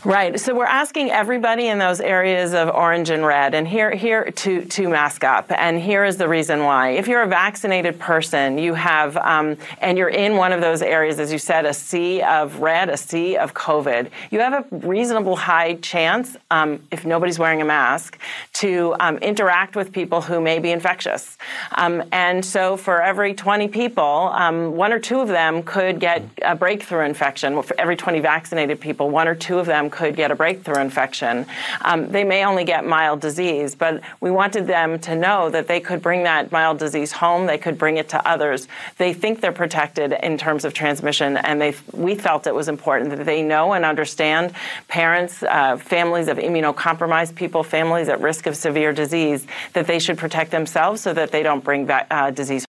Right. 0.04 0.38
So 0.40 0.54
we're 0.54 0.64
asking 0.64 1.10
everybody 1.10 1.68
in 1.68 1.78
those 1.78 2.00
areas 2.00 2.54
of 2.54 2.68
orange 2.68 3.10
and 3.10 3.24
red, 3.24 3.54
and 3.54 3.66
here, 3.66 3.94
here 3.94 4.30
to 4.30 4.64
to 4.64 4.88
mask 4.88 5.24
up. 5.24 5.50
And 5.50 5.80
here 5.80 6.04
is 6.04 6.16
the 6.16 6.28
reason 6.28 6.64
why. 6.64 6.90
If 6.90 7.08
you're 7.08 7.22
a 7.22 7.28
vaccinated 7.28 7.98
person, 7.98 8.58
you 8.58 8.74
have, 8.74 9.16
um, 9.16 9.56
and 9.80 9.96
you're 9.96 10.08
in 10.08 10.36
one 10.36 10.52
of 10.52 10.60
those 10.60 10.82
areas, 10.82 11.20
as 11.20 11.32
you 11.32 11.38
said, 11.38 11.66
a 11.66 11.74
sea 11.74 12.22
of 12.22 12.60
red, 12.60 12.88
a 12.88 12.96
sea 12.96 13.36
of 13.36 13.54
COVID. 13.54 14.10
You 14.30 14.40
have 14.40 14.52
a 14.52 14.76
reasonable 14.76 15.36
high 15.36 15.74
chance, 15.74 16.36
um, 16.50 16.82
if 16.90 17.04
nobody's 17.04 17.38
wearing 17.38 17.62
a 17.62 17.64
mask, 17.64 18.18
to 18.54 18.94
um, 19.00 19.18
interact 19.18 19.76
with 19.76 19.92
people 19.92 20.20
who 20.20 20.40
may 20.40 20.58
be 20.58 20.70
infectious. 20.70 21.38
Um, 21.72 22.02
and 22.12 22.44
so, 22.44 22.76
for 22.76 23.02
every 23.02 23.34
20 23.34 23.68
people, 23.68 24.30
um, 24.32 24.72
one 24.76 24.92
or 24.92 24.98
two 24.98 25.20
of 25.20 25.28
them 25.28 25.62
could 25.62 26.00
get 26.00 26.22
a 26.42 26.54
breakthrough 26.54 27.04
infection. 27.04 27.62
For 27.62 27.78
every 27.78 27.96
20 27.96 28.20
vaccinated 28.20 28.80
people, 28.80 29.10
one 29.10 29.28
or 29.28 29.34
two 29.34 29.58
of 29.58 29.66
them 29.66 29.71
could 29.90 30.16
get 30.16 30.30
a 30.30 30.34
breakthrough 30.34 30.80
infection. 30.80 31.46
Um, 31.82 32.08
they 32.08 32.24
may 32.24 32.44
only 32.44 32.64
get 32.64 32.84
mild 32.84 33.20
disease, 33.20 33.74
but 33.74 34.00
we 34.20 34.30
wanted 34.30 34.66
them 34.66 34.98
to 35.00 35.14
know 35.14 35.50
that 35.50 35.66
they 35.66 35.80
could 35.80 36.02
bring 36.02 36.22
that 36.24 36.52
mild 36.52 36.78
disease 36.78 37.12
home. 37.12 37.46
They 37.46 37.58
could 37.58 37.78
bring 37.78 37.96
it 37.96 38.08
to 38.10 38.28
others. 38.28 38.68
They 38.98 39.12
think 39.12 39.40
they're 39.40 39.52
protected 39.52 40.12
in 40.22 40.38
terms 40.38 40.64
of 40.64 40.74
transmission, 40.74 41.36
and 41.36 41.60
they 41.60 41.74
we 41.92 42.14
felt 42.14 42.46
it 42.46 42.54
was 42.54 42.68
important 42.68 43.10
that 43.10 43.24
they 43.24 43.42
know 43.42 43.72
and 43.72 43.84
understand 43.84 44.52
parents, 44.88 45.42
uh, 45.42 45.76
families 45.76 46.28
of 46.28 46.38
immunocompromised 46.38 47.34
people, 47.34 47.62
families 47.62 48.08
at 48.08 48.20
risk 48.20 48.46
of 48.46 48.56
severe 48.56 48.92
disease, 48.92 49.46
that 49.72 49.86
they 49.86 49.98
should 49.98 50.18
protect 50.18 50.50
themselves 50.50 51.00
so 51.00 51.12
that 51.12 51.30
they 51.30 51.42
don't 51.42 51.64
bring 51.64 51.86
that 51.86 52.06
uh, 52.10 52.30
disease 52.30 52.64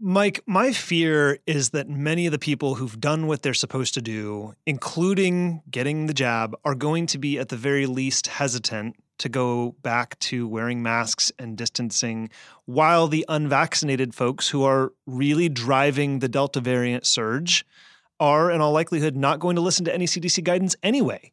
Mike, 0.00 0.40
my 0.46 0.70
fear 0.72 1.38
is 1.44 1.70
that 1.70 1.88
many 1.88 2.26
of 2.26 2.32
the 2.32 2.38
people 2.38 2.76
who've 2.76 3.00
done 3.00 3.26
what 3.26 3.42
they're 3.42 3.52
supposed 3.52 3.94
to 3.94 4.00
do, 4.00 4.54
including 4.64 5.60
getting 5.68 6.06
the 6.06 6.14
jab, 6.14 6.54
are 6.64 6.76
going 6.76 7.06
to 7.06 7.18
be 7.18 7.36
at 7.36 7.48
the 7.48 7.56
very 7.56 7.84
least 7.84 8.28
hesitant 8.28 8.94
to 9.18 9.28
go 9.28 9.74
back 9.82 10.16
to 10.20 10.46
wearing 10.46 10.80
masks 10.80 11.32
and 11.40 11.56
distancing, 11.56 12.30
while 12.66 13.08
the 13.08 13.24
unvaccinated 13.28 14.14
folks 14.14 14.48
who 14.48 14.62
are 14.62 14.92
really 15.06 15.48
driving 15.48 16.20
the 16.20 16.28
Delta 16.28 16.60
variant 16.60 17.04
surge 17.04 17.66
are, 18.20 18.52
in 18.52 18.60
all 18.60 18.70
likelihood, 18.70 19.16
not 19.16 19.40
going 19.40 19.56
to 19.56 19.62
listen 19.62 19.84
to 19.84 19.92
any 19.92 20.06
CDC 20.06 20.44
guidance 20.44 20.76
anyway. 20.82 21.32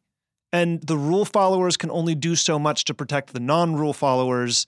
and 0.52 0.82
the 0.82 0.96
rule 0.96 1.24
followers 1.24 1.76
can 1.76 1.90
only 1.90 2.14
do 2.14 2.34
so 2.34 2.58
much 2.58 2.84
to 2.84 2.94
protect 2.94 3.32
the 3.32 3.40
non-rule 3.40 3.92
followers. 3.92 4.66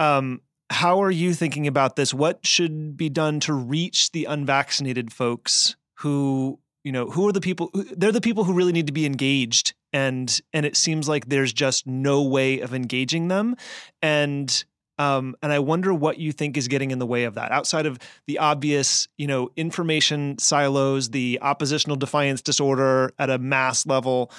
Um, 0.00 0.40
how 0.72 1.02
are 1.02 1.10
you 1.10 1.34
thinking 1.34 1.66
about 1.66 1.96
this? 1.96 2.14
What 2.14 2.46
should 2.46 2.96
be 2.96 3.08
done 3.08 3.40
to 3.40 3.52
reach 3.52 4.10
the 4.12 4.24
unvaccinated 4.24 5.12
folks 5.12 5.76
who, 5.98 6.58
you 6.82 6.90
know, 6.90 7.10
who 7.10 7.28
are 7.28 7.32
the 7.32 7.40
people? 7.40 7.70
They're 7.74 8.10
the 8.10 8.20
people 8.20 8.44
who 8.44 8.54
really 8.54 8.72
need 8.72 8.86
to 8.86 8.92
be 8.92 9.06
engaged, 9.06 9.74
and 9.92 10.40
and 10.52 10.64
it 10.64 10.76
seems 10.76 11.08
like 11.08 11.26
there's 11.26 11.52
just 11.52 11.86
no 11.86 12.22
way 12.22 12.60
of 12.60 12.74
engaging 12.74 13.28
them, 13.28 13.56
and 14.00 14.64
um, 14.98 15.36
and 15.42 15.52
I 15.52 15.58
wonder 15.58 15.92
what 15.92 16.18
you 16.18 16.32
think 16.32 16.56
is 16.56 16.68
getting 16.68 16.90
in 16.90 16.98
the 16.98 17.06
way 17.06 17.24
of 17.24 17.34
that, 17.34 17.52
outside 17.52 17.86
of 17.86 17.98
the 18.26 18.38
obvious, 18.38 19.08
you 19.18 19.26
know, 19.26 19.50
information 19.56 20.38
silos, 20.38 21.10
the 21.10 21.38
oppositional 21.42 21.96
defiance 21.96 22.40
disorder 22.40 23.12
at 23.18 23.30
a 23.30 23.38
mass 23.38 23.86
level. 23.86 24.30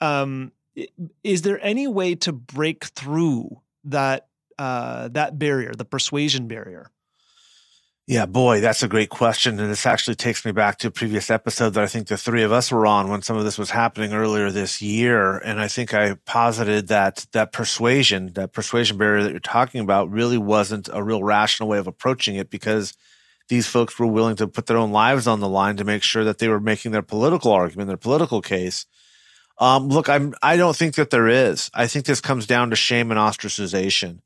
Um, 0.00 0.52
is 1.24 1.42
there 1.42 1.58
any 1.62 1.88
way 1.88 2.14
to 2.14 2.32
break 2.32 2.84
through 2.84 3.60
that 3.84 4.28
uh, 4.60 5.08
that 5.08 5.38
barrier, 5.38 5.72
the 5.72 5.86
persuasion 5.86 6.46
barrier? 6.46 6.90
Yeah, 8.06 8.26
boy, 8.26 8.60
that's 8.60 8.82
a 8.82 8.88
great 8.88 9.08
question. 9.08 9.58
And 9.58 9.70
this 9.70 9.86
actually 9.86 10.16
takes 10.16 10.44
me 10.44 10.52
back 10.52 10.76
to 10.78 10.88
a 10.88 10.90
previous 10.90 11.30
episode 11.30 11.70
that 11.70 11.84
I 11.84 11.86
think 11.86 12.08
the 12.08 12.18
three 12.18 12.42
of 12.42 12.52
us 12.52 12.70
were 12.70 12.86
on 12.86 13.08
when 13.08 13.22
some 13.22 13.38
of 13.38 13.44
this 13.44 13.56
was 13.56 13.70
happening 13.70 14.12
earlier 14.12 14.50
this 14.50 14.82
year. 14.82 15.38
And 15.38 15.60
I 15.60 15.68
think 15.68 15.94
I 15.94 16.14
posited 16.26 16.88
that 16.88 17.26
that 17.32 17.52
persuasion, 17.52 18.34
that 18.34 18.52
persuasion 18.52 18.98
barrier 18.98 19.22
that 19.22 19.30
you're 19.30 19.40
talking 19.40 19.80
about 19.80 20.10
really 20.10 20.36
wasn't 20.36 20.90
a 20.92 21.02
real 21.02 21.22
rational 21.22 21.68
way 21.68 21.78
of 21.78 21.86
approaching 21.86 22.34
it 22.34 22.50
because 22.50 22.92
these 23.48 23.66
folks 23.66 23.98
were 23.98 24.06
willing 24.06 24.36
to 24.36 24.46
put 24.46 24.66
their 24.66 24.76
own 24.76 24.92
lives 24.92 25.26
on 25.26 25.40
the 25.40 25.48
line 25.48 25.78
to 25.78 25.84
make 25.84 26.02
sure 26.02 26.24
that 26.24 26.36
they 26.36 26.48
were 26.48 26.60
making 26.60 26.90
their 26.90 27.00
political 27.00 27.50
argument, 27.50 27.88
their 27.88 27.96
political 27.96 28.42
case. 28.42 28.84
Um, 29.56 29.88
look, 29.88 30.10
I'm, 30.10 30.34
I 30.42 30.58
don't 30.58 30.76
think 30.76 30.96
that 30.96 31.08
there 31.08 31.28
is. 31.28 31.70
I 31.72 31.86
think 31.86 32.04
this 32.04 32.20
comes 32.20 32.46
down 32.46 32.70
to 32.70 32.76
shame 32.76 33.10
and 33.10 33.20
ostracization 33.20 34.20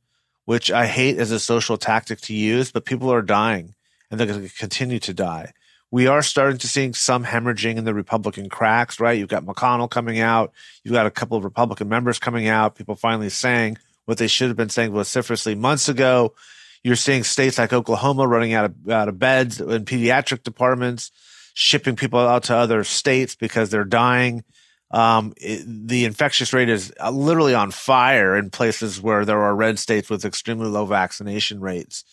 which 0.45 0.71
I 0.71 0.87
hate 0.87 1.19
as 1.19 1.31
a 1.31 1.41
social 1.41 1.77
tactic 1.77 2.21
to 2.23 2.35
use, 2.35 2.71
but 2.71 2.85
people 2.85 3.13
are 3.13 3.23
dying 3.23 3.75
and 4.11 4.19
they're 4.19 4.27
going 4.27 4.47
to 4.47 4.55
continue 4.55 4.99
to 5.01 5.15
die. 5.15 5.53
We 5.91 6.07
are 6.07 6.23
starting 6.23 6.59
to 6.59 6.69
see 6.69 6.93
some 6.93 7.25
hemorrhaging 7.25 7.77
in 7.77 7.85
the 7.85 7.95
Republican 7.95 8.49
cracks, 8.49 8.99
right? 8.99 9.17
You've 9.19 9.29
got 9.29 9.45
McConnell 9.45 9.89
coming 9.89 10.19
out. 10.19 10.53
You've 10.83 10.95
got 10.95 11.07
a 11.07 11.11
couple 11.11 11.37
of 11.39 11.45
Republican 11.45 11.89
members 11.89 12.19
coming 12.19 12.49
out. 12.49 12.75
People 12.75 12.97
finally 12.97 13.29
saying 13.29 13.79
what 14.05 14.19
they 14.19 14.27
should 14.27 14.49
have 14.49 14.57
been 14.57 14.71
saying 14.71 14.93
vociferously 14.93 15.55
months 15.55 15.89
ago. 15.89 16.35
You're 16.83 16.97
seeing 16.97 17.23
states 17.25 17.59
like 17.59 17.73
Oklahoma 17.73 18.27
running 18.27 18.53
out 18.53 18.67
of, 18.67 18.91
out 18.91 19.09
of 19.09 19.19
beds 19.19 19.61
in 19.61 19.85
pediatric 19.85 20.43
departments, 20.43 21.13
shipping 21.55 21.97
people 21.97 22.19
out 22.19 22.45
to 22.45 22.57
other 22.57 22.85
states 22.85 23.35
because 23.37 23.71
they're 23.71 23.85
dying. 23.85 24.45
Um, 24.91 25.33
it, 25.37 25.65
the 25.67 26.05
infectious 26.05 26.53
rate 26.53 26.69
is 26.69 26.93
uh, 27.01 27.11
literally 27.11 27.55
on 27.55 27.71
fire 27.71 28.37
in 28.37 28.51
places 28.51 29.01
where 29.01 29.25
there 29.25 29.43
are 29.43 29.55
red 29.55 29.79
states 29.79 30.09
with 30.09 30.25
extremely 30.25 30.69
low 30.69 30.87
vaccination 30.87 31.61
rates. 31.61 32.05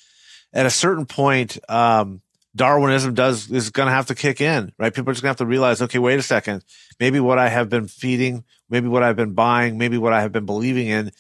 At 0.53 0.65
a 0.65 0.71
certain 0.71 1.05
point, 1.05 1.59
um, 1.69 2.21
Darwinism 2.55 3.13
does 3.13 3.49
is 3.51 3.69
going 3.69 3.87
to 3.87 3.93
have 3.93 4.07
to 4.07 4.15
kick 4.15 4.41
in, 4.41 4.73
right? 4.77 4.93
People 4.93 5.11
are 5.11 5.13
just 5.13 5.21
going 5.21 5.33
to 5.35 5.41
have 5.41 5.47
to 5.47 5.51
realize, 5.51 5.81
okay, 5.81 5.99
wait 5.99 6.19
a 6.19 6.23
second, 6.23 6.63
maybe 6.99 7.19
what 7.19 7.37
I 7.37 7.49
have 7.49 7.69
been 7.69 7.87
feeding, 7.87 8.43
maybe 8.69 8.87
what 8.87 9.03
I've 9.03 9.15
been 9.15 9.33
buying, 9.33 9.77
maybe 9.77 9.97
what 9.97 10.13
I 10.13 10.21
have 10.21 10.31
been 10.31 10.45
believing 10.45 10.87
in 10.87 11.11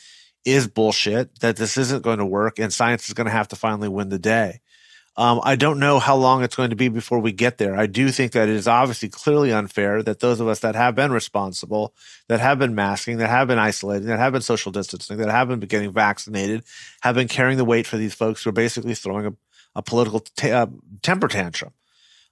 is 0.43 0.67
bullshit. 0.67 1.39
That 1.39 1.57
this 1.57 1.77
isn't 1.77 2.03
going 2.03 2.19
to 2.19 2.25
work, 2.25 2.59
and 2.59 2.73
science 2.73 3.07
is 3.07 3.13
going 3.13 3.25
to 3.25 3.31
have 3.31 3.47
to 3.49 3.55
finally 3.55 3.87
win 3.87 4.09
the 4.09 4.19
day. 4.19 4.60
Um, 5.17 5.41
I 5.43 5.57
don't 5.57 5.79
know 5.79 5.99
how 5.99 6.15
long 6.15 6.41
it's 6.41 6.55
going 6.55 6.69
to 6.69 6.75
be 6.75 6.87
before 6.87 7.19
we 7.19 7.33
get 7.33 7.57
there. 7.57 7.75
I 7.75 7.85
do 7.85 8.09
think 8.11 8.31
that 8.31 8.47
it 8.47 8.55
is 8.55 8.67
obviously 8.67 9.09
clearly 9.09 9.51
unfair 9.51 10.01
that 10.03 10.21
those 10.21 10.39
of 10.39 10.47
us 10.47 10.59
that 10.59 10.75
have 10.75 10.95
been 10.95 11.11
responsible, 11.11 11.93
that 12.29 12.39
have 12.39 12.59
been 12.59 12.75
masking, 12.75 13.17
that 13.17 13.29
have 13.29 13.47
been 13.47 13.59
isolating, 13.59 14.07
that 14.07 14.19
have 14.19 14.31
been 14.31 14.41
social 14.41 14.71
distancing, 14.71 15.17
that 15.17 15.29
have 15.29 15.49
been 15.49 15.59
getting 15.59 15.91
vaccinated, 15.91 16.63
have 17.01 17.15
been 17.15 17.27
carrying 17.27 17.57
the 17.57 17.65
weight 17.65 17.85
for 17.85 17.97
these 17.97 18.13
folks 18.13 18.43
who 18.43 18.49
are 18.51 18.53
basically 18.53 18.95
throwing 18.95 19.25
a, 19.25 19.33
a 19.75 19.81
political 19.81 20.21
t- 20.21 20.51
uh, 20.51 20.67
temper 21.01 21.27
tantrum. 21.27 21.73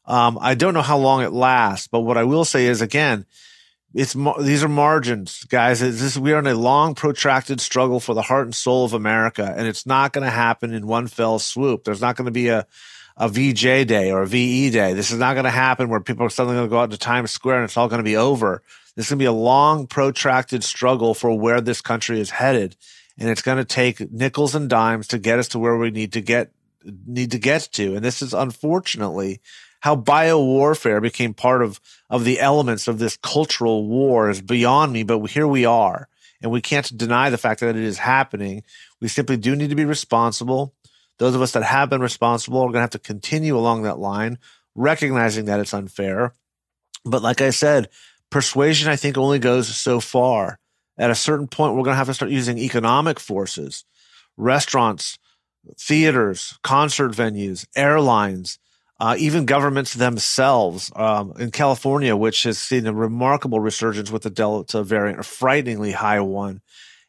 Um, 0.05 0.39
I 0.41 0.55
don't 0.55 0.73
know 0.73 0.81
how 0.81 0.97
long 0.97 1.21
it 1.21 1.33
lasts, 1.33 1.87
but 1.87 1.99
what 1.99 2.17
I 2.17 2.23
will 2.23 2.45
say 2.45 2.65
is 2.65 2.81
again, 2.81 3.25
it's 3.93 4.15
these 4.39 4.63
are 4.63 4.69
margins, 4.69 5.43
guys. 5.45 5.81
It's 5.81 5.99
this, 5.99 6.17
we 6.17 6.33
are 6.33 6.39
in 6.39 6.47
a 6.47 6.53
long, 6.53 6.93
protracted 6.95 7.59
struggle 7.59 7.99
for 7.99 8.13
the 8.13 8.21
heart 8.21 8.45
and 8.45 8.55
soul 8.55 8.85
of 8.85 8.93
America, 8.93 9.53
and 9.57 9.67
it's 9.67 9.85
not 9.85 10.13
going 10.13 10.23
to 10.23 10.29
happen 10.29 10.73
in 10.73 10.85
one 10.85 11.07
fell 11.07 11.39
swoop. 11.39 11.83
There's 11.83 12.01
not 12.01 12.15
going 12.15 12.25
to 12.25 12.31
be 12.31 12.49
a 12.49 12.67
a 13.19 13.27
VJ 13.27 13.85
day 13.85 14.11
or 14.11 14.21
a 14.21 14.27
VE 14.27 14.69
day. 14.69 14.93
This 14.93 15.11
is 15.11 15.19
not 15.19 15.33
going 15.33 15.43
to 15.43 15.49
happen 15.49 15.89
where 15.89 15.99
people 15.99 16.25
are 16.25 16.29
suddenly 16.29 16.55
going 16.55 16.69
to 16.69 16.71
go 16.71 16.79
out 16.79 16.91
to 16.91 16.97
Times 16.97 17.31
Square 17.31 17.57
and 17.57 17.65
it's 17.65 17.75
all 17.75 17.89
going 17.89 17.99
to 17.99 18.03
be 18.03 18.15
over. 18.15 18.63
This 18.95 19.07
is 19.07 19.09
going 19.09 19.19
to 19.19 19.23
be 19.23 19.27
a 19.27 19.33
long, 19.33 19.87
protracted 19.87 20.63
struggle 20.63 21.13
for 21.13 21.37
where 21.37 21.59
this 21.59 21.81
country 21.81 22.19
is 22.21 22.29
headed, 22.29 22.77
and 23.17 23.29
it's 23.29 23.41
going 23.41 23.57
to 23.57 23.65
take 23.65 24.11
nickels 24.11 24.55
and 24.55 24.69
dimes 24.69 25.07
to 25.09 25.19
get 25.19 25.37
us 25.37 25.49
to 25.49 25.59
where 25.59 25.77
we 25.77 25.91
need 25.91 26.13
to 26.13 26.21
get 26.21 26.51
need 27.05 27.31
to 27.31 27.39
get 27.39 27.69
to. 27.73 27.95
And 27.95 28.05
this 28.05 28.21
is 28.21 28.33
unfortunately 28.33 29.41
how 29.79 29.95
bio 29.95 30.43
warfare 30.43 31.01
became 31.01 31.33
part 31.33 31.61
of 31.61 31.79
of 32.09 32.25
the 32.25 32.39
elements 32.39 32.87
of 32.87 32.99
this 32.99 33.17
cultural 33.17 33.87
war 33.87 34.29
is 34.29 34.41
beyond 34.41 34.93
me. 34.93 35.03
But 35.03 35.25
here 35.27 35.47
we 35.47 35.65
are, 35.65 36.07
and 36.41 36.51
we 36.51 36.61
can't 36.61 36.97
deny 36.97 37.29
the 37.29 37.37
fact 37.37 37.61
that 37.61 37.75
it 37.75 37.83
is 37.83 37.99
happening. 37.99 38.63
We 38.99 39.07
simply 39.07 39.37
do 39.37 39.55
need 39.55 39.69
to 39.69 39.75
be 39.75 39.85
responsible. 39.85 40.73
Those 41.17 41.35
of 41.35 41.41
us 41.41 41.51
that 41.51 41.63
have 41.63 41.89
been 41.89 42.01
responsible 42.01 42.59
are 42.59 42.65
going 42.65 42.73
to 42.75 42.81
have 42.81 42.89
to 42.91 42.99
continue 42.99 43.57
along 43.57 43.83
that 43.83 43.99
line, 43.99 44.37
recognizing 44.75 45.45
that 45.45 45.59
it's 45.59 45.73
unfair. 45.73 46.33
But 47.05 47.21
like 47.21 47.41
I 47.41 47.49
said, 47.49 47.89
persuasion 48.29 48.89
I 48.89 48.95
think 48.95 49.17
only 49.17 49.39
goes 49.39 49.67
so 49.75 49.99
far. 49.99 50.59
At 50.97 51.11
a 51.11 51.15
certain 51.15 51.47
point, 51.47 51.75
we're 51.75 51.83
going 51.83 51.93
to 51.93 51.97
have 51.97 52.07
to 52.07 52.13
start 52.13 52.31
using 52.31 52.57
economic 52.57 53.19
forces, 53.19 53.85
restaurants, 54.35 55.17
theaters, 55.77 56.59
concert 56.61 57.11
venues, 57.11 57.65
airlines, 57.75 58.59
uh, 58.99 59.15
even 59.17 59.45
governments 59.45 59.93
themselves 59.93 60.91
um, 60.95 61.33
in 61.39 61.51
California, 61.51 62.15
which 62.15 62.43
has 62.43 62.57
seen 62.57 62.85
a 62.85 62.93
remarkable 62.93 63.59
resurgence 63.59 64.11
with 64.11 64.23
the 64.23 64.29
Delta 64.29 64.83
variant, 64.83 65.19
a 65.19 65.23
frighteningly 65.23 65.91
high 65.91 66.19
one, 66.19 66.61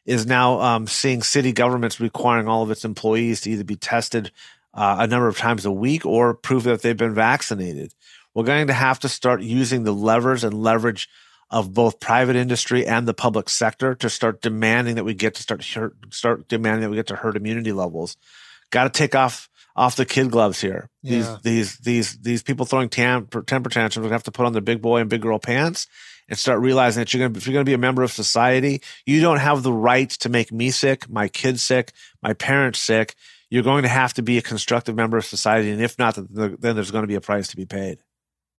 is 0.05 0.25
now 0.25 0.59
um, 0.61 0.87
seeing 0.87 1.21
city 1.21 1.51
governments 1.51 1.99
requiring 1.99 2.47
all 2.47 2.63
of 2.63 2.71
its 2.71 2.85
employees 2.85 3.41
to 3.41 3.51
either 3.51 3.63
be 3.63 3.75
tested 3.75 4.31
uh, 4.73 4.97
a 4.99 5.07
number 5.07 5.27
of 5.27 5.37
times 5.37 5.65
a 5.65 5.71
week 5.71 6.05
or 6.05 6.33
prove 6.33 6.63
that 6.63 6.81
they've 6.81 6.97
been 6.97 7.13
vaccinated. 7.13 7.93
We're 8.33 8.45
going 8.45 8.67
to 8.67 8.73
have 8.73 8.99
to 8.99 9.09
start 9.09 9.41
using 9.41 9.83
the 9.83 9.93
levers 9.93 10.43
and 10.43 10.53
leverage 10.53 11.09
of 11.49 11.73
both 11.73 11.99
private 11.99 12.37
industry 12.37 12.87
and 12.87 13.05
the 13.05 13.13
public 13.13 13.49
sector 13.49 13.93
to 13.95 14.09
start 14.09 14.41
demanding 14.41 14.95
that 14.95 15.03
we 15.03 15.13
get 15.13 15.35
to 15.35 15.43
start 15.43 15.65
start 16.09 16.47
demanding 16.47 16.81
that 16.81 16.89
we 16.89 16.95
get 16.95 17.07
to 17.07 17.17
herd 17.17 17.35
immunity 17.35 17.73
levels. 17.73 18.15
Got 18.69 18.85
to 18.85 18.89
take 18.89 19.15
off 19.15 19.49
off 19.75 19.95
the 19.95 20.05
kid 20.05 20.31
gloves 20.31 20.61
here. 20.61 20.89
Yeah. 21.01 21.11
These 21.11 21.41
these 21.41 21.77
these 21.77 22.17
these 22.19 22.43
people 22.43 22.65
throwing 22.65 22.89
temper, 22.89 23.41
temper 23.43 23.69
tantrums 23.69 24.03
would 24.03 24.11
have 24.11 24.23
to 24.23 24.31
put 24.31 24.45
on 24.45 24.53
their 24.53 24.61
big 24.61 24.81
boy 24.81 24.99
and 24.99 25.09
big 25.09 25.21
girl 25.21 25.39
pants 25.39 25.87
and 26.29 26.37
start 26.37 26.59
realizing 26.59 27.01
that 27.01 27.13
you're 27.13 27.19
going 27.19 27.33
to 27.33 27.37
if 27.37 27.45
you're 27.45 27.53
going 27.53 27.65
to 27.65 27.69
be 27.69 27.73
a 27.73 27.77
member 27.77 28.03
of 28.03 28.11
society, 28.11 28.81
you 29.05 29.21
don't 29.21 29.39
have 29.39 29.63
the 29.63 29.73
right 29.73 30.09
to 30.09 30.29
make 30.29 30.51
me 30.51 30.71
sick, 30.71 31.09
my 31.09 31.27
kids 31.27 31.61
sick, 31.61 31.91
my 32.21 32.33
parents 32.33 32.79
sick. 32.79 33.15
You're 33.49 33.63
going 33.63 33.83
to 33.83 33.89
have 33.89 34.13
to 34.13 34.21
be 34.21 34.37
a 34.37 34.41
constructive 34.41 34.95
member 34.95 35.17
of 35.17 35.25
society, 35.25 35.71
and 35.71 35.81
if 35.81 35.99
not, 35.99 36.15
then 36.15 36.57
there's 36.57 36.91
going 36.91 37.03
to 37.03 37.07
be 37.07 37.15
a 37.15 37.21
price 37.21 37.49
to 37.49 37.57
be 37.57 37.65
paid. 37.65 37.99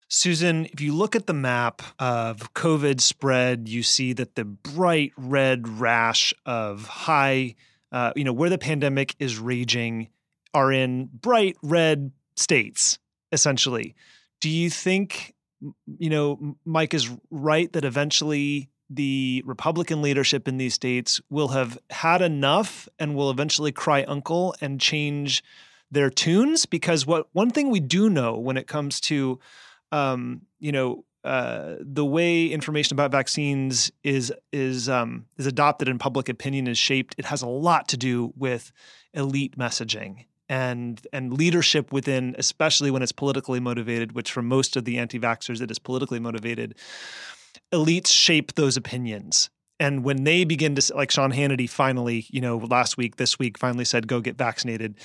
Susan, 0.09 0.65
if 0.65 0.81
you 0.81 0.93
look 0.93 1.15
at 1.15 1.25
the 1.27 1.33
map 1.33 1.81
of 1.97 2.53
COVID 2.53 2.99
spread, 2.99 3.69
you 3.69 3.81
see 3.81 4.11
that 4.11 4.35
the 4.35 4.43
bright 4.43 5.13
red 5.15 5.79
rash 5.79 6.33
of 6.45 6.85
high, 6.85 7.55
uh, 7.93 8.11
you 8.17 8.25
know, 8.25 8.33
where 8.33 8.49
the 8.49 8.57
pandemic 8.57 9.15
is 9.19 9.39
raging 9.39 10.09
are 10.53 10.71
in 10.71 11.09
bright 11.13 11.57
red 11.61 12.11
states, 12.35 12.99
essentially. 13.31 13.95
Do 14.39 14.49
you 14.49 14.69
think, 14.69 15.33
you 15.97 16.09
know, 16.09 16.55
Mike 16.65 16.93
is 16.93 17.09
right 17.29 17.71
that 17.73 17.85
eventually 17.85 18.69
the 18.89 19.41
Republican 19.45 20.01
leadership 20.01 20.47
in 20.47 20.57
these 20.57 20.73
states 20.73 21.21
will 21.29 21.49
have 21.49 21.77
had 21.89 22.21
enough 22.21 22.89
and 22.99 23.15
will 23.15 23.29
eventually 23.29 23.71
cry 23.71 24.03
uncle 24.03 24.53
and 24.59 24.81
change 24.81 25.43
their 25.89 26.09
tunes? 26.09 26.65
Because 26.65 27.05
what 27.05 27.27
one 27.31 27.51
thing 27.51 27.69
we 27.69 27.79
do 27.79 28.09
know 28.09 28.37
when 28.37 28.57
it 28.57 28.67
comes 28.67 28.99
to, 29.01 29.39
um, 29.91 30.41
you 30.59 30.71
know, 30.71 31.05
uh, 31.23 31.75
the 31.79 32.03
way 32.03 32.47
information 32.47 32.95
about 32.95 33.11
vaccines 33.11 33.91
is 34.03 34.33
is 34.51 34.89
um, 34.89 35.27
is 35.37 35.45
adopted 35.45 35.87
and 35.87 35.99
public 35.99 36.27
opinion 36.27 36.65
is 36.65 36.79
shaped, 36.79 37.13
it 37.19 37.25
has 37.25 37.43
a 37.43 37.47
lot 37.47 37.87
to 37.89 37.95
do 37.95 38.33
with 38.35 38.71
elite 39.13 39.55
messaging 39.55 40.25
and 40.51 41.07
and 41.13 41.33
leadership 41.33 41.93
within, 41.93 42.35
especially 42.37 42.91
when 42.91 43.01
it's 43.01 43.13
politically 43.13 43.61
motivated, 43.61 44.11
which 44.11 44.29
for 44.29 44.41
most 44.41 44.75
of 44.75 44.83
the 44.83 44.99
anti-vaxxers 44.99 45.61
it 45.61 45.71
is 45.71 45.79
politically 45.79 46.19
motivated. 46.19 46.75
Elites 47.71 48.07
shape 48.07 48.53
those 48.55 48.75
opinions. 48.75 49.49
And 49.79 50.03
when 50.03 50.25
they 50.25 50.43
begin 50.43 50.75
to, 50.75 50.93
like 50.93 51.09
Sean 51.09 51.31
Hannity 51.31 51.67
finally, 51.67 52.25
you 52.29 52.41
know, 52.41 52.57
last 52.57 52.97
week, 52.97 53.15
this 53.15 53.39
week, 53.39 53.57
finally 53.57 53.85
said, 53.85 54.07
go 54.07 54.19
get 54.19 54.37
vaccinated, 54.37 54.95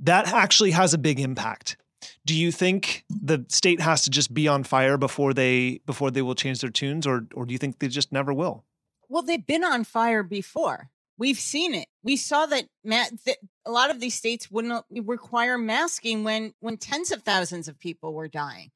that 0.00 0.26
actually 0.32 0.70
has 0.72 0.94
a 0.94 0.98
big 0.98 1.20
impact. 1.20 1.76
Do 2.24 2.34
you 2.34 2.50
think 2.50 3.04
the 3.10 3.44
state 3.48 3.80
has 3.80 4.02
to 4.04 4.10
just 4.10 4.32
be 4.32 4.48
on 4.48 4.64
fire 4.64 4.96
before 4.96 5.34
they 5.34 5.82
before 5.84 6.10
they 6.10 6.22
will 6.22 6.34
change 6.34 6.62
their 6.62 6.70
tunes, 6.70 7.06
or 7.06 7.26
or 7.34 7.44
do 7.44 7.52
you 7.52 7.58
think 7.58 7.80
they 7.80 7.88
just 7.88 8.12
never 8.12 8.32
will? 8.32 8.64
Well, 9.10 9.22
they've 9.22 9.46
been 9.46 9.62
on 9.62 9.84
fire 9.84 10.22
before. 10.22 10.88
We've 11.20 11.38
seen 11.38 11.74
it. 11.74 11.86
We 12.02 12.16
saw 12.16 12.46
that, 12.46 12.64
that 12.82 13.36
a 13.66 13.70
lot 13.70 13.90
of 13.90 14.00
these 14.00 14.14
states 14.14 14.50
wouldn't 14.50 14.86
require 14.90 15.58
masking 15.58 16.24
when 16.24 16.54
when 16.60 16.78
tens 16.78 17.12
of 17.12 17.22
thousands 17.22 17.68
of 17.68 17.78
people 17.78 18.14
were 18.14 18.26
dying 18.26 18.70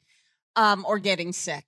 um, 0.54 0.84
or 0.86 0.98
getting 0.98 1.32
sick. 1.32 1.64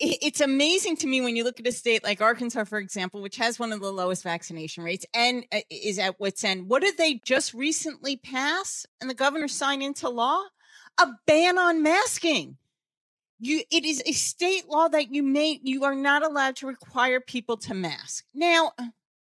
it's 0.00 0.40
amazing 0.40 0.96
to 0.96 1.06
me 1.06 1.20
when 1.20 1.36
you 1.36 1.44
look 1.44 1.60
at 1.60 1.68
a 1.68 1.72
state 1.72 2.02
like 2.02 2.20
Arkansas, 2.20 2.64
for 2.64 2.78
example, 2.78 3.22
which 3.22 3.36
has 3.36 3.60
one 3.60 3.70
of 3.70 3.80
the 3.80 3.92
lowest 3.92 4.24
vaccination 4.24 4.82
rates 4.82 5.06
and 5.14 5.46
uh, 5.52 5.60
is 5.70 6.00
at 6.00 6.18
wit's 6.18 6.42
end. 6.42 6.68
What 6.68 6.82
did 6.82 6.98
they 6.98 7.20
just 7.24 7.54
recently 7.54 8.16
pass 8.16 8.84
and 9.00 9.08
the 9.08 9.14
governor 9.14 9.46
sign 9.46 9.80
into 9.80 10.08
law? 10.08 10.42
A 10.98 11.06
ban 11.24 11.56
on 11.56 11.84
masking 11.84 12.56
you 13.38 13.62
it 13.70 13.84
is 13.84 14.02
a 14.06 14.12
state 14.12 14.68
law 14.68 14.88
that 14.88 15.14
you 15.14 15.22
may 15.22 15.60
you 15.62 15.84
are 15.84 15.94
not 15.94 16.24
allowed 16.24 16.56
to 16.56 16.66
require 16.66 17.20
people 17.20 17.56
to 17.56 17.74
mask 17.74 18.24
now 18.34 18.72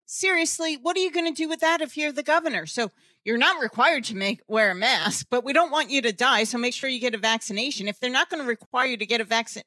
seriously 0.10 0.76
what 0.76 0.98
are 0.98 1.02
you 1.02 1.12
going 1.12 1.32
to 1.32 1.44
do 1.44 1.48
with 1.48 1.60
that 1.60 1.82
if 1.82 1.96
you're 1.96 2.12
the 2.12 2.24
governor? 2.24 2.66
So 2.66 2.92
you're 3.24 3.38
not 3.38 3.62
required 3.62 4.04
to 4.06 4.16
make 4.16 4.42
wear 4.48 4.72
a 4.72 4.76
mask 4.76 5.28
but 5.30 5.44
we 5.44 5.54
don't 5.54 5.72
want 5.72 5.92
you 5.92 6.02
to 6.02 6.12
die 6.12 6.46
so 6.46 6.58
make 6.58 6.74
sure 6.74 6.90
you 6.90 7.00
get 7.00 7.14
a 7.14 7.20
vaccination. 7.20 7.88
If 7.88 8.00
they're 8.00 8.10
not 8.10 8.30
going 8.30 8.42
to 8.42 8.48
require 8.48 8.88
you 8.88 8.98
to 8.98 9.06
get 9.06 9.22
a 9.22 9.24
vaccine 9.24 9.64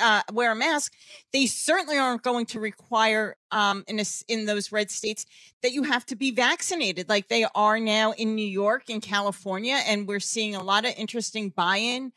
uh, 0.00 0.22
wear 0.32 0.52
a 0.52 0.56
mask 0.56 0.94
they 1.32 1.46
certainly 1.46 1.98
aren't 1.98 2.22
going 2.22 2.46
to 2.46 2.58
require 2.58 3.36
um, 3.50 3.84
in 3.86 4.00
a, 4.00 4.04
in 4.28 4.46
those 4.46 4.72
red 4.72 4.90
states 4.90 5.26
that 5.62 5.72
you 5.72 5.82
have 5.82 6.06
to 6.06 6.16
be 6.16 6.30
vaccinated 6.30 7.08
like 7.08 7.28
they 7.28 7.46
are 7.54 7.78
now 7.78 8.12
in 8.12 8.34
new 8.34 8.46
york 8.46 8.84
and 8.88 9.02
california 9.02 9.78
and 9.86 10.08
we're 10.08 10.20
seeing 10.20 10.54
a 10.54 10.62
lot 10.62 10.86
of 10.86 10.94
interesting 10.96 11.50
buy-in 11.50 12.12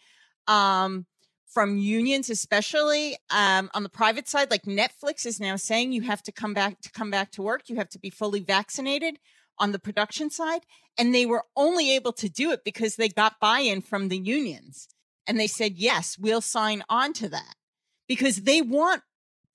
um, 0.48 1.06
from 1.48 1.78
unions, 1.78 2.30
especially 2.30 3.16
um, 3.30 3.70
on 3.74 3.84
the 3.84 3.90
private 3.90 4.28
side, 4.28 4.52
like 4.52 4.64
Netflix 4.64 5.26
is 5.26 5.40
now 5.40 5.56
saying 5.56 5.92
you 5.92 6.02
have 6.02 6.22
to 6.24 6.32
come 6.32 6.54
back 6.54 6.82
to 6.82 6.92
come 6.92 7.10
back 7.10 7.32
to 7.32 7.42
work. 7.42 7.70
You 7.70 7.78
have 7.78 7.90
to 7.90 8.00
be 8.00 8.10
fully 8.10 8.42
vaccinated 8.42 9.18
on 9.58 9.72
the 9.72 9.80
production 9.80 10.30
side. 10.30 10.62
And 10.98 11.16
they 11.16 11.26
were 11.26 11.46
only 11.56 11.96
able 11.96 12.14
to 12.14 12.30
do 12.30 12.52
it 12.52 12.64
because 12.64 12.96
they 12.96 13.08
got 13.08 13.40
buy-in 13.40 13.82
from 13.82 14.10
the 14.10 14.18
unions. 14.18 14.88
And 15.26 15.40
they 15.40 15.48
said, 15.48 15.78
yes, 15.78 16.18
we'll 16.20 16.42
sign 16.42 16.84
on 16.90 17.14
to 17.14 17.30
that 17.30 17.56
because 18.08 18.44
they 18.44 18.62
want 18.62 19.04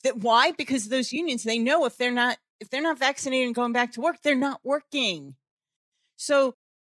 that. 0.03 0.19
Why? 0.19 0.53
Because 0.53 0.89
those 0.89 1.13
unions, 1.13 1.45
they 1.45 1.59
know 1.59 1.85
if 1.85 1.97
they're 1.99 2.11
not, 2.11 2.39
if 2.61 2.71
they're 2.71 2.83
not 2.83 2.99
vaccinated 2.99 3.47
and 3.47 3.55
going 3.55 3.73
back 3.73 3.93
to 3.93 4.01
work, 4.01 4.17
they're 4.23 4.35
not 4.35 4.61
working. 4.65 5.35
So 6.17 6.55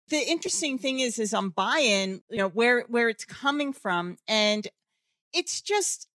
the 0.10 0.20
interesting 0.20 0.78
thing 0.78 1.00
is, 1.00 1.20
is 1.20 1.34
on 1.34 1.50
buy-in, 1.50 2.22
you 2.30 2.38
know, 2.38 2.50
where, 2.50 2.82
where 2.90 3.10
it's 3.10 3.26
coming 3.26 3.74
from. 3.74 4.18
And 4.28 4.68
it's 5.34 5.62
just 5.62 6.08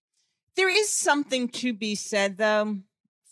there 0.55 0.69
is 0.69 0.89
something 0.89 1.47
to 1.49 1.73
be 1.73 1.95
said 1.95 2.37
though 2.37 2.77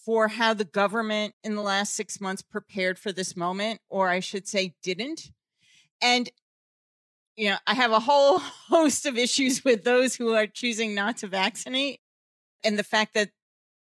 for 0.06 0.28
how 0.28 0.54
the 0.54 0.66
government 0.66 1.34
in 1.44 1.56
the 1.56 1.62
last 1.62 1.96
six 1.96 2.22
months 2.22 2.44
prepared 2.44 3.00
for 3.00 3.12
this 3.12 3.36
moment, 3.36 3.82
or 3.90 4.08
I 4.08 4.20
should 4.20 4.48
say, 4.48 4.76
didn't. 4.84 5.32
And, 6.00 6.30
you 7.36 7.50
know, 7.50 7.58
I 7.66 7.74
have 7.74 7.92
a 7.92 8.00
whole 8.00 8.38
host 8.70 9.08
of 9.08 9.18
issues 9.18 9.66
with 9.66 9.84
those 9.84 10.16
who 10.16 10.36
are 10.36 10.46
choosing 10.46 10.94
not 10.94 11.18
to 11.18 11.28
vaccinate 11.28 12.02
and 12.64 12.78
the 12.78 12.84
fact 12.84 13.16
that 13.16 13.32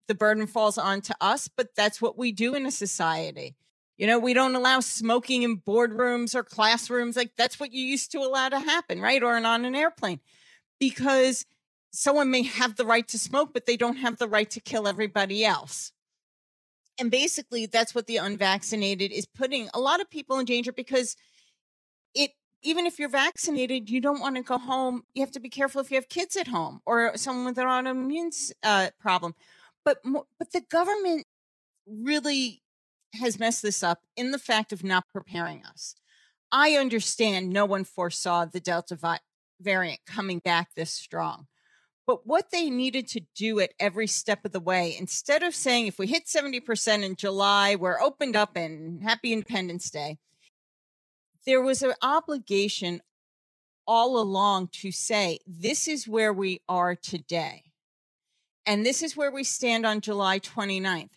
the 0.08 0.16
burden 0.16 0.48
falls 0.48 0.78
onto 0.78 1.14
us, 1.20 1.50
but 1.50 1.76
that's 1.76 2.02
what 2.02 2.18
we 2.18 2.32
do 2.32 2.56
in 2.56 2.66
a 2.66 2.72
society. 2.72 3.56
You 3.98 4.08
know, 4.08 4.18
we 4.18 4.34
don't 4.34 4.56
allow 4.56 4.80
smoking 4.80 5.44
in 5.44 5.58
boardrooms 5.58 6.36
or 6.36 6.44
classrooms. 6.44 7.16
Like 7.18 7.32
that's 7.38 7.60
what 7.60 7.74
you 7.74 7.86
used 7.86 8.12
to 8.14 8.20
allow 8.20 8.50
to 8.50 8.60
happen, 8.60 9.02
right? 9.02 9.22
Or 9.22 9.36
on 9.36 9.66
an 9.66 9.76
airplane 9.76 10.20
because 10.80 11.46
someone 11.94 12.32
may 12.32 12.42
have 12.42 12.76
the 12.76 12.86
right 12.86 13.08
to 13.08 13.20
smoke, 13.20 13.54
but 13.54 13.66
they 13.66 13.78
don't 13.78 13.98
have 13.98 14.18
the 14.18 14.28
right 14.28 14.50
to 14.50 14.60
kill 14.60 14.88
everybody 14.88 15.46
else. 15.46 15.92
And 17.00 17.10
basically, 17.10 17.68
that's 17.68 17.96
what 17.96 18.08
the 18.08 18.18
unvaccinated 18.18 19.12
is 19.12 19.26
putting 19.26 19.70
a 19.74 19.80
lot 19.80 20.02
of 20.02 20.10
people 20.10 20.40
in 20.40 20.46
danger 20.46 20.72
because 20.72 21.16
it, 22.14 22.32
even 22.64 22.86
if 22.86 23.00
you're 23.00 23.10
vaccinated, 23.10 23.90
you 23.90 24.02
don't 24.02 24.20
want 24.20 24.36
to 24.36 24.44
go 24.44 24.58
home. 24.58 25.04
You 25.14 25.22
have 25.22 25.32
to 25.32 25.40
be 25.40 25.50
careful 25.50 25.82
if 25.82 25.92
you 25.92 25.96
have 25.96 26.10
kids 26.10 26.36
at 26.36 26.48
home 26.48 26.82
or 26.86 27.16
someone 27.16 27.46
with 27.46 27.58
an 27.58 27.66
autoimmune 27.66 28.52
uh, 28.64 28.90
problem. 29.00 29.36
But, 29.86 30.00
but 30.04 30.52
the 30.52 30.62
government 30.62 31.26
really 31.88 32.62
has 33.20 33.40
messed 33.40 33.62
this 33.62 33.84
up 33.84 34.00
in 34.16 34.32
the 34.32 34.40
fact 34.40 34.72
of 34.72 34.84
not 34.84 35.06
preparing 35.14 35.64
us. 35.66 35.96
I 36.52 36.72
understand 36.72 37.50
no 37.50 37.66
one 37.66 37.84
foresaw 37.84 38.46
the 38.46 38.60
Delta 38.60 38.96
vi- 38.96 39.20
variant 39.60 40.00
coming 40.06 40.40
back 40.40 40.70
this 40.76 40.92
strong. 40.92 41.48
But 42.06 42.28
what 42.28 42.52
they 42.52 42.70
needed 42.70 43.08
to 43.10 43.22
do 43.36 43.60
at 43.60 43.74
every 43.80 44.08
step 44.08 44.44
of 44.44 44.52
the 44.52 44.60
way, 44.60 44.96
instead 44.98 45.42
of 45.42 45.56
saying, 45.56 45.88
if 45.88 45.98
we 45.98 46.08
hit 46.08 46.26
70% 46.26 47.04
in 47.04 47.16
July, 47.16 47.76
we're 47.76 48.02
opened 48.02 48.36
up 48.36 48.58
and 48.58 49.02
happy 49.02 49.32
Independence 49.32 49.90
Day, 49.90 50.18
there 51.46 51.62
was 51.62 51.82
an 51.82 51.94
obligation 52.02 53.02
all 53.88 54.20
along 54.20 54.70
to 54.72 54.92
say, 54.92 55.40
this 55.48 55.88
is 55.88 56.08
where 56.08 56.34
we 56.34 56.62
are 56.68 56.96
today. 56.96 57.64
And 58.66 58.86
this 58.86 59.02
is 59.02 59.18
where 59.18 59.32
we 59.32 59.44
stand 59.44 59.86
on 59.86 60.02
July 60.02 60.40
29th. 60.40 61.10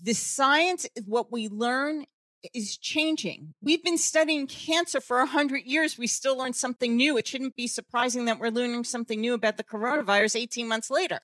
The 0.00 0.14
science, 0.14 0.86
what 1.06 1.32
we 1.32 1.48
learn 1.48 2.06
is 2.52 2.76
changing. 2.76 3.54
We've 3.62 3.82
been 3.82 3.98
studying 3.98 4.46
cancer 4.46 5.00
for 5.00 5.18
100 5.18 5.62
years. 5.64 5.96
We 5.96 6.06
still 6.06 6.36
learn 6.36 6.52
something 6.52 6.96
new. 6.96 7.16
It 7.16 7.26
shouldn't 7.26 7.56
be 7.56 7.66
surprising 7.66 8.24
that 8.26 8.38
we're 8.38 8.50
learning 8.50 8.84
something 8.84 9.20
new 9.20 9.34
about 9.34 9.56
the 9.56 9.64
coronavirus 9.64 10.36
18 10.36 10.68
months 10.68 10.90
later. 10.90 11.20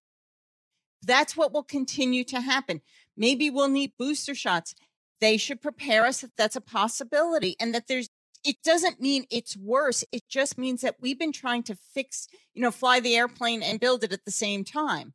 That's 1.03 1.37
what 1.37 1.53
will 1.53 1.63
continue 1.63 2.25
to 2.25 2.41
happen. 2.41 2.81
Maybe 3.17 3.51
we'll 3.51 3.69
need 3.69 3.93
booster 3.99 4.35
shots. 4.35 4.75
They 5.21 5.37
should 5.37 5.61
prepare 5.61 6.07
us 6.07 6.21
that 6.23 6.37
that's 6.37 6.57
a 6.57 6.61
possibility 6.61 7.57
and 7.61 7.75
that 7.75 7.89
there's 7.89 8.09
it 8.43 8.57
doesn't 8.65 9.03
mean 9.03 9.27
it's 9.31 9.55
worse. 9.55 10.03
It 10.13 10.23
just 10.29 10.57
means 10.57 10.81
that 10.81 10.97
we've 11.01 11.19
been 11.19 11.33
trying 11.33 11.63
to 11.65 11.77
fix, 11.95 12.27
you 12.55 12.63
know, 12.63 12.71
fly 12.71 12.99
the 13.01 13.15
airplane 13.15 13.63
and 13.63 13.79
build 13.79 14.03
it 14.03 14.15
at 14.15 14.25
the 14.25 14.31
same 14.31 14.65
time. 14.65 15.13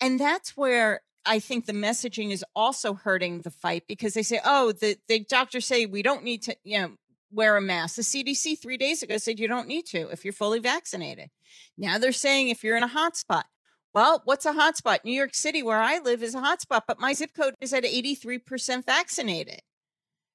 And 0.00 0.20
that's 0.20 0.56
where 0.56 1.02
I 1.30 1.38
think 1.38 1.66
the 1.66 1.72
messaging 1.72 2.32
is 2.32 2.44
also 2.56 2.92
hurting 2.92 3.42
the 3.42 3.52
fight 3.52 3.84
because 3.86 4.14
they 4.14 4.24
say, 4.24 4.40
oh, 4.44 4.72
the, 4.72 4.96
the 5.06 5.20
doctors 5.20 5.64
say 5.64 5.86
we 5.86 6.02
don't 6.02 6.24
need 6.24 6.42
to, 6.42 6.56
you 6.64 6.80
know, 6.80 6.90
wear 7.30 7.56
a 7.56 7.60
mask. 7.60 7.94
The 7.94 8.02
CDC 8.02 8.58
three 8.58 8.76
days 8.76 9.04
ago 9.04 9.16
said 9.16 9.38
you 9.38 9.46
don't 9.46 9.68
need 9.68 9.86
to 9.86 10.08
if 10.10 10.24
you're 10.24 10.32
fully 10.32 10.58
vaccinated. 10.58 11.30
Now 11.78 11.98
they're 11.98 12.10
saying 12.10 12.48
if 12.48 12.64
you're 12.64 12.76
in 12.76 12.82
a 12.82 12.88
hotspot. 12.88 13.44
Well, 13.94 14.22
what's 14.24 14.44
a 14.44 14.52
hotspot? 14.52 15.04
New 15.04 15.12
York 15.12 15.36
City, 15.36 15.62
where 15.62 15.78
I 15.78 16.00
live, 16.00 16.24
is 16.24 16.34
a 16.34 16.40
hotspot, 16.40 16.80
but 16.88 16.98
my 16.98 17.12
zip 17.12 17.30
code 17.32 17.54
is 17.60 17.72
at 17.72 17.84
83% 17.84 18.84
vaccinated. 18.84 19.60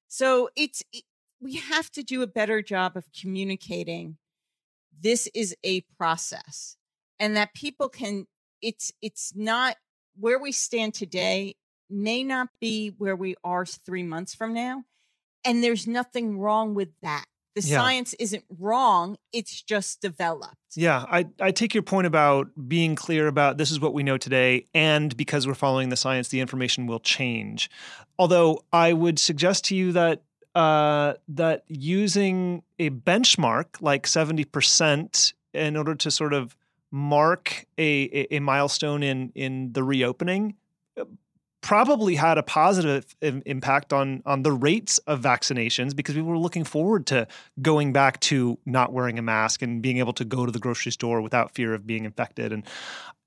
So 0.08 0.48
it's, 0.56 0.82
it, 0.94 1.04
we 1.42 1.56
have 1.56 1.90
to 1.90 2.02
do 2.02 2.22
a 2.22 2.26
better 2.26 2.62
job 2.62 2.96
of 2.96 3.04
communicating 3.12 4.16
this 4.98 5.28
is 5.34 5.54
a 5.62 5.82
process 5.98 6.78
and 7.20 7.36
that 7.36 7.52
people 7.52 7.90
can, 7.90 8.26
it's, 8.62 8.92
it's 9.02 9.34
not 9.36 9.76
where 10.18 10.38
we 10.38 10.52
stand 10.52 10.94
today 10.94 11.54
may 11.88 12.22
not 12.24 12.48
be 12.60 12.94
where 12.98 13.16
we 13.16 13.36
are 13.44 13.64
three 13.64 14.02
months 14.02 14.34
from 14.34 14.52
now. 14.52 14.84
And 15.44 15.62
there's 15.62 15.86
nothing 15.86 16.38
wrong 16.38 16.74
with 16.74 16.88
that. 17.02 17.26
The 17.54 17.62
yeah. 17.62 17.78
science 17.78 18.12
isn't 18.14 18.44
wrong, 18.58 19.16
it's 19.32 19.62
just 19.62 20.02
developed. 20.02 20.56
Yeah, 20.74 21.06
I, 21.08 21.24
I 21.40 21.52
take 21.52 21.72
your 21.72 21.82
point 21.82 22.06
about 22.06 22.48
being 22.68 22.96
clear 22.96 23.28
about 23.28 23.56
this 23.56 23.70
is 23.70 23.80
what 23.80 23.94
we 23.94 24.02
know 24.02 24.18
today, 24.18 24.66
and 24.74 25.16
because 25.16 25.46
we're 25.46 25.54
following 25.54 25.88
the 25.88 25.96
science, 25.96 26.28
the 26.28 26.40
information 26.40 26.86
will 26.86 27.00
change. 27.00 27.70
Although 28.18 28.62
I 28.74 28.92
would 28.92 29.18
suggest 29.18 29.64
to 29.66 29.74
you 29.74 29.92
that 29.92 30.20
uh, 30.54 31.14
that 31.28 31.64
using 31.68 32.62
a 32.78 32.90
benchmark 32.90 33.80
like 33.80 34.06
seventy 34.06 34.44
percent 34.44 35.32
in 35.54 35.78
order 35.78 35.94
to 35.94 36.10
sort 36.10 36.34
of 36.34 36.54
mark 36.96 37.66
a, 37.76 38.26
a, 38.30 38.40
milestone 38.40 39.02
in 39.02 39.30
in 39.34 39.70
the 39.74 39.84
reopening 39.84 40.54
uh, 40.98 41.04
probably 41.60 42.14
had 42.14 42.38
a 42.38 42.42
positive 42.42 43.14
impact 43.20 43.92
on 43.92 44.22
on 44.24 44.42
the 44.42 44.50
rates 44.50 44.96
of 45.06 45.20
vaccinations 45.20 45.94
because 45.94 46.14
people 46.14 46.30
were 46.30 46.38
looking 46.38 46.64
forward 46.64 47.06
to 47.06 47.28
going 47.60 47.92
back 47.92 48.18
to 48.20 48.58
not 48.64 48.94
wearing 48.94 49.18
a 49.18 49.22
mask 49.22 49.60
and 49.60 49.82
being 49.82 49.98
able 49.98 50.14
to 50.14 50.24
go 50.24 50.46
to 50.46 50.52
the 50.52 50.58
grocery 50.58 50.90
store 50.90 51.20
without 51.20 51.54
fear 51.54 51.74
of 51.74 51.86
being 51.86 52.06
infected. 52.06 52.50
And 52.50 52.64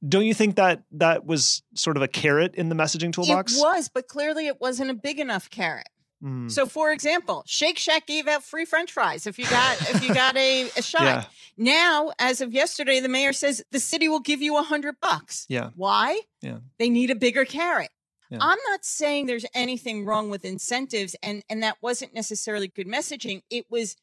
don't 0.07 0.26
you 0.26 0.34
think 0.34 0.55
that 0.55 0.82
that 0.93 1.28
was 1.28 1.61
sort 1.76 1.95
of 1.95 2.01
a 2.01 2.07
carrot 2.07 2.55
in 2.55 2.70
the 2.70 2.76
messaging 2.76 3.13
toolbox? 3.13 3.55
it 3.55 3.61
was 3.61 3.88
but 3.88 4.07
clearly 4.07 4.47
it 4.47 4.59
wasn't 4.59 4.89
a 4.89 4.95
big 4.95 5.20
enough 5.20 5.47
carrot 5.47 5.89
Mm. 6.24 6.51
So, 6.51 6.65
for 6.65 6.91
example, 6.91 7.43
Shake 7.47 7.78
Shack 7.80 8.05
gave 8.07 8.28
out 8.28 8.43
free 8.43 8.65
French 8.65 8.91
fries 8.91 9.26
if 9.26 9.39
you 9.39 9.45
got 9.45 9.80
if 9.89 10.03
you 10.05 10.13
got 10.13 10.36
a, 10.36 10.63
a 10.78 10.82
shot. 10.82 11.01
Yeah. 11.03 11.24
Now, 11.57 12.11
as 12.20 12.41
of 12.41 12.53
yesterday, 12.53 12.99
the 12.99 13.07
mayor 13.09 13.32
says 13.34 13.63
the 13.72 13.80
city 13.80 14.09
will 14.09 14.20
give 14.20 14.41
you 14.41 14.57
a 14.57 14.63
hundred 14.63 14.95
bucks. 15.01 15.45
Yeah. 15.49 15.70
Why? 15.76 16.22
Yeah. 16.41 16.57
They 16.78 16.89
need 16.89 17.09
a 17.09 17.15
bigger 17.15 17.45
carrot. 17.45 17.89
Yeah. 18.30 18.39
I'm 18.41 18.57
not 18.70 18.84
saying 18.86 19.26
there's 19.26 19.45
anything 19.55 20.05
wrong 20.05 20.30
with 20.30 20.43
incentives, 20.45 21.15
and 21.24 21.41
and 21.49 21.63
that 21.63 21.78
wasn't 21.82 22.13
necessarily 22.13 22.67
good 22.67 22.88
messaging. 22.88 23.41
It 23.49 23.65
was, 23.70 23.95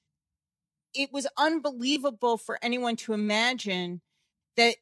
it 0.95 1.13
was 1.13 1.27
unbelievable 1.37 2.37
for 2.39 2.59
anyone 2.63 2.97
to 2.97 3.13
imagine 3.13 4.01
that 4.57 4.77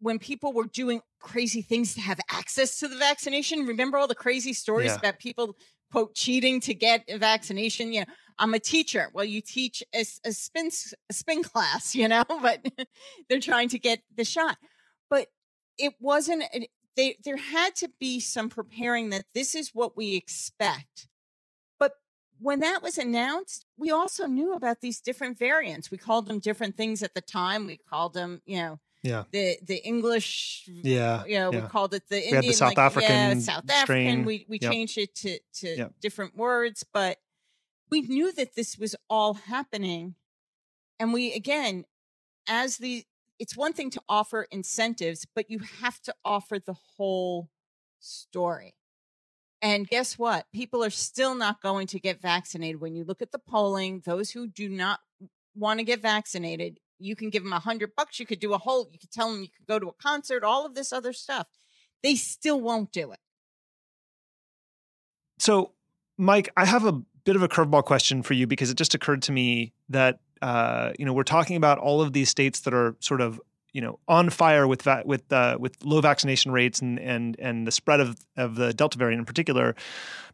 when 0.00 0.18
people 0.18 0.52
were 0.54 0.64
doing 0.64 1.02
crazy 1.20 1.60
things 1.60 1.94
to 1.94 2.00
have 2.00 2.18
access 2.30 2.78
to 2.80 2.88
the 2.88 2.96
vaccination. 2.96 3.66
Remember 3.66 3.98
all 3.98 4.08
the 4.08 4.14
crazy 4.14 4.54
stories 4.54 4.86
Yeah. 4.92 4.96
about 4.96 5.18
people 5.18 5.56
quote 5.92 6.14
cheating 6.14 6.60
to 6.60 6.74
get 6.74 7.04
a 7.08 7.18
vaccination. 7.18 7.92
You 7.92 8.00
know, 8.00 8.06
I'm 8.38 8.54
a 8.54 8.58
teacher. 8.58 9.10
Well, 9.12 9.24
you 9.24 9.40
teach 9.40 9.82
a 9.94 10.04
spin 10.04 10.66
s- 10.66 10.94
a 11.10 11.12
spin 11.12 11.42
class, 11.42 11.94
you 11.94 12.08
know, 12.08 12.24
but 12.28 12.64
they're 13.28 13.40
trying 13.40 13.68
to 13.70 13.78
get 13.78 14.00
the 14.16 14.24
shot. 14.24 14.56
But 15.08 15.28
it 15.78 15.94
wasn't. 16.00 16.44
They 16.96 17.16
there 17.24 17.36
had 17.36 17.74
to 17.76 17.90
be 18.00 18.20
some 18.20 18.48
preparing 18.48 19.10
that 19.10 19.24
this 19.34 19.54
is 19.54 19.70
what 19.74 19.96
we 19.96 20.16
expect. 20.16 21.08
But 21.78 21.92
when 22.40 22.60
that 22.60 22.82
was 22.82 22.98
announced, 22.98 23.66
we 23.76 23.90
also 23.90 24.26
knew 24.26 24.54
about 24.54 24.80
these 24.80 25.00
different 25.00 25.38
variants. 25.38 25.90
We 25.90 25.98
called 25.98 26.26
them 26.26 26.40
different 26.40 26.76
things 26.76 27.02
at 27.02 27.14
the 27.14 27.20
time. 27.20 27.66
We 27.66 27.78
called 27.88 28.14
them, 28.14 28.40
you 28.46 28.58
know, 28.58 28.80
Yeah. 29.02 29.24
the 29.32 29.58
the 29.62 29.76
English 29.86 30.68
Yeah, 30.82 31.24
you 31.24 31.38
know 31.38 31.50
yeah. 31.50 31.60
we 31.60 31.62
called 31.62 31.94
it 31.94 32.08
the 32.08 32.16
We 32.30 32.36
had 32.36 32.46
Indian 32.46 32.52
the 32.52 32.52
South 32.52 32.78
like, 32.78 32.80
yeah, 32.96 33.34
African 33.34 33.40
South 33.40 33.70
strain. 33.70 34.06
African 34.10 34.24
we 34.24 34.46
we 34.48 34.58
Yep. 34.60 34.70
changed 34.72 34.98
it 34.98 35.14
to 35.16 35.38
to 35.54 35.68
Yep. 35.78 35.92
different 36.00 36.36
words 36.36 36.84
but 36.92 37.18
we 37.90 38.02
knew 38.02 38.32
that 38.32 38.54
this 38.56 38.78
was 38.78 38.96
all 39.10 39.34
happening 39.34 40.16
and 41.00 41.12
we 41.12 41.32
again 41.34 41.84
as 42.48 42.78
the 42.78 43.04
it's 43.38 43.56
one 43.56 43.72
thing 43.72 43.90
to 43.90 44.02
offer 44.08 44.46
incentives 44.50 45.26
but 45.34 45.50
you 45.50 45.60
have 45.60 46.00
to 46.02 46.14
offer 46.24 46.58
the 46.58 46.76
whole 46.96 47.50
story 48.00 48.74
and 49.62 49.88
guess 49.88 50.18
what 50.18 50.46
people 50.52 50.84
are 50.84 50.90
still 50.90 51.34
not 51.34 51.62
going 51.62 51.86
to 51.88 52.00
get 52.00 52.20
vaccinated 52.20 52.80
when 52.80 52.94
you 52.96 53.04
look 53.04 53.22
at 53.22 53.32
the 53.32 53.38
polling 53.38 54.02
those 54.04 54.30
who 54.30 54.46
do 54.46 54.68
not 54.68 55.00
want 55.54 55.80
to 55.80 55.84
get 55.84 56.00
vaccinated 56.00 56.78
you 57.00 57.16
can 57.16 57.30
give 57.30 57.42
them 57.42 57.52
a 57.52 57.58
hundred 57.58 57.94
bucks 57.96 58.20
you 58.20 58.26
could 58.26 58.40
do 58.40 58.52
a 58.52 58.58
whole 58.58 58.88
you 58.92 58.98
could 58.98 59.10
tell 59.10 59.30
them 59.30 59.42
you 59.42 59.48
could 59.48 59.66
go 59.66 59.78
to 59.78 59.88
a 59.88 59.92
concert 59.94 60.44
all 60.44 60.64
of 60.64 60.74
this 60.74 60.92
other 60.92 61.12
stuff 61.12 61.48
they 62.02 62.14
still 62.14 62.60
won't 62.60 62.92
do 62.92 63.10
it 63.10 63.18
So, 65.40 65.72
Mike, 66.18 66.50
I 66.56 66.66
have 66.66 66.84
a 66.84 66.92
bit 67.24 67.34
of 67.34 67.42
a 67.42 67.48
curveball 67.48 67.84
question 67.84 68.22
for 68.22 68.34
you 68.34 68.46
because 68.46 68.70
it 68.70 68.76
just 68.76 68.94
occurred 68.94 69.22
to 69.22 69.32
me 69.32 69.72
that 69.88 70.20
uh, 70.42 70.92
you 70.98 71.04
know 71.04 71.12
we're 71.12 71.22
talking 71.22 71.56
about 71.56 71.78
all 71.78 72.00
of 72.00 72.12
these 72.12 72.28
states 72.28 72.60
that 72.60 72.74
are 72.74 72.94
sort 73.00 73.20
of 73.20 73.40
you 73.72 73.80
know 73.80 73.98
on 74.06 74.30
fire 74.30 74.66
with 74.66 74.82
va- 74.82 75.02
with 75.04 75.30
uh, 75.32 75.56
with 75.58 75.76
low 75.82 76.00
vaccination 76.00 76.52
rates 76.52 76.80
and 76.80 76.98
and 77.00 77.38
and 77.38 77.66
the 77.66 77.72
spread 77.72 78.00
of 78.00 78.18
of 78.36 78.54
the 78.56 78.72
Delta 78.72 78.98
variant 78.98 79.20
in 79.20 79.26
particular 79.26 79.74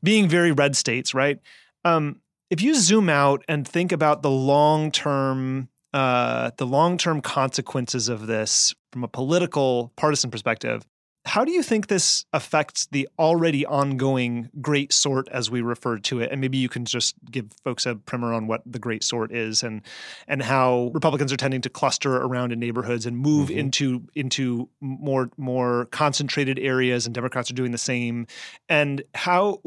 being 0.03 0.29
very 0.29 0.53
red 0.53 0.77
states, 0.77 1.15
right? 1.15 1.41
Um, 1.85 2.21
if 2.51 2.61
you 2.61 2.75
zoom 2.75 3.09
out 3.09 3.45
and 3.49 3.67
think 3.67 3.93
about 3.93 4.23
the 4.23 4.31
long 4.31 4.91
term 4.91 5.69
uh, 5.97 6.51
the 6.59 6.67
long 6.67 6.99
term 6.99 7.23
consequences 7.23 8.11
of 8.11 8.27
this 8.27 8.75
from 8.93 9.03
a 9.03 9.09
political 9.09 9.93
partisan 9.97 10.31
perspective, 10.31 10.85
how 11.27 11.45
do 11.45 11.51
you 11.51 11.63
think 11.63 11.89
this 11.89 12.25
affects 12.33 12.87
the 12.87 13.09
already 13.19 13.67
ongoing 13.67 14.49
great 14.61 14.93
sort 14.93 15.29
as 15.33 15.51
we 15.51 15.61
refer 15.61 15.99
to 15.99 16.21
it? 16.21 16.31
And 16.31 16.41
maybe 16.41 16.57
you 16.57 16.69
can 16.69 16.85
just 16.85 17.17
give 17.29 17.53
folks 17.65 17.85
a 17.85 17.97
primer 17.97 18.33
on 18.33 18.47
what 18.47 18.63
the 18.65 18.79
great 18.79 19.03
sort 19.03 19.33
is 19.33 19.65
and 19.65 19.83
and 20.29 20.41
how 20.41 20.93
Republicans 20.95 21.33
are 21.33 21.37
tending 21.37 21.63
to 21.63 21.69
cluster 21.69 22.17
around 22.17 22.53
in 22.53 22.61
neighborhoods 22.61 23.07
and 23.07 23.19
move 23.19 23.51
into 23.51 24.05
into 24.15 24.69
more 24.81 25.29
more 25.37 25.87
concentrated 25.87 26.61
areas 26.61 27.07
and 27.07 27.15
Democrats 27.15 27.51
are 27.51 27.55
doing 27.55 27.73
the 27.73 27.79
same 27.79 28.29
and 28.69 29.03
how 29.15 29.61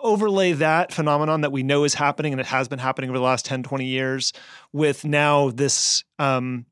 overlay 0.00 0.52
that 0.52 0.92
phenomenon 0.92 1.40
that 1.40 1.52
we 1.52 1.62
know 1.62 1.84
is 1.84 1.94
happening 1.94 2.32
and 2.32 2.40
it 2.40 2.46
has 2.46 2.68
been 2.68 2.78
happening 2.78 3.08
over 3.08 3.18
the 3.18 3.24
last 3.24 3.46
10 3.46 3.62
20 3.62 3.86
years 3.86 4.34
with 4.72 5.06
now 5.06 5.50
this 5.50 6.04
um 6.18 6.66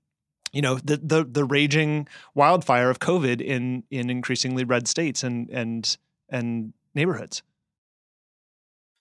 you 0.56 0.62
know 0.62 0.76
the 0.76 0.96
the 0.96 1.22
the 1.22 1.44
raging 1.44 2.08
wildfire 2.34 2.88
of 2.88 2.98
COVID 2.98 3.42
in 3.42 3.84
in 3.90 4.08
increasingly 4.08 4.64
red 4.64 4.88
states 4.88 5.22
and 5.22 5.50
and 5.50 5.96
and 6.30 6.72
neighborhoods. 6.94 7.42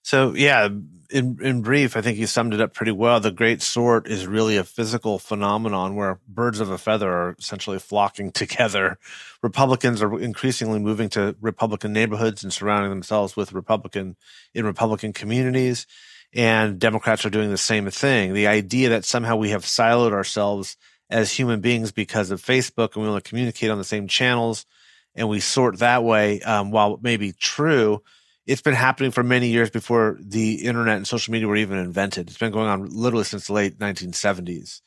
So 0.02 0.34
yeah, 0.34 0.68
in 1.10 1.38
in 1.40 1.62
brief, 1.62 1.96
I 1.96 2.02
think 2.02 2.18
you 2.18 2.26
summed 2.26 2.52
it 2.52 2.60
up 2.60 2.74
pretty 2.74 2.92
well. 2.92 3.20
The 3.20 3.30
great 3.30 3.62
sort 3.62 4.06
is 4.06 4.26
really 4.26 4.58
a 4.58 4.64
physical 4.64 5.18
phenomenon 5.18 5.94
where 5.94 6.20
birds 6.28 6.60
of 6.60 6.70
a 6.70 6.76
feather 6.76 7.10
are 7.10 7.36
essentially 7.38 7.78
flocking 7.78 8.32
together. 8.42 8.98
Republicans 9.42 10.02
are 10.02 10.20
increasingly 10.20 10.78
moving 10.78 11.08
to 11.08 11.36
Republican 11.40 11.94
neighborhoods 11.94 12.44
and 12.44 12.52
surrounding 12.52 12.90
themselves 12.90 13.34
with 13.34 13.54
Republican 13.54 14.16
in 14.52 14.66
Republican 14.66 15.14
communities, 15.14 15.86
and 16.34 16.78
Democrats 16.78 17.24
are 17.24 17.30
doing 17.30 17.50
the 17.50 17.56
same 17.56 17.90
thing. 17.90 18.34
The 18.34 18.46
idea 18.46 18.90
that 18.90 19.06
somehow 19.06 19.36
we 19.36 19.50
have 19.50 19.64
siloed 19.64 20.12
ourselves 20.12 20.76
as 21.08 21.32
human 21.32 21.60
beings 21.60 21.92
because 21.92 22.30
of 22.30 22.42
Facebook 22.42 22.94
and 22.94 23.02
we 23.02 23.08
only 23.08 23.20
communicate 23.20 23.70
on 23.70 23.78
the 23.78 23.84
same 23.84 24.08
channels 24.08 24.66
and 25.14 25.28
we 25.28 25.40
sort 25.40 25.78
that 25.78 26.04
way, 26.04 26.40
um, 26.42 26.70
while 26.70 26.94
it 26.94 27.02
may 27.02 27.16
be 27.16 27.32
true, 27.32 28.02
it's 28.46 28.62
been 28.62 28.74
happening 28.74 29.10
for 29.10 29.22
many 29.22 29.48
years 29.48 29.70
before 29.70 30.18
the 30.20 30.66
internet 30.66 30.96
and 30.96 31.06
social 31.06 31.32
media 31.32 31.48
were 31.48 31.56
even 31.56 31.78
invented. 31.78 32.28
It's 32.28 32.38
been 32.38 32.52
going 32.52 32.68
on 32.68 32.88
literally 32.90 33.24
since 33.24 33.46
the 33.46 33.52
late 33.52 33.78
1970s. 33.78 34.82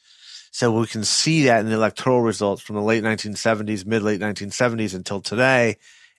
So 0.51 0.71
we 0.71 0.87
can 0.87 1.03
see 1.03 1.43
that 1.43 1.59
in 1.59 1.67
the 1.67 1.73
electoral 1.73 2.21
results 2.21 2.61
from 2.61 2.75
the 2.75 2.81
late 2.81 3.03
1970s, 3.03 3.85
mid 3.85 4.01
late 4.01 4.21
1970s 4.21 4.95
until 4.95 5.21
today. 5.21 5.77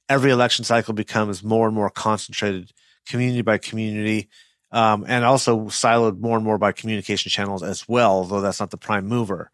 Every 0.08 0.30
election 0.30 0.64
cycle 0.64 0.92
becomes 0.92 1.42
more 1.42 1.66
and 1.66 1.74
more 1.74 1.90
concentrated, 1.90 2.72
community 3.06 3.42
by 3.42 3.58
community, 3.58 4.28
um, 4.72 5.04
and 5.08 5.24
also 5.24 5.66
siloed 5.66 6.18
more 6.20 6.36
and 6.36 6.44
more 6.44 6.58
by 6.58 6.72
communication 6.72 7.30
channels 7.30 7.62
as 7.62 7.88
well, 7.88 8.24
though 8.24 8.40
that's 8.40 8.60
not 8.60 8.70
the 8.70 8.76
prime 8.76 9.06
mover. 9.06 9.50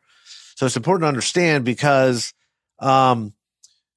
So 0.56 0.64
it's 0.64 0.76
important 0.76 1.02
to 1.02 1.08
understand 1.08 1.64
because 1.66 2.32
um, 2.80 3.34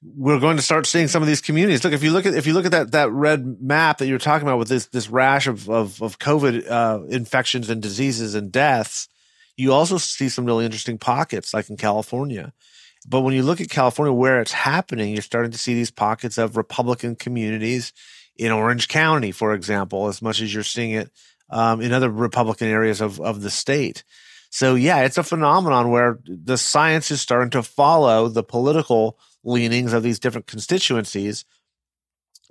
we're 0.04 0.40
going 0.40 0.58
to 0.58 0.64
start 0.64 0.86
seeing 0.86 1.08
some 1.08 1.24
of 1.24 1.28
these 1.28 1.42
communities. 1.42 1.84
Look, 1.84 1.94
if 1.94 2.04
you 2.04 2.12
look 2.12 2.26
at 2.26 2.34
if 2.34 2.46
you 2.46 2.54
look 2.54 2.66
at 2.66 2.72
that 2.72 2.92
that 2.92 3.12
red 3.12 3.62
map 3.62 3.98
that 3.98 4.08
you're 4.08 4.20
talking 4.20 4.48
about 4.48 4.60
with 4.60 4.68
this 4.68 4.88
this 4.88 5.10
rash 5.10 5.48
of 5.48 5.70
of, 5.70 6.02
of 6.02 6.20
COVID 6.20 6.70
uh, 6.70 7.06
infections 7.08 7.70
and 7.70 7.82
diseases 7.82 8.36
and 8.36 8.52
deaths, 8.52 9.08
you 9.56 9.72
also 9.72 9.98
see 9.98 10.28
some 10.28 10.46
really 10.46 10.66
interesting 10.66 10.98
pockets, 10.98 11.54
like 11.54 11.70
in 11.70 11.78
California. 11.78 12.54
But 13.08 13.22
when 13.22 13.34
you 13.34 13.44
look 13.44 13.62
at 13.62 13.70
California, 13.70 14.12
where 14.12 14.42
it's 14.42 14.52
happening, 14.52 15.14
you're 15.14 15.22
starting 15.22 15.52
to 15.52 15.58
see 15.58 15.74
these 15.74 15.92
pockets 15.92 16.38
of 16.38 16.58
Republican 16.58 17.16
communities 17.16 17.94
in 18.36 18.52
Orange 18.52 18.90
County, 18.90 19.32
for 19.32 19.54
example, 19.54 20.08
as 20.08 20.22
much 20.22 20.42
as 20.42 20.54
you're 20.54 20.64
seeing 20.64 20.92
it 20.92 21.10
um, 21.50 21.80
in 21.80 21.94
other 21.94 22.10
Republican 22.10 22.68
areas 22.68 23.00
of 23.00 23.22
of 23.22 23.42
the 23.42 23.50
state. 23.50 24.04
So 24.50 24.76
yeah, 24.76 25.02
it's 25.02 25.18
a 25.18 25.24
phenomenon 25.24 25.92
where 25.92 26.20
the 26.26 26.58
science 26.58 27.12
is 27.12 27.22
starting 27.22 27.52
to 27.52 27.64
follow 27.64 28.28
the 28.28 28.44
political 28.44 29.18
leanings 29.44 29.94
of 29.94 30.04
these 30.04 30.20
different 30.20 30.48
constituencies. 30.48 31.46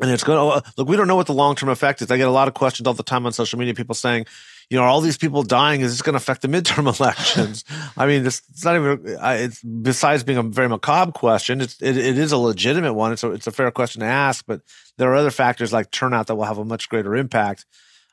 And 0.01 0.11
it's 0.12 0.22
going 0.22 0.38
to 0.38 0.72
look, 0.76 0.88
we 0.88 0.96
don't 0.96 1.09
know 1.09 1.16
what 1.16 1.26
the 1.26 1.34
long 1.34 1.57
term 1.57 1.68
effect 1.68 2.01
is. 2.03 2.11
I 2.11 2.16
get 2.16 2.28
a 2.28 2.32
lot 2.32 2.46
of 2.46 2.55
questions 2.55 2.86
all 2.86 2.94
the 2.94 3.03
time 3.03 3.26
on 3.26 3.32
social 3.32 3.59
media, 3.59 3.74
people 3.74 3.96
saying, 3.96 4.26
you 4.70 4.76
know, 4.76 4.84
are 4.84 4.88
all 4.88 5.01
these 5.01 5.18
people 5.18 5.42
dying? 5.42 5.80
Is 5.80 5.92
this 5.92 6.03
going 6.03 6.12
to 6.12 6.18
affect 6.18 6.42
the 6.42 6.49
midterm 6.49 6.86
elections? 7.01 7.64
I 7.96 8.07
mean, 8.07 8.24
it's, 8.24 8.42
it's 8.51 8.64
not 8.64 8.76
even, 8.76 9.01
it's 9.05 9.61
besides 9.62 10.22
being 10.22 10.38
a 10.38 10.42
very 10.42 10.68
macabre 10.68 11.11
question, 11.11 11.61
it's, 11.61 11.80
it, 11.82 11.96
it 11.96 12.16
is 12.18 12.30
a 12.30 12.36
legitimate 12.36 12.94
one. 12.94 13.12
It's 13.12 13.24
a, 13.24 13.32
it's 13.32 13.46
a 13.46 13.51
fair 13.51 13.70
question 13.72 14.01
to 14.01 14.07
ask, 14.07 14.44
but 14.46 14.61
there 14.99 15.11
are 15.11 15.16
other 15.16 15.30
factors 15.30 15.72
like 15.72 15.90
turnout 15.90 16.28
that 16.28 16.36
will 16.36 16.44
have 16.44 16.59
a 16.59 16.64
much 16.64 16.88
greater 16.88 17.16
impact, 17.16 17.66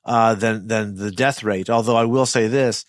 uh, 0.05 0.33
than, 0.33 0.67
than 0.67 0.95
the 0.95 1.11
death 1.11 1.43
rate. 1.43 1.69
Although 1.69 1.97
I 1.97 2.05
will 2.05 2.25
say 2.25 2.47
this, 2.47 2.85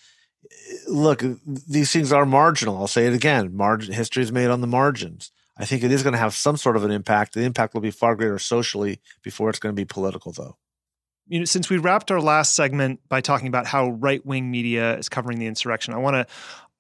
look, 0.89 1.23
these 1.45 1.93
things 1.93 2.13
are 2.13 2.27
marginal. 2.27 2.77
I'll 2.79 2.87
say 2.87 3.07
it 3.07 3.15
again. 3.15 3.57
Margin 3.57 3.93
history 3.93 4.23
is 4.23 4.33
made 4.33 4.49
on 4.49 4.61
the 4.61 4.67
margins. 4.67 5.33
I 5.59 5.65
think 5.65 5.83
it 5.83 5.91
is 5.91 6.03
going 6.03 6.13
to 6.13 6.19
have 6.19 6.35
some 6.35 6.57
sort 6.57 6.77
of 6.77 6.85
an 6.85 6.91
impact. 6.91 7.33
The 7.33 7.43
impact 7.43 7.75
will 7.75 7.81
be 7.81 7.91
far 7.91 8.15
greater 8.15 8.39
socially 8.39 9.01
before 9.23 9.49
it's 9.49 9.59
going 9.59 9.75
to 9.75 9.81
be 9.81 9.87
political, 9.87 10.33
though. 10.33 10.57
You 11.29 11.41
know, 11.41 11.45
since 11.45 11.69
we 11.71 11.79
wrapped 11.79 12.11
our 12.11 12.21
last 12.21 12.55
segment 12.55 13.01
by 13.09 13.21
talking 13.21 13.49
about 13.49 13.67
how 13.67 13.91
right 13.91 14.25
wing 14.25 14.51
media 14.51 14.97
is 14.97 15.09
covering 15.09 15.39
the 15.39 15.47
insurrection, 15.47 15.93
I 15.93 15.97
want 15.97 16.15
to 16.15 16.27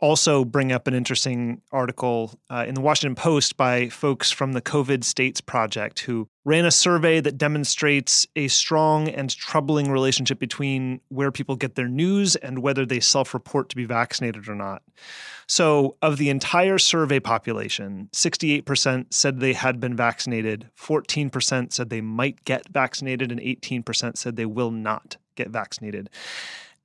also 0.01 0.45
bring 0.45 0.73
up 0.73 0.87
an 0.87 0.95
interesting 0.95 1.63
article 1.73 2.39
uh, 2.51 2.65
in 2.67 2.75
the 2.75 2.81
Washington 2.81 3.15
Post 3.15 3.57
by 3.57 3.89
folks 3.89 4.31
from 4.31 4.53
the 4.53 4.61
COVID 4.61 5.05
States 5.05 5.41
Project 5.41 6.01
who 6.01 6.29
ran 6.45 6.65
a 6.65 6.71
survey 6.71 7.21
that 7.21 7.39
demonstrates 7.39 8.27
a 8.37 8.49
strong 8.49 9.09
and 9.09 9.35
troubling 9.35 9.91
relationship 9.91 10.39
between 10.39 11.01
where 11.09 11.33
people 11.33 11.57
get 11.57 11.75
their 11.75 11.89
news 11.89 12.37
and 12.37 12.61
whether 12.61 12.85
they 12.85 13.01
self 13.01 13.33
report 13.33 13.69
to 13.71 13.77
be 13.77 13.85
vaccinated 13.85 14.49
or 14.49 14.55
not. 14.55 14.83
So, 15.49 15.97
of 16.03 16.19
the 16.19 16.29
entire 16.29 16.79
survey 16.79 17.21
population, 17.21 18.09
68% 18.13 19.15
said 19.15 19.41
they 19.41 19.53
had 19.53 19.79
been 19.79 19.97
vaccinated, 19.97 20.71
14% 20.79 21.73
said 21.73 21.89
they 21.89 22.01
might 22.01 22.45
get 22.45 22.69
vaccinated, 22.69 23.31
and 23.31 23.41
18% 23.41 24.17
said 24.17 24.37
they 24.37 24.47
will 24.47 24.73
not 24.73 25.17
get 25.37 25.51
vaccinated. 25.51 26.11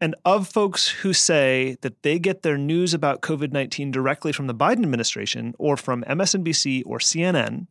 And 0.01 0.15
of 0.25 0.47
folks 0.47 0.87
who 0.87 1.13
say 1.13 1.77
that 1.81 2.01
they 2.01 2.17
get 2.17 2.41
their 2.41 2.57
news 2.57 2.93
about 2.93 3.21
COVID 3.21 3.51
19 3.51 3.91
directly 3.91 4.31
from 4.31 4.47
the 4.47 4.55
Biden 4.55 4.81
administration 4.81 5.53
or 5.59 5.77
from 5.77 6.03
MSNBC 6.03 6.81
or 6.87 6.97
CNN, 6.97 7.67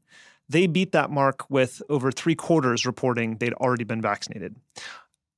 they 0.48 0.68
beat 0.68 0.92
that 0.92 1.10
mark 1.10 1.50
with 1.50 1.82
over 1.88 2.12
three 2.12 2.36
quarters 2.36 2.86
reporting 2.86 3.36
they'd 3.36 3.52
already 3.54 3.84
been 3.84 4.00
vaccinated. 4.00 4.54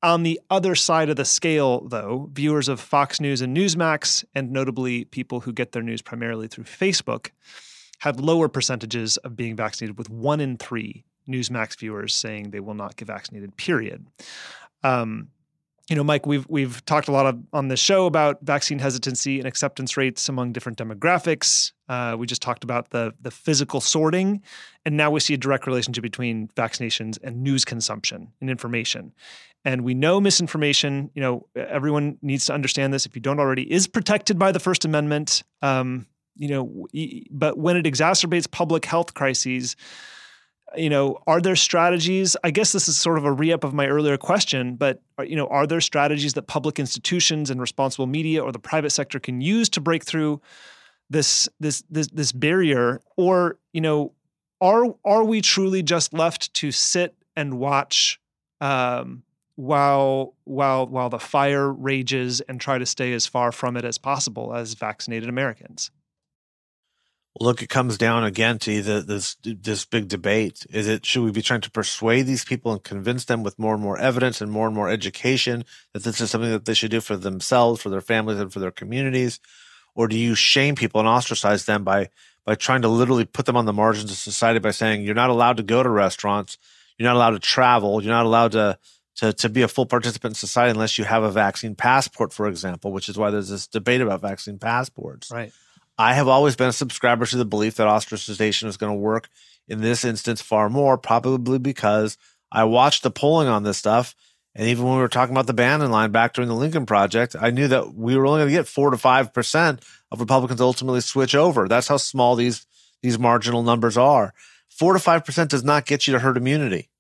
On 0.03 0.23
the 0.23 0.41
other 0.51 0.75
side 0.75 1.09
of 1.09 1.17
the 1.17 1.25
scale, 1.25 1.87
though, 1.89 2.29
viewers 2.33 2.69
of 2.69 2.81
Fox 2.81 3.21
News 3.21 3.41
and 3.41 3.57
Newsmax, 3.57 4.25
and 4.35 4.51
notably 4.51 5.05
people 5.05 5.41
who 5.41 5.53
get 5.53 5.73
their 5.73 5.83
news 5.83 6.03
primarily 6.03 6.49
through 6.49 6.65
Facebook, 6.65 7.31
had 8.01 8.21
lower 8.21 8.49
percentages 8.49 9.17
of 9.19 9.37
being 9.37 9.55
vaccinated, 9.55 9.97
with 9.97 10.11
one 10.11 10.41
in 10.41 10.57
three 10.57 11.05
Newsmax 11.29 11.79
viewers 11.79 12.15
saying 12.15 12.51
they 12.51 12.59
will 12.59 12.75
not 12.75 12.97
get 12.97 13.07
vaccinated. 13.07 13.57
Period. 13.57 14.05
Um, 14.83 15.29
you 15.93 15.97
know, 15.97 16.05
Mike, 16.05 16.25
we've 16.25 16.47
we've 16.49 16.83
talked 16.87 17.09
a 17.09 17.13
lot 17.13 17.27
of, 17.27 17.39
on 17.53 17.69
this 17.69 17.79
show 17.79 18.07
about 18.07 18.39
vaccine 18.41 18.79
hesitancy 18.79 19.39
and 19.39 19.47
acceptance 19.47 19.95
rates 19.99 20.27
among 20.27 20.55
different 20.55 20.79
demographics. 20.79 21.73
Uh, 21.87 22.17
we 22.19 22.27
just 22.27 22.41
talked 22.41 22.65
about 22.65 22.89
the 22.93 23.13
the 23.21 23.31
physical 23.31 23.79
sorting, 23.79 24.41
and 24.87 24.97
now 24.97 25.11
we 25.11 25.21
see 25.21 25.35
a 25.35 25.37
direct 25.37 25.67
relationship 25.67 26.01
between 26.01 26.49
vaccinations 26.57 27.19
and 27.23 27.43
news 27.43 27.67
consumption 27.67 28.33
and 28.41 28.49
information. 28.49 29.13
And 29.67 29.85
we 29.85 29.93
know 29.93 30.19
misinformation. 30.19 31.11
You 31.13 31.21
know, 31.21 31.47
everyone 31.55 32.17
needs 32.23 32.47
to 32.47 32.55
understand 32.55 32.95
this. 32.95 33.05
If 33.05 33.15
you 33.15 33.21
don't 33.21 33.39
already, 33.39 33.71
is 33.71 33.87
protected 33.87 34.39
by 34.39 34.51
the 34.51 34.61
First 34.61 34.87
Amendment. 34.87 35.43
Um, 35.61 36.07
you 36.37 36.49
know, 36.49 36.87
but 37.31 37.59
when 37.59 37.77
it 37.77 37.85
exacerbates 37.85 38.51
public 38.51 38.87
health 38.87 39.13
crises, 39.13 39.77
you 40.77 40.91
know, 40.91 41.19
are 41.27 41.41
there 41.41 41.57
strategies? 41.57 42.37
I 42.45 42.51
guess 42.51 42.73
this 42.73 42.89
is 42.89 42.97
sort 42.97 43.19
of 43.19 43.25
a 43.25 43.33
re-up 43.33 43.65
of 43.65 43.75
my 43.75 43.87
earlier 43.87 44.17
question, 44.17 44.77
but 44.77 45.03
uh, 45.19 45.23
you 45.23 45.37
know, 45.37 45.47
are 45.47 45.67
there 45.67 45.81
strategies 45.81 46.35
that 46.35 46.43
public 46.43 46.79
institutions 46.79 47.51
and 47.51 47.61
responsible 47.61 48.07
media 48.07 48.43
or 48.43 48.53
the 48.53 48.59
private 48.59 48.91
sector 48.91 49.19
can 49.19 49.41
use 49.41 49.69
to 49.71 49.81
break 49.81 50.05
through 50.05 50.41
this 51.11 51.49
this 51.61 51.83
this 51.91 52.09
this 52.09 52.33
barrier? 52.33 53.01
Or, 53.17 53.59
you 53.73 53.81
know, 53.81 54.13
are 54.61 54.95
are 55.05 55.25
we 55.25 55.41
truly 55.41 55.83
just 55.83 56.13
left 56.13 56.53
to 56.55 56.73
sit 56.73 57.15
and 57.37 57.59
watch 57.59 58.21
um, 58.61 59.23
while 59.57 60.35
while 60.45 60.87
while 60.87 61.09
the 61.09 61.19
fire 61.19 61.73
rages 61.73 62.41
and 62.43 62.61
try 62.61 62.79
to 62.79 62.87
stay 62.87 63.13
as 63.13 63.27
far 63.27 63.53
from 63.53 63.77
it 63.77 63.85
as 63.85 63.99
possible 63.99 64.55
as 64.55 64.75
vaccinated 64.75 65.29
Americans? 65.29 65.91
Look, 67.41 67.63
it 67.63 67.69
comes 67.69 67.97
down 67.99 68.25
again 68.25 68.59
to 68.61 68.83
this 68.83 69.37
this 69.43 69.85
big 69.85 70.09
debate. 70.09 70.67
Is 70.71 70.89
it 70.89 71.07
should 71.07 71.25
we 71.25 71.31
be 71.31 71.43
trying 71.43 71.63
to 71.63 71.71
persuade 71.71 72.23
these 72.23 72.45
people 72.45 72.73
and 72.73 72.83
convince 72.83 73.25
them 73.25 73.43
with 73.43 73.59
more 73.59 73.75
and 73.75 73.83
more 73.83 73.99
evidence 73.99 74.41
and 74.41 74.51
more 74.51 74.67
and 74.67 74.77
more 74.77 74.91
education 74.91 75.65
that 75.93 76.05
this 76.05 76.21
is 76.21 76.31
something 76.31 76.51
that 76.51 76.65
they 76.65 76.75
should 76.75 76.91
do 76.91 77.01
for 77.01 77.17
themselves, 77.17 77.83
for 77.83 77.89
their 77.89 78.01
families, 78.01 78.39
and 78.39 78.53
for 78.53 78.59
their 78.59 78.71
communities, 78.71 79.41
or 79.95 80.09
do 80.09 80.17
you 80.17 80.35
shame 80.35 80.75
people 80.75 81.01
and 81.01 81.09
ostracize 81.09 81.65
them 81.65 81.85
by 81.85 82.11
by 82.45 82.55
trying 82.55 82.83
to 82.83 82.89
literally 82.89 83.25
put 83.25 83.47
them 83.47 83.57
on 83.57 83.67
the 83.67 83.73
margins 83.73 84.11
of 84.11 84.17
society 84.17 84.59
by 84.59 84.73
saying 84.73 85.03
you're 85.03 85.15
not 85.15 85.31
allowed 85.31 85.57
to 85.57 85.63
go 85.63 85.83
to 85.83 85.89
restaurants, 85.89 86.59
you're 86.99 87.09
not 87.09 87.17
allowed 87.17 87.31
to 87.31 87.39
travel, 87.39 88.03
you're 88.03 88.13
not 88.13 88.27
allowed 88.27 88.53
to 88.53 88.79
to, 89.15 89.33
to 89.33 89.49
be 89.49 89.61
a 89.61 89.69
full 89.69 89.85
participant 89.87 90.33
in 90.33 90.35
society 90.35 90.71
unless 90.71 90.97
you 90.97 91.05
have 91.05 91.23
a 91.23 91.31
vaccine 91.31 91.75
passport, 91.75 92.33
for 92.33 92.49
example, 92.49 92.93
which 92.93 93.09
is 93.11 93.19
why 93.19 93.31
there's 93.31 93.51
this 93.51 93.67
debate 93.67 94.01
about 94.01 94.23
vaccine 94.23 94.59
passports. 94.59 95.31
Right. 95.31 95.53
I 95.99 96.15
have 96.15 96.29
always 96.29 96.57
been 96.57 96.69
a 96.69 96.73
subscriber 96.73 97.27
to 97.27 97.37
the 97.37 97.45
belief 97.45 97.77
that 97.77 97.87
ostracization 97.87 98.67
is 98.67 98.77
going 98.77 98.93
to 98.93 98.99
work 98.99 99.29
in 99.69 99.81
this 99.81 100.05
instance 100.05 100.41
far 100.41 100.69
more, 100.69 100.99
probably 100.99 101.59
because 101.59 102.17
I 102.51 102.65
watched 102.65 103.03
the 103.03 103.11
polling 103.11 103.49
on 103.49 103.63
this 103.63 103.79
stuff. 103.79 104.15
And 104.55 104.69
even 104.69 104.85
when 104.85 104.97
we 104.97 105.01
were 105.01 105.09
talking 105.09 105.35
about 105.35 105.47
the 105.47 105.55
Bannon 105.55 105.91
line 105.91 106.11
back 106.11 106.35
during 106.35 106.49
the 106.49 106.55
Lincoln 106.55 106.85
Project, 106.85 107.35
I 107.41 107.51
knew 107.51 107.69
that 107.69 107.95
we 107.95 108.17
were 108.17 108.27
only 108.27 108.41
going 108.41 108.51
to 108.51 108.55
get 108.55 108.69
four 108.69 108.91
to 108.91 108.99
five 108.99 109.33
percent 109.33 109.83
of 110.11 110.21
Republicans 110.21 110.61
ultimately 110.61 111.01
switch 111.01 111.35
over. 111.35 111.69
That's 111.69 111.89
how 111.89 111.97
small 111.97 112.37
these 112.37 112.67
these 113.03 113.19
marginal 113.19 113.63
numbers 113.63 113.97
are. 113.97 114.35
Four 114.69 114.93
to 114.93 114.99
five 114.99 115.25
percent 115.25 115.51
does 115.51 115.65
not 115.65 115.87
get 115.87 116.07
you 116.07 116.13
to 116.13 116.19
herd 116.19 116.37
immunity. 116.37 116.91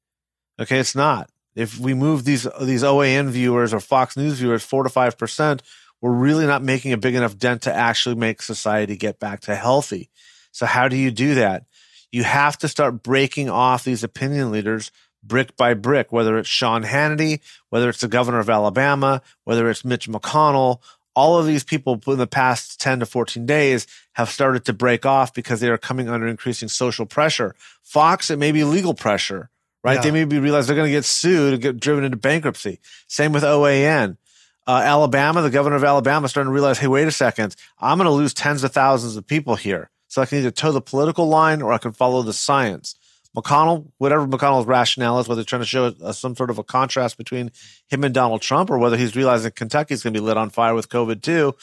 Okay, 0.59 0.79
it's 0.79 0.95
not. 0.95 1.31
If 1.55 1.79
we 1.79 1.93
move 1.93 2.25
these 2.25 2.47
these 2.63 2.83
OAN 2.83 3.29
viewers 3.29 3.75
or 3.75 3.81
Fox 3.81 4.17
News 4.17 4.39
viewers 4.39 4.63
four 4.63 4.83
to 4.85 4.89
five 4.89 5.19
percent, 5.19 5.63
we're 6.03 6.11
really 6.11 6.47
not 6.47 6.63
making 6.63 6.93
a 6.93 6.99
big 6.99 7.15
enough 7.15 7.39
dent 7.39 7.63
to 7.63 7.73
actually 7.73 8.17
make 8.17 8.43
society 8.43 8.97
get 8.97 9.19
back 9.19 9.41
to 9.43 9.55
healthy. 9.55 10.11
So 10.51 10.67
how 10.67 10.89
do 10.89 10.97
you 10.97 11.11
do 11.11 11.37
that? 11.37 11.65
You 12.11 12.25
have 12.25 12.59
to 12.59 12.69
start 12.69 13.03
breaking 13.03 13.49
off 13.49 13.85
these 13.85 14.05
opinion 14.05 14.51
leaders 14.51 14.91
brick 15.23 15.57
by 15.57 15.73
brick, 15.73 16.13
whether 16.13 16.37
it's 16.37 16.49
Sean 16.49 16.83
Hannity, 16.83 17.41
whether 17.71 17.89
it's 17.89 18.01
the 18.01 18.09
governor 18.09 18.41
of 18.41 18.51
Alabama, 18.51 19.23
whether 19.45 19.71
it's 19.71 19.85
Mitch 19.85 20.09
McConnell, 20.09 20.81
all 21.15 21.39
of 21.39 21.47
these 21.47 21.63
people 21.63 22.01
in 22.09 22.19
the 22.19 22.27
past 22.27 22.81
10 22.81 23.01
to 23.01 23.07
14 23.07 23.47
days 23.47 23.87
have 24.15 24.29
started 24.29 24.65
to 24.65 24.73
break 24.73 25.07
off 25.07 25.33
because 25.33 25.61
they 25.61 25.69
are 25.69 25.79
coming 25.79 26.09
under 26.09 26.27
increasing 26.27 26.69
social 26.69 27.07
pressure. 27.07 27.55
Fox, 27.83 28.31
it 28.31 28.39
may 28.39 28.51
be 28.51 28.65
legal 28.65 28.95
pressure, 28.95 29.51
right? 29.85 29.97
Yeah. 29.97 30.01
They 30.01 30.11
may 30.11 30.25
be 30.25 30.39
realize 30.39 30.67
they're 30.67 30.77
going 30.77 30.89
to 30.89 30.93
get 30.93 31.05
sued 31.05 31.53
and 31.53 31.63
get 31.63 31.79
driven 31.79 32.05
into 32.05 32.17
bankruptcy. 32.17 32.81
Same 33.07 33.33
with 33.33 33.45
OAN 33.45 34.17
uh, 34.67 34.83
Alabama, 34.85 35.43
the 35.43 35.51
governor 35.51 35.77
of 35.77 35.85
Alabama, 35.85 36.29
starting 36.29 36.49
to 36.49 36.55
realize, 36.55 36.79
hey, 36.79 36.87
wait 36.87 37.09
a 37.09 37.13
second, 37.13 37.57
I'm 37.79 37.99
going 37.99 38.07
to 38.07 38.13
lose 38.13 38.35
tens 38.35 38.63
of 38.65 38.73
thousands 38.73 39.17
of 39.17 39.27
people 39.27 39.57
here. 39.57 39.91
So 40.09 40.23
I 40.23 40.27
can 40.27 40.39
either 40.39 40.51
toe 40.51 40.73
the 40.73 40.81
political 40.81 41.27
line 41.27 41.63
or 41.63 41.73
I 41.73 41.79
can 41.79 41.93
follow 41.93 42.23
the 42.23 42.33
science. 42.33 42.95
McConnell, 43.37 43.91
whatever 43.97 44.27
McConnell's 44.27 44.67
rationale 44.67 45.19
is, 45.19 45.27
whether 45.27 45.43
trying 45.43 45.63
to 45.63 45.67
show 45.67 45.87
uh, 45.87 46.13
some 46.13 46.37
sort 46.37 46.51
of 46.51 46.59
a 46.59 46.65
contrast 46.65 47.17
between 47.17 47.51
him 47.89 48.05
and 48.05 48.13
Donald 48.13 48.43
Trump 48.43 48.71
or 48.71 48.79
whether 48.79 48.97
he's 48.97 49.17
realizing 49.17 49.51
Kentucky's 49.53 50.03
going 50.03 50.13
to 50.13 50.21
be 50.21 50.25
lit 50.25 50.37
on 50.37 50.51
fire 50.51 50.75
with 50.75 50.91
COVID 50.91 51.23
too. 51.23 51.55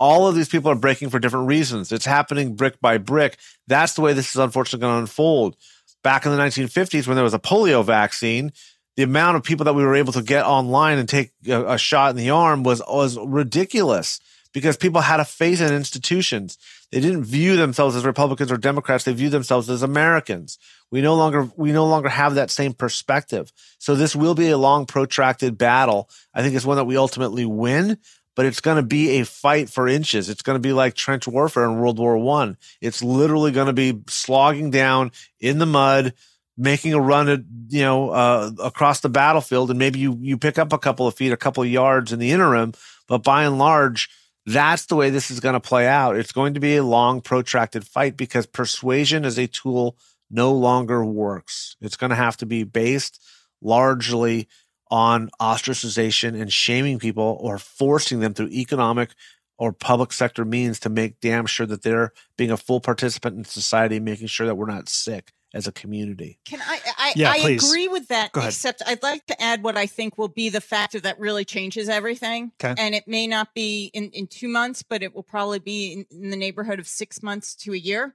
All 0.00 0.26
of 0.26 0.34
these 0.34 0.48
people 0.48 0.70
are 0.70 0.76
breaking 0.76 1.10
for 1.10 1.18
different 1.18 1.48
reasons. 1.48 1.92
It's 1.92 2.06
happening 2.06 2.54
brick 2.56 2.80
by 2.80 2.98
brick. 2.98 3.36
That's 3.66 3.94
the 3.94 4.00
way 4.00 4.14
this 4.14 4.30
is 4.30 4.36
unfortunately 4.36 4.86
going 4.86 4.94
to 4.94 5.00
unfold. 5.00 5.56
Back 6.02 6.24
in 6.24 6.32
the 6.32 6.38
1950s, 6.38 7.06
when 7.06 7.16
there 7.16 7.24
was 7.24 7.34
a 7.34 7.38
polio 7.38 7.84
vaccine, 7.84 8.52
the 8.98 9.04
amount 9.04 9.36
of 9.36 9.44
people 9.44 9.62
that 9.64 9.74
we 9.74 9.84
were 9.84 9.94
able 9.94 10.12
to 10.12 10.22
get 10.22 10.44
online 10.44 10.98
and 10.98 11.08
take 11.08 11.30
a, 11.46 11.74
a, 11.74 11.78
shot 11.78 12.10
in 12.10 12.16
the 12.16 12.30
arm 12.30 12.64
was 12.64 12.82
was 12.88 13.16
ridiculous 13.16 14.18
because 14.52 14.76
people 14.76 15.00
had 15.00 15.20
a 15.20 15.24
faith 15.24 15.60
in 15.60 15.72
institutions. 15.72 16.58
They 16.90 16.98
didn't 16.98 17.22
view 17.22 17.54
themselves 17.54 17.94
as 17.94 18.04
Republicans 18.04 18.50
or 18.50 18.56
Democrats. 18.56 19.04
They 19.04 19.12
viewed 19.12 19.30
themselves 19.30 19.70
as 19.70 19.84
Americans. 19.84 20.58
We 20.90 21.00
no 21.00 21.14
longer 21.14 21.48
we 21.56 21.70
no 21.70 21.86
longer 21.86 22.08
have 22.08 22.34
that 22.34 22.50
same 22.50 22.72
perspective. 22.72 23.52
So 23.78 23.94
this 23.94 24.16
will 24.16 24.34
be 24.34 24.50
a 24.50 24.58
long, 24.58 24.84
protracted 24.84 25.56
battle. 25.56 26.10
I 26.34 26.42
think 26.42 26.56
it's 26.56 26.66
one 26.66 26.76
that 26.76 26.84
we 26.84 26.96
ultimately 26.96 27.46
win, 27.46 27.98
but 28.34 28.46
it's 28.46 28.60
going 28.60 28.78
to 28.78 28.82
be 28.82 29.20
a 29.20 29.24
fight 29.24 29.70
for 29.70 29.86
inches. 29.86 30.28
It's 30.28 30.42
going 30.42 30.56
to 30.56 30.68
be 30.68 30.72
like 30.72 30.94
trench 30.94 31.28
warfare 31.28 31.66
in 31.66 31.78
World 31.78 32.00
War 32.00 32.18
One. 32.18 32.56
It's 32.80 33.00
literally 33.00 33.52
going 33.52 33.68
to 33.68 33.72
be 33.72 34.02
slogging 34.08 34.72
down 34.72 35.12
in 35.38 35.60
the 35.60 35.66
mud 35.66 36.14
making 36.58 36.92
a 36.92 37.00
run 37.00 37.28
at 37.28 37.40
you 37.68 37.82
know 37.82 38.10
uh, 38.10 38.50
across 38.62 39.00
the 39.00 39.08
battlefield, 39.08 39.70
and 39.70 39.78
maybe 39.78 40.00
you 40.00 40.18
you 40.20 40.36
pick 40.36 40.58
up 40.58 40.72
a 40.72 40.78
couple 40.78 41.06
of 41.06 41.14
feet, 41.14 41.32
a 41.32 41.36
couple 41.36 41.62
of 41.62 41.70
yards 41.70 42.12
in 42.12 42.18
the 42.18 42.32
interim, 42.32 42.74
but 43.06 43.22
by 43.22 43.44
and 43.44 43.58
large, 43.58 44.10
that's 44.44 44.86
the 44.86 44.96
way 44.96 45.08
this 45.08 45.30
is 45.30 45.40
going 45.40 45.54
to 45.54 45.60
play 45.60 45.86
out. 45.86 46.16
It's 46.16 46.32
going 46.32 46.54
to 46.54 46.60
be 46.60 46.76
a 46.76 46.82
long, 46.82 47.20
protracted 47.20 47.86
fight 47.86 48.16
because 48.16 48.46
persuasion 48.46 49.24
as 49.24 49.38
a 49.38 49.46
tool 49.46 49.96
no 50.30 50.52
longer 50.52 51.04
works. 51.04 51.76
It's 51.80 51.96
going 51.96 52.10
to 52.10 52.16
have 52.16 52.36
to 52.38 52.46
be 52.46 52.64
based 52.64 53.22
largely 53.62 54.48
on 54.90 55.30
ostracization 55.40 56.38
and 56.40 56.52
shaming 56.52 56.98
people 56.98 57.38
or 57.40 57.58
forcing 57.58 58.20
them 58.20 58.34
through 58.34 58.48
economic 58.48 59.10
or 59.58 59.72
public 59.72 60.12
sector 60.12 60.44
means 60.44 60.80
to 60.80 60.88
make 60.88 61.20
damn 61.20 61.44
sure 61.44 61.66
that 61.66 61.82
they're 61.82 62.12
being 62.36 62.50
a 62.50 62.56
full 62.56 62.80
participant 62.80 63.36
in 63.36 63.44
society, 63.44 64.00
making 64.00 64.28
sure 64.28 64.46
that 64.46 64.54
we're 64.54 64.66
not 64.66 64.88
sick 64.88 65.32
as 65.54 65.66
a 65.66 65.72
community. 65.72 66.38
Can 66.44 66.60
I? 66.60 66.80
I, 66.98 67.12
yeah, 67.16 67.30
I 67.30 67.36
agree 67.36 67.88
with 67.88 68.08
that. 68.08 68.30
Except 68.36 68.82
I'd 68.86 69.02
like 69.02 69.24
to 69.26 69.42
add 69.42 69.62
what 69.62 69.76
I 69.76 69.86
think 69.86 70.18
will 70.18 70.28
be 70.28 70.48
the 70.48 70.60
factor 70.60 71.00
that 71.00 71.18
really 71.18 71.44
changes 71.44 71.88
everything. 71.88 72.52
Okay. 72.62 72.74
And 72.80 72.94
it 72.94 73.08
may 73.08 73.26
not 73.26 73.54
be 73.54 73.90
in, 73.94 74.10
in 74.10 74.26
two 74.26 74.48
months, 74.48 74.82
but 74.82 75.02
it 75.02 75.14
will 75.14 75.22
probably 75.22 75.58
be 75.58 75.92
in, 75.92 76.06
in 76.10 76.30
the 76.30 76.36
neighborhood 76.36 76.78
of 76.78 76.86
six 76.86 77.22
months 77.22 77.54
to 77.56 77.72
a 77.72 77.78
year. 77.78 78.14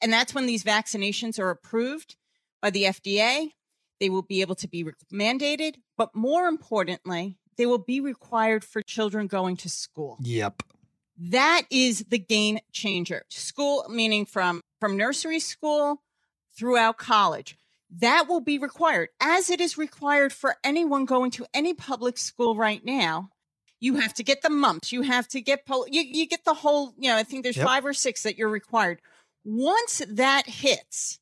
And 0.00 0.12
that's 0.12 0.34
when 0.34 0.46
these 0.46 0.62
vaccinations 0.62 1.38
are 1.38 1.50
approved 1.50 2.16
by 2.62 2.70
the 2.70 2.84
FDA. 2.84 3.52
They 4.00 4.10
will 4.10 4.22
be 4.22 4.40
able 4.40 4.54
to 4.56 4.68
be 4.68 4.84
mandated, 5.12 5.74
but 5.96 6.14
more 6.14 6.46
importantly, 6.46 7.38
they 7.56 7.66
will 7.66 7.78
be 7.78 8.00
required 8.00 8.64
for 8.64 8.80
children 8.80 9.26
going 9.26 9.56
to 9.56 9.68
school. 9.68 10.18
Yep. 10.22 10.62
That 11.18 11.62
is 11.68 12.04
the 12.08 12.18
game 12.18 12.60
changer. 12.72 13.24
School, 13.28 13.84
meaning 13.90 14.24
from 14.24 14.60
from 14.80 14.96
nursery 14.96 15.40
school 15.40 16.00
throughout 16.58 16.98
college. 16.98 17.56
That 18.00 18.26
will 18.28 18.40
be 18.40 18.58
required, 18.58 19.08
as 19.20 19.48
it 19.48 19.60
is 19.60 19.78
required 19.78 20.32
for 20.32 20.56
anyone 20.62 21.06
going 21.06 21.30
to 21.32 21.46
any 21.54 21.72
public 21.72 22.18
school 22.18 22.54
right 22.54 22.84
now. 22.84 23.30
You 23.80 23.96
have 23.96 24.12
to 24.14 24.24
get 24.24 24.42
the 24.42 24.50
mumps. 24.50 24.92
You 24.92 25.02
have 25.02 25.28
to 25.28 25.40
get 25.40 25.64
pol- 25.64 25.86
you, 25.88 26.02
you 26.02 26.26
get 26.26 26.44
the 26.44 26.52
whole. 26.52 26.92
You 26.98 27.10
know, 27.10 27.16
I 27.16 27.22
think 27.22 27.44
there's 27.44 27.56
yep. 27.56 27.66
five 27.66 27.86
or 27.86 27.94
six 27.94 28.24
that 28.24 28.36
you're 28.36 28.48
required. 28.48 29.00
Once 29.44 30.02
that 30.06 30.46
hits, 30.46 31.18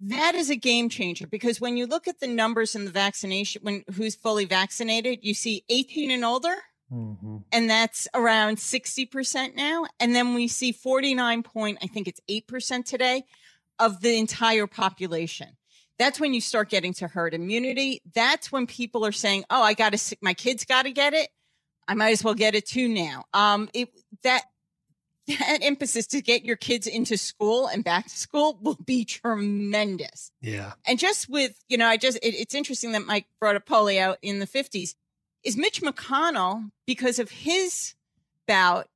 that 0.00 0.34
is 0.34 0.48
a 0.48 0.56
game 0.56 0.88
changer 0.88 1.26
because 1.26 1.60
when 1.60 1.76
you 1.76 1.86
look 1.86 2.08
at 2.08 2.20
the 2.20 2.28
numbers 2.28 2.74
in 2.74 2.84
the 2.84 2.90
vaccination, 2.90 3.60
when 3.62 3.84
who's 3.94 4.14
fully 4.14 4.44
vaccinated, 4.44 5.18
you 5.22 5.34
see 5.34 5.64
18 5.68 6.12
and 6.12 6.24
older, 6.24 6.54
mm-hmm. 6.90 7.38
and 7.52 7.68
that's 7.68 8.06
around 8.14 8.56
60% 8.56 9.56
now. 9.56 9.86
And 9.98 10.14
then 10.14 10.34
we 10.34 10.46
see 10.46 10.72
49 10.72 11.42
point, 11.42 11.78
I 11.82 11.88
think 11.88 12.06
it's 12.06 12.20
8% 12.30 12.84
today 12.84 13.24
of 13.78 14.00
the 14.00 14.16
entire 14.18 14.66
population. 14.66 15.56
That's 15.98 16.20
when 16.20 16.32
you 16.32 16.40
start 16.40 16.70
getting 16.70 16.94
to 16.94 17.08
herd 17.08 17.34
immunity. 17.34 18.00
That's 18.14 18.52
when 18.52 18.66
people 18.66 19.04
are 19.04 19.12
saying, 19.12 19.44
"Oh, 19.50 19.62
I 19.62 19.74
got 19.74 19.92
to 19.92 20.16
my 20.22 20.34
kids 20.34 20.64
got 20.64 20.82
to 20.82 20.92
get 20.92 21.14
it. 21.14 21.28
I 21.88 21.94
might 21.94 22.10
as 22.10 22.22
well 22.22 22.34
get 22.34 22.54
it 22.54 22.66
too 22.66 22.88
now." 22.88 23.24
Um, 23.34 23.68
it 23.74 23.90
that 24.22 24.44
that 25.38 25.58
emphasis 25.62 26.06
to 26.08 26.22
get 26.22 26.44
your 26.44 26.56
kids 26.56 26.86
into 26.86 27.18
school 27.18 27.66
and 27.66 27.84
back 27.84 28.04
to 28.04 28.16
school 28.16 28.58
will 28.62 28.78
be 28.86 29.04
tremendous. 29.04 30.30
Yeah. 30.40 30.72
And 30.86 30.98
just 30.98 31.28
with, 31.28 31.52
you 31.68 31.76
know, 31.76 31.86
I 31.86 31.98
just, 31.98 32.16
it, 32.18 32.34
it's 32.34 32.54
interesting 32.54 32.92
that 32.92 33.04
Mike 33.04 33.26
brought 33.38 33.54
up 33.54 33.66
polio 33.66 34.16
in 34.22 34.38
the 34.38 34.46
50s. 34.46 34.94
Is 35.44 35.56
Mitch 35.56 35.82
McConnell, 35.82 36.70
because 36.86 37.18
of 37.18 37.30
his 37.30 37.94
bout 38.46 38.88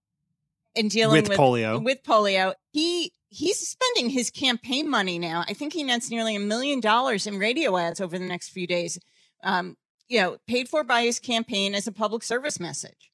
and 0.76 0.90
dealing 0.90 1.22
With 1.22 1.28
with, 1.28 1.38
polio. 1.38 1.82
with 1.82 2.02
polio, 2.02 2.54
he, 2.72 3.12
he's 3.28 3.58
spending 3.58 4.10
his 4.10 4.30
campaign 4.30 4.88
money 4.88 5.18
now. 5.18 5.44
I 5.46 5.52
think 5.52 5.72
he 5.72 5.82
nets 5.82 6.10
nearly 6.10 6.36
a 6.36 6.40
million 6.40 6.80
dollars 6.80 7.26
in 7.26 7.38
radio 7.38 7.76
ads 7.76 8.00
over 8.00 8.18
the 8.18 8.26
next 8.26 8.50
few 8.50 8.66
days. 8.66 8.98
Um, 9.42 9.76
you 10.08 10.20
know, 10.20 10.36
paid 10.46 10.68
for 10.68 10.84
by 10.84 11.02
his 11.02 11.18
campaign 11.18 11.74
as 11.74 11.86
a 11.86 11.92
public 11.92 12.22
service 12.22 12.60
message 12.60 13.10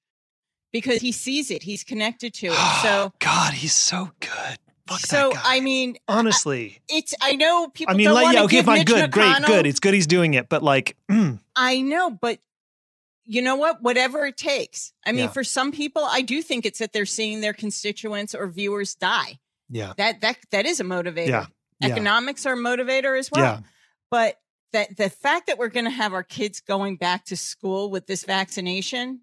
because 0.72 1.00
he 1.00 1.12
sees 1.12 1.50
it. 1.50 1.62
He's 1.62 1.84
connected 1.84 2.34
to 2.34 2.48
it. 2.48 2.82
So, 2.82 3.12
God, 3.20 3.54
he's 3.54 3.72
so 3.72 4.10
good. 4.20 4.58
Fuck 4.88 5.00
so. 5.00 5.32
I 5.36 5.60
mean, 5.60 5.98
Honestly. 6.08 6.80
it's 6.88 7.14
I 7.20 7.36
know 7.36 7.68
people. 7.68 7.94
I 7.94 7.96
mean, 7.96 8.06
don't 8.06 8.14
like, 8.14 8.34
yeah, 8.34 8.42
okay, 8.44 8.62
fine, 8.62 8.84
good, 8.84 9.10
great, 9.10 9.36
good. 9.44 9.66
It's 9.66 9.80
good 9.80 9.92
he's 9.92 10.06
doing 10.06 10.34
it, 10.34 10.48
but 10.48 10.62
like, 10.62 10.96
mm, 11.10 11.38
I 11.54 11.82
know, 11.82 12.10
but 12.10 12.38
you 13.28 13.42
know 13.42 13.56
what? 13.56 13.82
Whatever 13.82 14.24
it 14.26 14.36
takes. 14.36 14.92
I 15.06 15.12
mean, 15.12 15.26
Yeah. 15.26 15.28
for 15.28 15.44
some 15.44 15.70
people, 15.70 16.02
I 16.04 16.22
do 16.22 16.40
think 16.42 16.64
it's 16.66 16.78
that 16.80 16.92
they're 16.92 17.06
seeing 17.06 17.40
their 17.42 17.52
constituents 17.52 18.34
or 18.34 18.48
viewers 18.48 18.94
die. 18.94 19.38
yeah, 19.70 19.92
That 19.98 20.22
that 20.22 20.38
that 20.50 20.64
is 20.66 20.80
a 20.80 20.84
motivator. 20.84 21.28
yeah, 21.28 21.46
yeah. 21.80 21.88
Economics 21.88 22.46
are 22.46 22.54
a 22.54 22.56
motivator 22.56 23.18
as 23.18 23.30
well. 23.30 23.42
Yeah. 23.44 23.60
But 24.10 24.40
that 24.72 24.96
the 24.96 25.10
fact 25.10 25.46
that 25.46 25.58
we're 25.58 25.68
going 25.68 25.84
to 25.84 25.90
have 25.90 26.12
our 26.14 26.22
kids 26.22 26.60
going 26.60 26.96
back 26.96 27.26
to 27.26 27.36
school 27.36 27.90
with 27.90 28.06
this 28.06 28.24
vaccination 28.24 29.20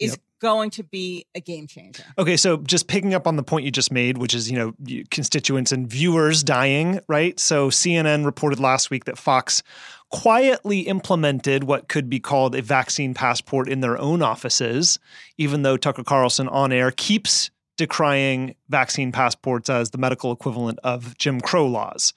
is 0.00 0.12
Yep. 0.12 0.20
Going 0.40 0.70
to 0.70 0.82
be 0.82 1.26
a 1.34 1.40
game 1.40 1.66
changer. 1.66 2.02
Okay, 2.18 2.36
so 2.36 2.56
just 2.58 2.88
picking 2.88 3.14
up 3.14 3.26
on 3.26 3.36
the 3.36 3.42
point 3.42 3.64
you 3.64 3.70
just 3.70 3.92
made, 3.92 4.18
which 4.18 4.34
is, 4.34 4.50
you 4.50 4.58
know, 4.58 5.02
constituents 5.10 5.70
and 5.70 5.86
viewers 5.88 6.42
dying, 6.42 7.00
right? 7.08 7.38
So 7.38 7.68
CNN 7.68 8.24
reported 8.24 8.58
last 8.58 8.90
week 8.90 9.04
that 9.04 9.18
Fox 9.18 9.62
quietly 10.10 10.80
implemented 10.80 11.64
what 11.64 11.88
could 11.88 12.10
be 12.10 12.18
called 12.18 12.54
a 12.54 12.62
vaccine 12.62 13.14
passport 13.14 13.68
in 13.68 13.80
their 13.80 13.96
own 13.98 14.22
offices, 14.22 14.98
even 15.38 15.62
though 15.62 15.76
Tucker 15.76 16.02
Carlson 16.02 16.48
on 16.48 16.72
air 16.72 16.90
keeps 16.90 17.50
decrying 17.76 18.54
vaccine 18.68 19.12
passports 19.12 19.70
as 19.70 19.90
the 19.90 19.98
medical 19.98 20.32
equivalent 20.32 20.78
of 20.82 21.16
Jim 21.16 21.40
Crow 21.40 21.66
laws. 21.66 22.12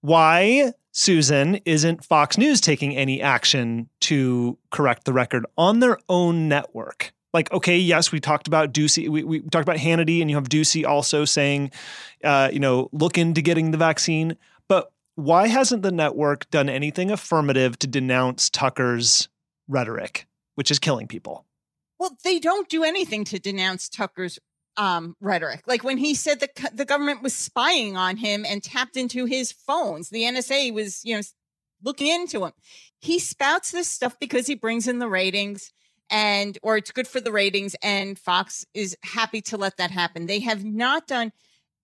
Why, 0.00 0.72
Susan, 0.92 1.60
isn't 1.64 2.04
Fox 2.04 2.38
News 2.38 2.60
taking 2.60 2.96
any 2.96 3.20
action 3.20 3.88
to 4.00 4.58
correct 4.70 5.04
the 5.04 5.12
record 5.12 5.44
on 5.58 5.80
their 5.80 5.98
own 6.08 6.48
network? 6.48 7.12
Like, 7.32 7.52
okay, 7.52 7.78
yes, 7.78 8.10
we 8.10 8.20
talked 8.20 8.48
about 8.48 8.72
Doocy, 8.72 9.08
we, 9.08 9.22
we 9.22 9.40
talked 9.40 9.62
about 9.62 9.76
Hannity, 9.76 10.20
and 10.20 10.28
you 10.28 10.36
have 10.36 10.48
Doocy 10.48 10.84
also 10.84 11.24
saying, 11.24 11.70
uh, 12.24 12.50
you 12.52 12.58
know, 12.58 12.88
look 12.92 13.18
into 13.18 13.40
getting 13.40 13.70
the 13.70 13.78
vaccine. 13.78 14.36
But 14.68 14.90
why 15.14 15.46
hasn't 15.46 15.82
the 15.82 15.92
network 15.92 16.50
done 16.50 16.68
anything 16.68 17.10
affirmative 17.10 17.78
to 17.80 17.86
denounce 17.86 18.50
Tucker's 18.50 19.28
rhetoric, 19.68 20.26
which 20.56 20.70
is 20.70 20.78
killing 20.78 21.06
people? 21.06 21.46
Well, 21.98 22.16
they 22.24 22.38
don't 22.38 22.68
do 22.68 22.82
anything 22.82 23.24
to 23.24 23.38
denounce 23.38 23.88
Tucker's 23.88 24.38
um, 24.76 25.16
rhetoric. 25.20 25.62
Like 25.66 25.84
when 25.84 25.98
he 25.98 26.14
said 26.14 26.40
that 26.40 26.56
the 26.74 26.84
government 26.84 27.22
was 27.22 27.34
spying 27.34 27.96
on 27.96 28.16
him 28.16 28.44
and 28.48 28.62
tapped 28.62 28.96
into 28.96 29.26
his 29.26 29.52
phones, 29.52 30.08
the 30.08 30.22
NSA 30.22 30.72
was, 30.72 31.04
you 31.04 31.16
know, 31.16 31.22
looking 31.82 32.08
into 32.08 32.44
him. 32.44 32.52
He 32.98 33.18
spouts 33.18 33.70
this 33.70 33.88
stuff 33.88 34.18
because 34.18 34.46
he 34.46 34.54
brings 34.54 34.88
in 34.88 34.98
the 34.98 35.08
ratings 35.08 35.72
and 36.10 36.58
or 36.62 36.76
it's 36.76 36.90
good 36.90 37.08
for 37.08 37.20
the 37.20 37.32
ratings 37.32 37.76
and 37.82 38.18
Fox 38.18 38.66
is 38.74 38.96
happy 39.02 39.40
to 39.42 39.56
let 39.56 39.76
that 39.76 39.90
happen. 39.90 40.26
They 40.26 40.40
have 40.40 40.64
not 40.64 41.06
done 41.06 41.32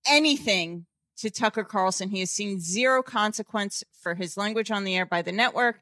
anything 0.07 0.87
to 1.19 1.31
Tucker 1.31 1.65
Carlson. 1.65 2.11
He 2.11 2.21
has 2.21 2.31
seen 2.31 2.61
zero 2.61 3.03
consequence 3.03 3.85
for 4.01 4.15
his 4.15 4.37
language 4.37 4.71
on 4.71 4.85
the 4.85 4.97
air 4.97 5.07
by 5.07 5.23
the 5.23 5.33
network. 5.33 5.81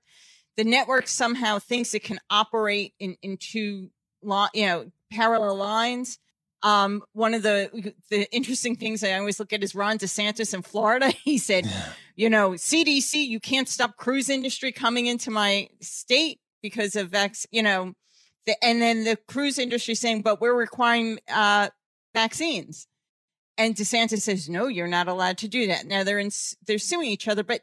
The 0.57 0.65
network 0.65 1.09
somehow 1.09 1.59
thinks 1.59 1.95
it 1.95 2.05
can 2.05 2.21
operate 2.31 2.95
in, 3.01 3.17
in 3.23 3.39
two, 3.39 3.91
lo- 4.23 4.47
you 4.55 4.67
know, 4.67 4.93
parallel 5.11 5.57
lines. 5.57 6.19
Um, 6.63 7.03
one 7.13 7.35
of 7.35 7.43
the 7.43 7.93
the 8.11 8.33
interesting 8.35 8.77
things 8.77 9.05
I 9.05 9.19
always 9.19 9.39
look 9.39 9.53
at 9.53 9.63
is 9.63 9.75
Ron 9.75 9.99
DeSantis 9.99 10.55
in 10.55 10.63
Florida. 10.63 11.13
He 11.25 11.37
said, 11.39 11.67
you 12.17 12.31
know, 12.31 12.51
CDC, 12.51 13.27
you 13.27 13.41
can't 13.41 13.69
stop 13.69 13.97
cruise 13.97 14.31
industry 14.31 14.73
coming 14.73 15.07
into 15.07 15.31
my 15.31 15.69
state 15.81 16.41
because 16.63 16.97
of 16.97 17.11
vax, 17.11 17.45
you 17.51 17.63
know, 17.63 17.93
the, 18.47 18.63
and 18.65 18.81
then 18.83 19.05
the 19.05 19.17
cruise 19.29 19.59
industry 19.59 19.95
saying, 19.95 20.23
but 20.23 20.41
we're 20.41 20.55
requiring 20.55 21.19
uh, 21.33 21.69
vaccines. 22.15 22.87
And 23.57 23.75
DeSantis 23.77 24.23
says, 24.23 24.49
no, 24.49 24.67
you're 24.67 24.89
not 24.89 25.07
allowed 25.09 25.39
to 25.39 25.49
do 25.49 25.69
that. 25.69 25.87
Now 25.87 26.03
they're 26.05 26.19
in, 26.19 26.31
they're 26.67 26.79
suing 26.79 27.09
each 27.09 27.29
other, 27.29 27.45
but 27.45 27.61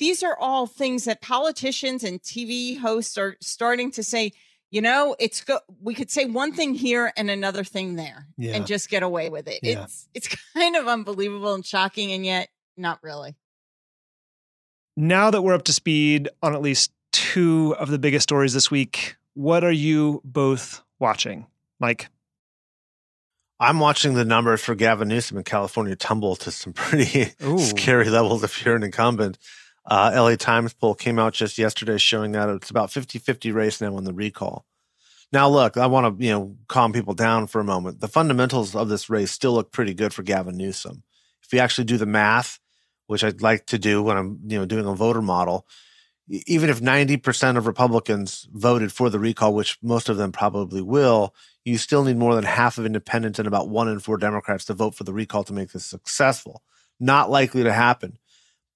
these 0.00 0.22
are 0.22 0.36
all 0.38 0.66
things 0.66 1.04
that 1.04 1.22
politicians 1.22 2.02
and 2.04 2.20
TV 2.20 2.78
hosts 2.78 3.16
are 3.18 3.36
starting 3.40 3.90
to 3.92 4.02
say, 4.02 4.32
you 4.70 4.80
know, 4.82 5.16
it's 5.18 5.42
go- 5.44 5.60
we 5.80 5.94
could 5.94 6.10
say 6.10 6.24
one 6.26 6.52
thing 6.52 6.74
here 6.74 7.12
and 7.16 7.30
another 7.30 7.64
thing 7.64 7.94
there 7.96 8.26
Yeah. 8.36 8.54
and 8.54 8.66
just 8.66 8.90
get 8.90 9.02
away 9.02 9.30
with 9.30 9.48
it. 9.48 9.60
Yeah. 9.62 9.84
It's 9.84 10.08
it's 10.14 10.28
kind 10.54 10.76
of 10.76 10.86
unbelievable 10.88 11.54
and 11.54 11.64
shocking 11.64 12.12
and 12.12 12.24
yet 12.26 12.48
not 12.76 12.98
really. 13.02 13.34
Now 14.96 15.30
that 15.30 15.42
we're 15.42 15.54
up 15.54 15.64
to 15.64 15.72
speed 15.72 16.28
on 16.42 16.54
at 16.54 16.62
least 16.62 16.92
two 17.12 17.74
of 17.78 17.88
the 17.90 17.98
biggest 17.98 18.24
stories 18.24 18.52
this 18.52 18.70
week, 18.70 19.16
what 19.38 19.62
are 19.62 19.70
you 19.70 20.20
both 20.24 20.82
watching? 20.98 21.46
Mike? 21.78 22.08
I'm 23.60 23.78
watching 23.78 24.14
the 24.14 24.24
numbers 24.24 24.60
for 24.60 24.74
Gavin 24.74 25.06
Newsom 25.06 25.38
in 25.38 25.44
California 25.44 25.94
tumble 25.94 26.34
to 26.36 26.50
some 26.50 26.72
pretty 26.74 27.32
Ooh. 27.44 27.60
scary 27.60 28.10
levels 28.10 28.42
if 28.42 28.64
you're 28.64 28.74
an 28.74 28.82
incumbent. 28.82 29.38
Uh, 29.86 30.10
LA 30.12 30.34
Times 30.34 30.74
poll 30.74 30.96
came 30.96 31.20
out 31.20 31.34
just 31.34 31.56
yesterday 31.56 31.98
showing 31.98 32.32
that 32.32 32.48
it's 32.48 32.68
about 32.68 32.90
50 32.90 33.20
50 33.20 33.52
race 33.52 33.80
now 33.80 33.96
on 33.96 34.02
the 34.02 34.12
recall. 34.12 34.66
Now, 35.32 35.48
look, 35.48 35.76
I 35.76 35.86
want 35.86 36.18
to 36.18 36.24
you 36.24 36.32
know 36.32 36.56
calm 36.66 36.92
people 36.92 37.14
down 37.14 37.46
for 37.46 37.60
a 37.60 37.64
moment. 37.64 38.00
The 38.00 38.08
fundamentals 38.08 38.74
of 38.74 38.88
this 38.88 39.08
race 39.08 39.30
still 39.30 39.52
look 39.52 39.70
pretty 39.70 39.94
good 39.94 40.12
for 40.12 40.24
Gavin 40.24 40.56
Newsom. 40.56 41.04
If 41.44 41.52
you 41.52 41.60
actually 41.60 41.84
do 41.84 41.96
the 41.96 42.06
math, 42.06 42.58
which 43.06 43.22
I'd 43.22 43.40
like 43.40 43.66
to 43.66 43.78
do 43.78 44.02
when 44.02 44.16
I'm 44.16 44.40
you 44.48 44.58
know 44.58 44.66
doing 44.66 44.84
a 44.84 44.94
voter 44.94 45.22
model, 45.22 45.64
even 46.28 46.68
if 46.68 46.80
90% 46.80 47.56
of 47.56 47.66
Republicans 47.66 48.48
voted 48.52 48.92
for 48.92 49.08
the 49.08 49.18
recall, 49.18 49.54
which 49.54 49.78
most 49.82 50.08
of 50.08 50.16
them 50.16 50.32
probably 50.32 50.82
will, 50.82 51.34
you 51.64 51.78
still 51.78 52.04
need 52.04 52.16
more 52.16 52.34
than 52.34 52.44
half 52.44 52.78
of 52.78 52.86
independents 52.86 53.38
and 53.38 53.48
about 53.48 53.68
one 53.68 53.88
in 53.88 53.98
four 53.98 54.18
Democrats 54.18 54.66
to 54.66 54.74
vote 54.74 54.94
for 54.94 55.04
the 55.04 55.12
recall 55.12 55.44
to 55.44 55.52
make 55.52 55.72
this 55.72 55.86
successful. 55.86 56.62
Not 57.00 57.30
likely 57.30 57.62
to 57.62 57.72
happen. 57.72 58.18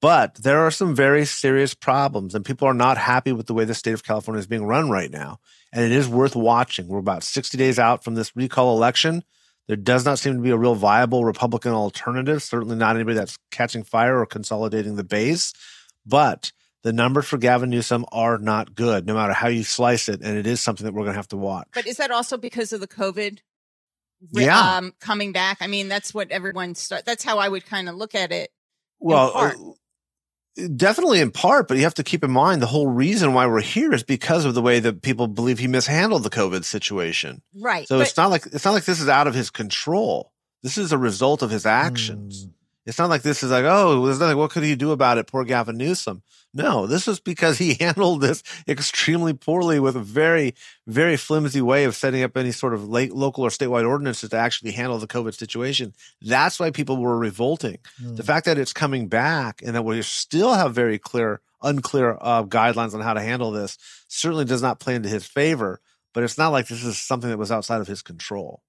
But 0.00 0.34
there 0.34 0.58
are 0.66 0.70
some 0.72 0.96
very 0.96 1.24
serious 1.24 1.74
problems, 1.74 2.34
and 2.34 2.44
people 2.44 2.66
are 2.66 2.74
not 2.74 2.98
happy 2.98 3.32
with 3.32 3.46
the 3.46 3.54
way 3.54 3.64
the 3.64 3.74
state 3.74 3.94
of 3.94 4.02
California 4.02 4.40
is 4.40 4.48
being 4.48 4.64
run 4.64 4.90
right 4.90 5.10
now. 5.10 5.38
And 5.72 5.84
it 5.84 5.92
is 5.92 6.08
worth 6.08 6.34
watching. 6.34 6.88
We're 6.88 6.98
about 6.98 7.22
60 7.22 7.56
days 7.56 7.78
out 7.78 8.02
from 8.02 8.16
this 8.16 8.34
recall 8.34 8.76
election. 8.76 9.22
There 9.68 9.76
does 9.76 10.04
not 10.04 10.18
seem 10.18 10.34
to 10.34 10.40
be 10.40 10.50
a 10.50 10.56
real 10.56 10.74
viable 10.74 11.24
Republican 11.24 11.72
alternative, 11.72 12.42
certainly 12.42 12.74
not 12.74 12.96
anybody 12.96 13.16
that's 13.16 13.38
catching 13.52 13.84
fire 13.84 14.18
or 14.18 14.26
consolidating 14.26 14.96
the 14.96 15.04
base. 15.04 15.52
But 16.04 16.50
the 16.82 16.92
numbers 16.92 17.26
for 17.26 17.38
Gavin 17.38 17.70
Newsom 17.70 18.04
are 18.12 18.38
not 18.38 18.74
good, 18.74 19.06
no 19.06 19.14
matter 19.14 19.32
how 19.32 19.48
you 19.48 19.62
slice 19.62 20.08
it. 20.08 20.20
And 20.22 20.36
it 20.36 20.46
is 20.46 20.60
something 20.60 20.84
that 20.84 20.92
we're 20.92 21.02
going 21.02 21.14
to 21.14 21.18
have 21.18 21.28
to 21.28 21.36
watch. 21.36 21.68
But 21.72 21.86
is 21.86 21.96
that 21.98 22.10
also 22.10 22.36
because 22.36 22.72
of 22.72 22.80
the 22.80 22.88
COVID? 22.88 23.38
re- 24.32 24.44
Yeah. 24.44 24.76
Um, 24.76 24.92
coming 25.00 25.32
back. 25.32 25.58
I 25.60 25.66
mean, 25.66 25.88
that's 25.88 26.14
what 26.14 26.30
everyone 26.30 26.74
start. 26.74 27.04
That's 27.04 27.24
how 27.24 27.38
I 27.38 27.48
would 27.48 27.66
kind 27.66 27.88
of 27.88 27.96
look 27.96 28.14
at 28.14 28.32
it. 28.32 28.50
Well, 29.00 29.32
part. 29.32 29.56
uh, 29.56 30.68
definitely 30.76 31.20
in 31.20 31.30
part, 31.30 31.68
but 31.68 31.76
you 31.76 31.82
have 31.84 31.94
to 31.94 32.04
keep 32.04 32.22
in 32.22 32.30
mind 32.30 32.62
the 32.62 32.66
whole 32.66 32.86
reason 32.86 33.34
why 33.34 33.46
we're 33.46 33.60
here 33.60 33.92
is 33.92 34.02
because 34.02 34.44
of 34.44 34.54
the 34.54 34.62
way 34.62 34.80
that 34.80 35.02
people 35.02 35.26
believe 35.26 35.58
he 35.58 35.66
mishandled 35.66 36.22
the 36.22 36.30
COVID 36.30 36.64
situation. 36.64 37.42
Right. 37.54 37.88
So 37.88 37.98
but, 37.98 38.06
it's 38.06 38.16
not 38.16 38.30
like 38.30 38.46
it's 38.46 38.64
not 38.64 38.72
like 38.72 38.84
this 38.84 39.00
is 39.00 39.08
out 39.08 39.26
of 39.26 39.34
his 39.34 39.50
control. 39.50 40.32
This 40.62 40.78
is 40.78 40.92
a 40.92 40.98
result 40.98 41.42
of 41.42 41.50
his 41.50 41.66
actions. 41.66 42.46
It's 42.84 42.98
not 42.98 43.10
like 43.10 43.22
this 43.22 43.42
is 43.44 43.50
like, 43.50 43.64
oh, 43.64 44.04
there's 44.04 44.18
nothing. 44.18 44.36
What 44.36 44.50
could 44.50 44.64
he 44.64 44.74
do 44.74 44.90
about 44.90 45.18
it? 45.18 45.28
Poor 45.28 45.44
Gavin 45.44 45.76
Newsom. 45.76 46.22
No, 46.52 46.86
this 46.86 47.06
was 47.06 47.20
because 47.20 47.58
he 47.58 47.74
handled 47.80 48.20
this 48.20 48.42
extremely 48.68 49.32
poorly 49.32 49.78
with 49.78 49.96
a 49.96 50.00
very, 50.00 50.54
very 50.86 51.16
flimsy 51.16 51.60
way 51.62 51.84
of 51.84 51.94
setting 51.94 52.22
up 52.22 52.36
any 52.36 52.50
sort 52.52 52.74
of 52.74 52.88
late, 52.88 53.12
local 53.12 53.44
or 53.44 53.50
statewide 53.50 53.88
ordinances 53.88 54.30
to 54.30 54.36
actually 54.36 54.72
handle 54.72 54.98
the 54.98 55.06
COVID 55.06 55.34
situation. 55.34 55.94
That's 56.20 56.58
why 56.58 56.70
people 56.70 56.96
were 56.96 57.16
revolting. 57.18 57.78
The 58.16 58.22
fact 58.24 58.46
that 58.46 58.58
it's 58.58 58.72
coming 58.72 59.08
back 59.08 59.62
and 59.64 59.74
that 59.76 59.84
we 59.84 60.02
still 60.02 60.52
have 60.52 60.74
very 60.74 60.98
clear, 60.98 61.40
unclear 61.62 62.18
uh, 62.20 62.42
guidelines 62.44 62.94
on 62.94 63.00
how 63.00 63.14
to 63.14 63.22
handle 63.22 63.52
this 63.52 63.78
certainly 64.08 64.44
does 64.44 64.62
not 64.62 64.80
play 64.80 64.96
into 64.96 65.08
his 65.08 65.24
favor. 65.24 65.80
But 66.14 66.24
it's 66.24 66.36
not 66.36 66.48
like 66.48 66.66
this 66.68 66.84
is 66.84 66.98
something 66.98 67.30
that 67.30 67.38
was 67.38 67.52
outside 67.52 67.80
of 67.80 67.86
his 67.86 68.02
control. 68.02 68.62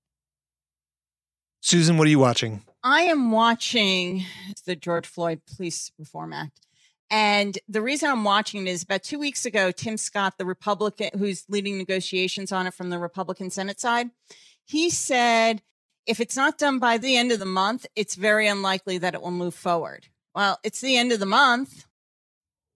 Susan, 1.66 1.98
what 1.98 2.08
are 2.08 2.10
you 2.10 2.20
watching? 2.20 2.62
I 2.84 3.04
am 3.04 3.32
watching 3.32 4.26
the 4.66 4.76
George 4.76 5.08
Floyd 5.08 5.40
Police 5.56 5.94
Reform 5.98 6.34
Act. 6.34 6.60
And 7.10 7.58
the 7.70 7.82
reason 7.82 8.10
I'm 8.12 8.26
watching 8.26 8.68
it 8.68 8.72
is 8.72 8.84
about 8.84 9.02
two 9.02 9.18
weeks 9.18 9.46
ago, 9.46 9.72
Tim 9.72 9.96
Scott, 9.96 10.34
the 10.38 10.46
Republican 10.46 11.12
who's 11.18 11.46
leading 11.48 11.78
negotiations 11.78 12.52
on 12.52 12.68
it 12.68 12.74
from 12.74 12.90
the 12.90 13.00
Republican 13.00 13.50
Senate 13.50 13.80
side, 13.80 14.10
he 14.66 14.90
said 14.90 15.62
if 16.06 16.20
it's 16.20 16.36
not 16.36 16.58
done 16.58 16.80
by 16.80 16.98
the 16.98 17.16
end 17.16 17.32
of 17.32 17.40
the 17.40 17.46
month, 17.46 17.86
it's 17.96 18.16
very 18.16 18.48
unlikely 18.48 18.98
that 18.98 19.14
it 19.14 19.22
will 19.22 19.32
move 19.32 19.56
forward. 19.56 20.08
Well, 20.36 20.60
it's 20.66 20.82
the 20.82 20.98
end 20.98 21.14
of 21.14 21.22
the 21.22 21.26
month. 21.26 21.86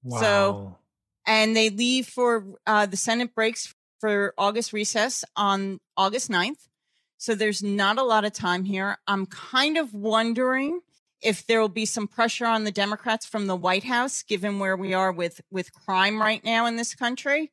Wow. 0.01 0.21
So, 0.21 0.77
and 1.25 1.57
they 1.57 1.69
leave 1.69 2.07
for 2.07 2.45
uh, 2.65 2.85
the 2.85 2.95
Senate 2.95 3.35
breaks 3.35 3.75
for 3.99 4.33
August 4.37 4.71
recess 4.71 5.25
on 5.35 5.81
August 5.97 6.31
9th. 6.31 6.69
So 7.17 7.35
there's 7.35 7.63
not 7.63 7.97
a 7.97 8.03
lot 8.03 8.25
of 8.25 8.33
time 8.33 8.63
here. 8.63 8.97
I'm 9.07 9.25
kind 9.25 9.77
of 9.77 9.93
wondering 9.93 10.81
if 11.21 11.45
there 11.47 11.59
will 11.59 11.69
be 11.69 11.85
some 11.85 12.07
pressure 12.07 12.45
on 12.45 12.63
the 12.63 12.71
Democrats 12.71 13.25
from 13.25 13.47
the 13.47 13.55
White 13.55 13.83
House, 13.83 14.21
given 14.21 14.59
where 14.59 14.77
we 14.77 14.93
are 14.93 15.11
with 15.11 15.41
with 15.49 15.73
crime 15.73 16.21
right 16.21 16.43
now 16.43 16.65
in 16.67 16.75
this 16.75 16.93
country, 16.93 17.51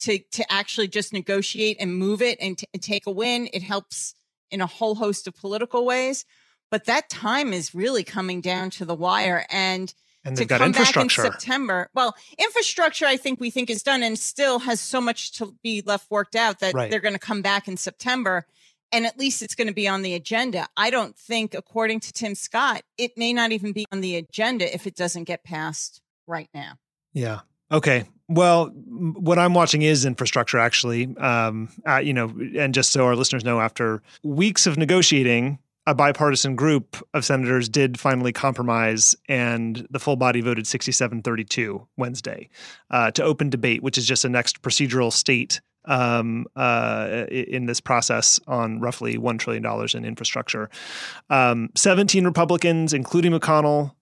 to 0.00 0.18
to 0.32 0.52
actually 0.52 0.88
just 0.88 1.12
negotiate 1.12 1.76
and 1.78 1.96
move 1.96 2.20
it 2.22 2.38
and, 2.40 2.58
t- 2.58 2.66
and 2.74 2.82
take 2.82 3.06
a 3.06 3.12
win. 3.12 3.48
It 3.52 3.62
helps 3.62 4.14
in 4.50 4.60
a 4.60 4.66
whole 4.66 4.96
host 4.96 5.28
of 5.28 5.36
political 5.36 5.84
ways, 5.86 6.24
but 6.70 6.86
that 6.86 7.08
time 7.08 7.52
is 7.52 7.74
really 7.74 8.02
coming 8.04 8.40
down 8.40 8.70
to 8.70 8.84
the 8.84 8.94
wire 8.94 9.46
and. 9.50 9.94
And 10.26 10.38
to 10.38 10.46
come 10.46 10.72
back 10.72 10.96
in. 10.96 11.10
September. 11.10 11.90
Well, 11.92 12.16
infrastructure, 12.38 13.04
I 13.04 13.18
think 13.18 13.40
we 13.40 13.50
think 13.50 13.68
is 13.68 13.82
done 13.82 14.02
and 14.02 14.18
still 14.18 14.58
has 14.60 14.80
so 14.80 14.98
much 14.98 15.32
to 15.32 15.54
be 15.62 15.82
left 15.84 16.10
worked 16.10 16.34
out 16.34 16.60
that 16.60 16.72
Right. 16.72 16.90
they're 16.90 17.00
going 17.00 17.12
to 17.12 17.20
come 17.20 17.42
back 17.42 17.68
in 17.68 17.76
September 17.76 18.46
and 18.94 19.04
at 19.04 19.18
least 19.18 19.42
it's 19.42 19.56
going 19.56 19.66
to 19.66 19.74
be 19.74 19.88
on 19.88 20.02
the 20.02 20.14
agenda. 20.14 20.68
I 20.76 20.88
don't 20.88 21.18
think, 21.18 21.52
according 21.52 21.98
to 22.00 22.12
Tim 22.12 22.36
Scott, 22.36 22.82
it 22.96 23.18
may 23.18 23.32
not 23.32 23.50
even 23.50 23.72
be 23.72 23.84
on 23.90 24.00
the 24.00 24.14
agenda 24.16 24.72
if 24.72 24.86
it 24.86 24.94
doesn't 24.94 25.24
get 25.24 25.42
passed 25.42 26.00
right 26.28 26.48
now. 26.54 26.74
Yeah. 27.12 27.40
Okay. 27.72 28.04
Well, 28.28 28.66
what 28.66 29.38
I'm 29.38 29.52
watching 29.52 29.82
is 29.82 30.04
infrastructure, 30.04 30.58
actually. 30.58 31.14
Um, 31.16 31.70
uh, 31.86 31.96
you 31.96 32.14
know, 32.14 32.32
and 32.56 32.72
just 32.72 32.92
so 32.92 33.04
our 33.04 33.16
listeners 33.16 33.44
know, 33.44 33.60
after 33.60 34.00
weeks 34.22 34.64
of 34.66 34.78
negotiating, 34.78 35.58
a 35.86 35.94
bipartisan 35.94 36.54
group 36.54 36.96
of 37.12 37.24
senators 37.24 37.68
did 37.68 37.98
finally 37.98 38.32
compromise, 38.32 39.16
and 39.28 39.86
the 39.90 39.98
full 39.98 40.16
body 40.16 40.40
voted 40.40 40.68
67 40.68 41.20
32 41.20 41.86
Wednesday 41.96 42.48
uh, 42.90 43.10
to 43.10 43.24
open 43.24 43.50
debate, 43.50 43.82
which 43.82 43.98
is 43.98 44.06
just 44.06 44.24
a 44.24 44.28
next 44.28 44.62
procedural 44.62 45.12
state 45.12 45.60
um, 45.86 46.46
uh, 46.56 47.26
in 47.30 47.66
this 47.66 47.80
process 47.80 48.40
on 48.46 48.80
roughly 48.80 49.16
$1 49.16 49.38
trillion 49.38 49.64
in 49.94 50.04
infrastructure. 50.04 50.70
Um, 51.30 51.70
17 51.74 52.24
Republicans, 52.24 52.92
including 52.92 53.32
McConnell, 53.32 53.92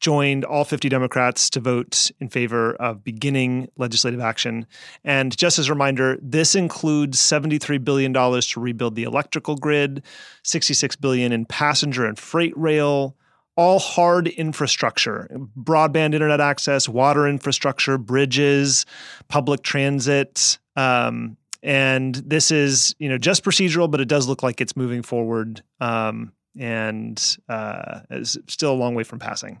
joined 0.00 0.44
all 0.44 0.64
50 0.64 0.88
Democrats 0.88 1.48
to 1.50 1.60
vote 1.60 2.10
in 2.20 2.28
favor 2.28 2.74
of 2.74 3.02
beginning 3.02 3.68
legislative 3.78 4.20
action. 4.20 4.66
And 5.02 5.34
just 5.36 5.58
as 5.58 5.68
a 5.68 5.72
reminder, 5.72 6.18
this 6.20 6.54
includes 6.54 7.18
$73 7.18 7.82
billion 7.82 8.12
to 8.12 8.60
rebuild 8.60 8.96
the 8.96 9.04
electrical 9.04 9.56
grid, 9.56 10.02
66 10.42 10.96
billion 10.96 11.32
in 11.32 11.46
passenger 11.46 12.04
and 12.04 12.18
freight 12.18 12.52
rail, 12.56 13.16
all 13.56 13.78
hard 13.78 14.28
infrastructure, 14.28 15.28
broadband 15.56 16.14
internet 16.14 16.40
access, 16.40 16.88
water 16.88 17.26
infrastructure, 17.28 17.98
bridges, 17.98 18.84
public 19.28 19.62
transit. 19.62 20.58
Um, 20.76 21.36
and 21.62 22.14
this 22.16 22.50
is, 22.50 22.94
you 22.98 23.08
know, 23.08 23.16
just 23.16 23.44
procedural, 23.44 23.90
but 23.90 24.00
it 24.00 24.08
does 24.08 24.28
look 24.28 24.42
like 24.42 24.60
it's 24.60 24.76
moving 24.76 25.02
forward 25.02 25.62
um, 25.80 26.32
and 26.58 27.36
uh, 27.48 28.00
is 28.10 28.36
still 28.48 28.72
a 28.72 28.74
long 28.74 28.94
way 28.94 29.04
from 29.04 29.18
passing. 29.18 29.60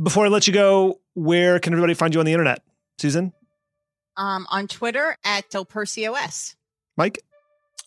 Before 0.00 0.24
I 0.26 0.28
let 0.28 0.46
you 0.46 0.52
go, 0.52 1.00
where 1.14 1.58
can 1.58 1.72
everybody 1.72 1.94
find 1.94 2.14
you 2.14 2.20
on 2.20 2.26
the 2.26 2.32
internet? 2.32 2.62
Susan, 2.98 3.32
Um, 4.16 4.46
on 4.50 4.68
Twitter 4.68 5.16
at 5.24 5.50
Del 5.50 5.64
Percios. 5.64 6.54
Mike, 6.96 7.22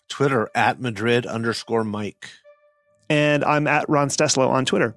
Twitter 0.09 0.49
at 0.53 0.81
Madrid 0.81 1.25
underscore 1.25 1.83
Mike. 1.83 2.29
And 3.09 3.43
I'm 3.43 3.67
at 3.67 3.87
Ron 3.89 4.09
Steslow 4.09 4.49
on 4.49 4.65
Twitter. 4.65 4.95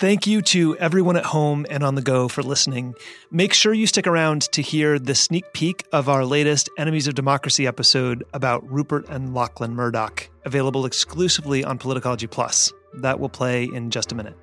Thank 0.00 0.26
you 0.26 0.42
to 0.42 0.76
everyone 0.78 1.16
at 1.16 1.26
home 1.26 1.64
and 1.70 1.84
on 1.84 1.94
the 1.94 2.02
go 2.02 2.26
for 2.26 2.42
listening. 2.42 2.96
Make 3.30 3.52
sure 3.52 3.72
you 3.72 3.86
stick 3.86 4.08
around 4.08 4.42
to 4.50 4.60
hear 4.60 4.98
the 4.98 5.14
sneak 5.14 5.52
peek 5.52 5.84
of 5.92 6.08
our 6.08 6.24
latest 6.24 6.68
Enemies 6.76 7.06
of 7.06 7.14
Democracy 7.14 7.68
episode 7.68 8.24
about 8.34 8.68
Rupert 8.68 9.08
and 9.08 9.32
Lachlan 9.32 9.76
Murdoch, 9.76 10.28
available 10.44 10.86
exclusively 10.86 11.62
on 11.62 11.78
Politicology 11.78 12.28
Plus. 12.28 12.72
That 12.94 13.20
will 13.20 13.28
play 13.28 13.68
in 13.72 13.90
just 13.90 14.10
a 14.10 14.16
minute. 14.16 14.36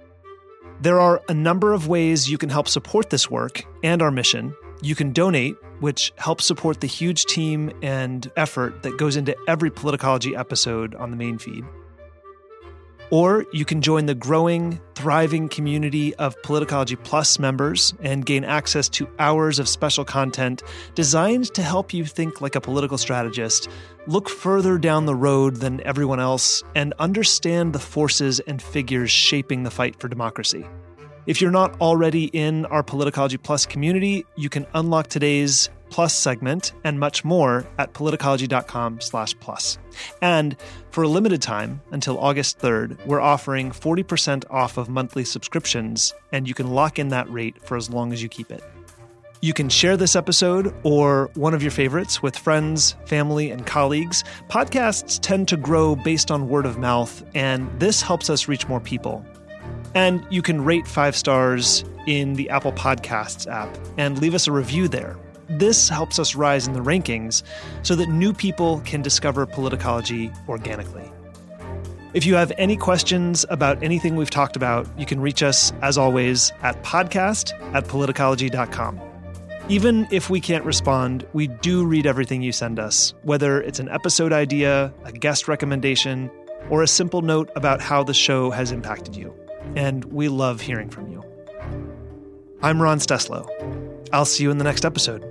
There 0.81 1.01
are 1.01 1.21
a 1.27 1.33
number 1.33 1.73
of 1.73 1.89
ways 1.89 2.31
you 2.31 2.37
can 2.37 2.47
help 2.47 2.69
support 2.69 3.09
this 3.09 3.29
work 3.29 3.61
and 3.83 4.01
our 4.01 4.11
mission. 4.11 4.55
You 4.81 4.95
can 4.95 5.11
donate, 5.11 5.55
which 5.81 6.13
helps 6.15 6.45
support 6.45 6.79
the 6.79 6.87
huge 6.87 7.25
team 7.25 7.71
and 7.81 8.31
effort 8.37 8.83
that 8.83 8.97
goes 8.97 9.17
into 9.17 9.35
every 9.47 9.69
Politicology 9.69 10.37
episode 10.37 10.95
on 10.95 11.11
the 11.11 11.17
main 11.17 11.37
feed. 11.37 11.65
Or 13.11 13.45
you 13.51 13.65
can 13.65 13.81
join 13.81 14.05
the 14.05 14.13
growing, 14.13 14.79
thriving 14.93 15.49
community 15.49 16.13
of 16.15 16.39
Politicology 16.43 17.01
Plus 17.03 17.39
members 17.39 17.93
and 18.01 18.25
gain 18.25 18.43
access 18.43 18.87
to 18.89 19.09
hours 19.17 19.57
of 19.57 19.67
special 19.67 20.05
content 20.05 20.61
designed 20.93 21.53
to 21.55 21.63
help 21.63 21.91
you 21.91 22.05
think 22.05 22.39
like 22.39 22.55
a 22.55 22.61
political 22.61 22.99
strategist, 22.99 23.67
look 24.05 24.29
further 24.29 24.77
down 24.77 25.07
the 25.07 25.15
road 25.15 25.55
than 25.55 25.81
everyone 25.81 26.19
else, 26.19 26.63
and 26.75 26.93
understand 26.99 27.73
the 27.73 27.79
forces 27.79 28.39
and 28.41 28.61
figures 28.61 29.09
shaping 29.09 29.63
the 29.63 29.71
fight 29.71 29.99
for 29.99 30.07
democracy. 30.07 30.65
If 31.29 31.41
you're 31.41 31.51
not 31.51 31.79
already 31.79 32.23
in 32.23 32.65
our 32.65 32.81
Politicology 32.81 33.39
Plus 33.39 33.67
community, 33.67 34.25
you 34.35 34.49
can 34.49 34.65
unlock 34.73 35.09
today's 35.09 35.69
Plus 35.91 36.15
segment 36.15 36.73
and 36.83 36.99
much 36.99 37.23
more 37.23 37.67
at 37.77 37.93
politicology.com 37.93 38.99
slash 38.99 39.35
plus. 39.39 39.77
And 40.23 40.55
for 40.89 41.03
a 41.03 41.07
limited 41.07 41.39
time, 41.39 41.81
until 41.91 42.17
August 42.17 42.57
3rd, 42.57 43.05
we're 43.05 43.21
offering 43.21 43.69
40% 43.69 44.45
off 44.49 44.77
of 44.77 44.89
monthly 44.89 45.23
subscriptions, 45.23 46.15
and 46.31 46.47
you 46.47 46.55
can 46.55 46.71
lock 46.71 46.97
in 46.97 47.09
that 47.09 47.29
rate 47.29 47.63
for 47.63 47.77
as 47.77 47.91
long 47.91 48.11
as 48.11 48.23
you 48.23 48.29
keep 48.29 48.51
it. 48.51 48.63
You 49.41 49.53
can 49.53 49.69
share 49.69 49.97
this 49.97 50.15
episode 50.15 50.73
or 50.81 51.29
one 51.35 51.53
of 51.53 51.61
your 51.61 51.71
favorites 51.71 52.23
with 52.23 52.35
friends, 52.35 52.95
family, 53.05 53.51
and 53.51 53.67
colleagues. 53.67 54.23
Podcasts 54.49 55.19
tend 55.21 55.47
to 55.49 55.57
grow 55.57 55.95
based 55.95 56.31
on 56.31 56.49
word 56.49 56.65
of 56.65 56.79
mouth, 56.79 57.23
and 57.35 57.69
this 57.79 58.01
helps 58.01 58.31
us 58.31 58.47
reach 58.47 58.67
more 58.67 58.79
people. 58.79 59.23
And 59.95 60.25
you 60.29 60.41
can 60.41 60.63
rate 60.63 60.87
five 60.87 61.15
stars 61.15 61.83
in 62.07 62.33
the 62.33 62.49
Apple 62.49 62.71
Podcasts 62.73 63.51
app 63.51 63.75
and 63.97 64.19
leave 64.19 64.33
us 64.33 64.47
a 64.47 64.51
review 64.51 64.87
there. 64.87 65.17
This 65.49 65.89
helps 65.89 66.19
us 66.19 66.35
rise 66.35 66.67
in 66.67 66.73
the 66.73 66.79
rankings 66.79 67.43
so 67.81 67.95
that 67.95 68.07
new 68.07 68.33
people 68.33 68.81
can 68.81 69.01
discover 69.01 69.47
politicology 69.47 70.35
organically. 70.47 71.11
If 72.13 72.25
you 72.25 72.35
have 72.35 72.51
any 72.57 72.75
questions 72.75 73.45
about 73.49 73.83
anything 73.83 74.15
we've 74.15 74.29
talked 74.29 74.55
about, 74.55 74.87
you 74.97 75.05
can 75.05 75.19
reach 75.19 75.43
us, 75.43 75.71
as 75.81 75.97
always, 75.97 76.51
at 76.63 76.81
podcast 76.83 77.53
at 77.75 77.85
politicology.com. 77.85 78.99
Even 79.69 80.07
if 80.09 80.31
we 80.31 80.41
can't 80.41 80.65
respond, 80.65 81.27
we 81.33 81.45
do 81.45 81.85
read 81.85 82.07
everything 82.07 82.41
you 82.41 82.51
send 82.51 82.79
us, 82.79 83.13
whether 83.21 83.61
it's 83.61 83.79
an 83.79 83.89
episode 83.89 84.33
idea, 84.33 84.91
a 85.03 85.11
guest 85.11 85.47
recommendation, 85.47 86.31
or 86.71 86.81
a 86.81 86.87
simple 86.87 87.21
note 87.21 87.51
about 87.55 87.79
how 87.79 88.03
the 88.03 88.13
show 88.13 88.49
has 88.49 88.71
impacted 88.71 89.15
you. 89.15 89.31
And 89.75 90.05
we 90.05 90.27
love 90.27 90.61
hearing 90.61 90.89
from 90.89 91.07
you. 91.07 91.23
I'm 92.61 92.81
Ron 92.81 92.99
Steslow. 92.99 93.47
I'll 94.11 94.25
see 94.25 94.43
you 94.43 94.51
in 94.51 94.57
the 94.57 94.63
next 94.63 94.85
episode. 94.85 95.23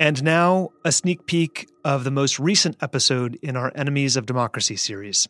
And 0.00 0.22
now, 0.22 0.70
a 0.84 0.92
sneak 0.92 1.26
peek 1.26 1.68
of 1.84 2.04
the 2.04 2.12
most 2.12 2.38
recent 2.38 2.76
episode 2.80 3.36
in 3.42 3.56
our 3.56 3.72
Enemies 3.74 4.16
of 4.16 4.26
Democracy 4.26 4.76
series. 4.76 5.28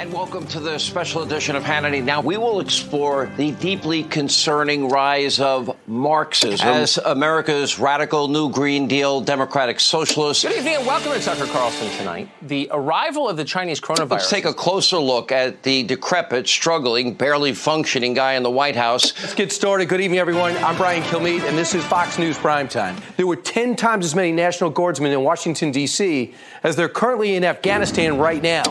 And 0.00 0.12
welcome 0.12 0.46
to 0.46 0.60
the 0.60 0.78
special 0.78 1.24
edition 1.24 1.56
of 1.56 1.64
Hannity. 1.64 2.00
Now, 2.00 2.20
we 2.20 2.36
will 2.36 2.60
explore 2.60 3.32
the 3.36 3.50
deeply 3.50 4.04
concerning 4.04 4.88
rise 4.88 5.40
of 5.40 5.76
Marxism 5.88 6.68
as 6.68 6.98
America's 6.98 7.80
radical 7.80 8.28
New 8.28 8.48
Green 8.48 8.86
Deal 8.86 9.20
Democratic 9.20 9.80
socialist. 9.80 10.44
Good 10.44 10.56
evening 10.56 10.76
and 10.76 10.86
welcome 10.86 11.10
to 11.14 11.18
Tucker 11.18 11.46
Carlson 11.46 11.90
tonight. 11.98 12.28
The 12.42 12.68
arrival 12.70 13.28
of 13.28 13.36
the 13.36 13.44
Chinese 13.44 13.80
coronavirus. 13.80 14.10
Let's 14.10 14.30
take 14.30 14.44
a 14.44 14.54
closer 14.54 14.98
look 14.98 15.32
at 15.32 15.64
the 15.64 15.82
decrepit, 15.82 16.46
struggling, 16.46 17.12
barely 17.12 17.52
functioning 17.52 18.14
guy 18.14 18.34
in 18.34 18.44
the 18.44 18.52
White 18.52 18.76
House. 18.76 19.20
Let's 19.20 19.34
get 19.34 19.50
started. 19.50 19.88
Good 19.88 20.00
evening, 20.00 20.20
everyone. 20.20 20.56
I'm 20.58 20.76
Brian 20.76 21.02
Kilmeade, 21.02 21.42
and 21.42 21.58
this 21.58 21.74
is 21.74 21.84
Fox 21.86 22.20
News 22.20 22.38
Primetime. 22.38 22.96
There 23.16 23.26
were 23.26 23.34
10 23.34 23.74
times 23.74 24.04
as 24.04 24.14
many 24.14 24.30
National 24.30 24.70
Guardsmen 24.70 25.10
in 25.10 25.24
Washington, 25.24 25.72
D.C. 25.72 26.32
as 26.62 26.76
there 26.76 26.86
are 26.86 26.88
currently 26.88 27.34
in 27.34 27.42
Afghanistan 27.42 28.16
right 28.16 28.40
now. 28.40 28.62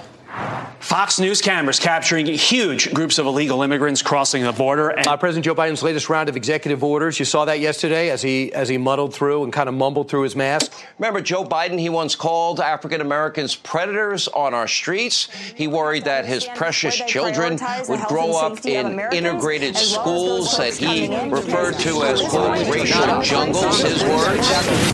Fox 0.79 1.19
News 1.19 1.41
cameras 1.41 1.79
capturing 1.79 2.27
huge 2.27 2.93
groups 2.93 3.17
of 3.17 3.25
illegal 3.25 3.61
immigrants 3.61 4.01
crossing 4.01 4.43
the 4.43 4.53
border. 4.53 4.89
And- 4.89 5.07
uh, 5.07 5.17
President 5.17 5.43
Joe 5.43 5.55
Biden's 5.55 5.83
latest 5.83 6.07
round 6.09 6.29
of 6.29 6.37
executive 6.37 6.83
orders. 6.83 7.19
You 7.19 7.25
saw 7.25 7.45
that 7.45 7.59
yesterday 7.59 8.09
as 8.09 8.21
he 8.21 8.53
as 8.53 8.69
he 8.69 8.77
muddled 8.77 9.13
through 9.13 9.43
and 9.43 9.51
kind 9.51 9.67
of 9.67 9.75
mumbled 9.75 10.09
through 10.09 10.21
his 10.21 10.35
mask. 10.35 10.71
Remember, 10.97 11.19
Joe 11.19 11.43
Biden. 11.43 11.79
He 11.79 11.89
once 11.89 12.15
called 12.15 12.59
African 12.59 13.01
Americans 13.01 13.55
predators 13.55 14.27
on 14.29 14.53
our 14.53 14.67
streets. 14.67 15.25
He 15.55 15.67
worried 15.67 16.05
that 16.05 16.25
his 16.25 16.45
precious 16.55 16.95
children 16.95 17.59
would 17.89 18.01
grow 18.01 18.37
up 18.37 18.65
in 18.65 18.99
integrated 19.11 19.75
schools 19.75 20.57
that 20.57 20.73
he 20.73 21.07
referred 21.29 21.77
to 21.79 22.03
as 22.03 22.21
quote 22.21 22.67
racial 22.69 23.21
jungles. 23.21 23.81
His 23.81 24.03
words. 24.03 24.93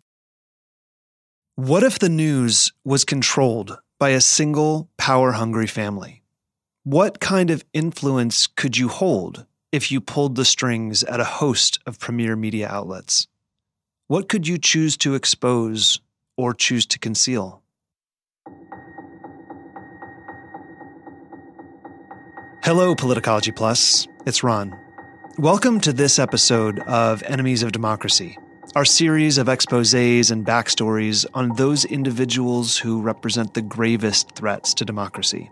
What 1.56 1.84
if 1.84 2.00
the 2.00 2.10
news 2.10 2.72
was 2.84 3.06
controlled 3.06 3.78
by 4.04 4.10
a 4.10 4.20
single 4.20 4.90
power 4.98 5.32
hungry 5.32 5.66
family? 5.66 6.24
What 6.84 7.22
kind 7.22 7.50
of 7.50 7.64
influence 7.72 8.48
could 8.48 8.76
you 8.76 8.90
hold 8.90 9.46
if 9.72 9.94
you 9.94 10.02
pulled 10.02 10.36
the 10.36 10.44
strings 10.44 11.06
at 11.06 11.22
a 11.22 11.36
host 11.40 11.80
of 11.86 12.00
premier 12.00 12.36
media 12.36 12.68
outlets? 12.68 13.28
What 14.08 14.28
could 14.28 14.46
you 14.46 14.58
choose 14.58 14.98
to 14.98 15.16
expose 15.16 16.02
or 16.36 16.54
choose 16.54 16.86
to 16.88 17.00
conceal? 17.00 17.64
Hello, 22.62 22.96
Politicology 22.96 23.56
Plus. 23.56 24.06
It's 24.26 24.44
Ron. 24.44 24.78
Welcome 25.38 25.80
to 25.80 25.94
this 25.94 26.20
episode 26.20 26.80
of 26.80 27.24
Enemies 27.24 27.64
of 27.64 27.72
Democracy 27.72 28.38
our 28.76 28.86
series 28.86 29.38
of 29.38 29.50
exposes 29.50 30.32
and 30.32 30.48
backstories 30.48 31.28
on 31.36 31.50
those 31.58 31.86
individuals 31.86 32.76
who 32.76 33.02
represent 33.02 33.54
the 33.54 33.62
gravest 33.62 34.32
threats 34.36 34.74
to 34.74 34.84
democracy. 34.84 35.52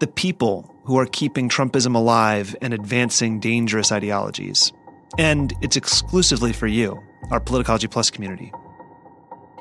The 0.00 0.08
people 0.08 0.70
who 0.84 0.98
are 0.98 1.06
keeping 1.06 1.48
Trumpism 1.48 1.94
alive 1.94 2.54
and 2.60 2.74
advancing 2.74 3.40
dangerous 3.40 3.90
ideologies. 3.90 4.74
And 5.16 5.54
it's 5.62 5.76
exclusively 5.76 6.52
for 6.52 6.66
you, 6.66 7.02
our 7.30 7.40
Politicology 7.40 7.90
Plus 7.90 8.10
community. 8.10 8.52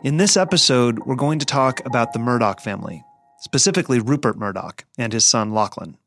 In 0.04 0.18
this 0.18 0.36
episode, 0.36 1.00
we're 1.06 1.16
going 1.16 1.40
to 1.40 1.46
talk 1.46 1.80
about 1.86 2.12
the 2.12 2.20
Murdoch 2.20 2.60
family, 2.60 3.02
specifically 3.40 4.02
Rupert 4.02 4.38
Murdoch 4.38 4.84
and 4.98 5.14
his 5.14 5.24
son 5.24 5.54
Lachlan. 5.54 5.98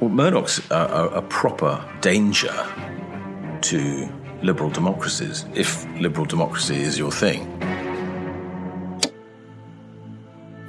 Well, 0.00 0.10
Murdoch's 0.10 0.60
a, 0.70 0.74
a, 0.74 1.06
a 1.06 1.22
proper 1.22 1.82
danger 2.02 2.52
to 3.64 4.08
liberal 4.42 4.70
democracies, 4.70 5.44
if 5.54 5.86
liberal 6.00 6.26
democracy 6.26 6.76
is 6.76 6.98
your 6.98 7.10
thing. 7.10 7.40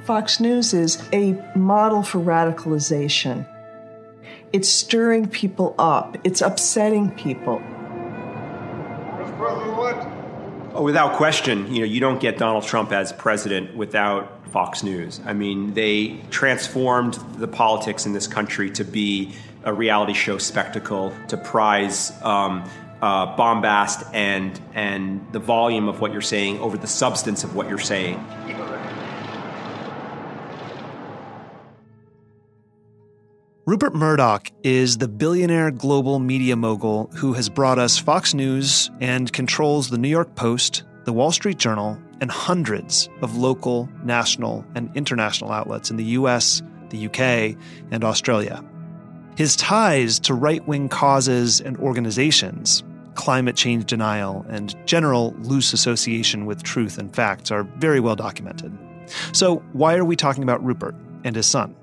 Fox 0.04 0.40
News 0.40 0.72
is 0.72 1.02
a 1.12 1.32
model 1.56 2.02
for 2.02 2.18
radicalization. 2.18 3.46
It's 4.52 4.68
stirring 4.68 5.28
people 5.28 5.74
up, 5.78 6.16
it's 6.24 6.40
upsetting 6.40 7.10
people. 7.10 7.60
Oh, 10.72 10.82
without 10.82 11.16
question, 11.16 11.72
you 11.72 11.80
know, 11.80 11.86
you 11.86 12.00
don't 12.00 12.20
get 12.20 12.38
Donald 12.38 12.64
Trump 12.64 12.92
as 12.92 13.12
president 13.12 13.76
without 13.76 14.46
Fox 14.48 14.82
News. 14.82 15.20
I 15.26 15.32
mean, 15.32 15.74
they 15.74 16.20
transformed 16.30 17.14
the 17.38 17.48
politics 17.48 18.06
in 18.06 18.12
this 18.12 18.26
country 18.26 18.70
to 18.72 18.84
be 18.84 19.34
a 19.64 19.72
reality 19.72 20.12
show 20.12 20.38
spectacle, 20.38 21.12
to 21.28 21.36
prize 21.36 22.12
um, 22.22 22.62
uh, 23.02 23.36
bombast 23.36 24.04
and 24.12 24.60
and 24.74 25.26
the 25.32 25.38
volume 25.38 25.88
of 25.88 26.00
what 26.00 26.12
you're 26.12 26.20
saying 26.20 26.58
over 26.60 26.76
the 26.76 26.86
substance 26.86 27.44
of 27.44 27.54
what 27.54 27.68
you're 27.68 27.78
saying. 27.78 28.24
Rupert 33.66 33.96
Murdoch 33.96 34.52
is 34.62 34.98
the 34.98 35.08
billionaire 35.08 35.72
global 35.72 36.20
media 36.20 36.54
mogul 36.54 37.10
who 37.16 37.32
has 37.32 37.48
brought 37.48 37.80
us 37.80 37.98
Fox 37.98 38.32
News 38.32 38.92
and 39.00 39.32
controls 39.32 39.90
the 39.90 39.98
New 39.98 40.08
York 40.08 40.36
Post, 40.36 40.84
the 41.04 41.12
Wall 41.12 41.32
Street 41.32 41.58
Journal, 41.58 41.98
and 42.20 42.30
hundreds 42.30 43.08
of 43.22 43.36
local, 43.36 43.88
national, 44.04 44.64
and 44.76 44.88
international 44.94 45.50
outlets 45.50 45.90
in 45.90 45.96
the 45.96 46.04
US, 46.04 46.62
the 46.90 47.06
UK, 47.06 47.60
and 47.90 48.04
Australia. 48.04 48.64
His 49.36 49.54
ties 49.54 50.18
to 50.20 50.32
right 50.32 50.66
wing 50.66 50.88
causes 50.88 51.60
and 51.60 51.76
organizations, 51.76 52.82
climate 53.16 53.54
change 53.54 53.84
denial, 53.84 54.46
and 54.48 54.74
general 54.86 55.34
loose 55.40 55.74
association 55.74 56.46
with 56.46 56.62
truth 56.62 56.96
and 56.96 57.14
facts 57.14 57.50
are 57.50 57.64
very 57.76 58.00
well 58.00 58.16
documented. 58.16 58.76
So, 59.32 59.56
why 59.74 59.96
are 59.96 60.06
we 60.06 60.16
talking 60.16 60.42
about 60.42 60.64
Rupert 60.64 60.94
and 61.22 61.36
his 61.36 61.44
son? 61.46 61.76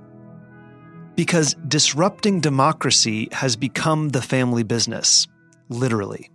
Because 1.15 1.55
disrupting 1.67 2.39
democracy 2.41 3.29
has 3.31 3.55
become 3.55 4.09
the 4.09 4.21
family 4.21 4.63
business, 4.63 5.27
literally. 5.69 6.31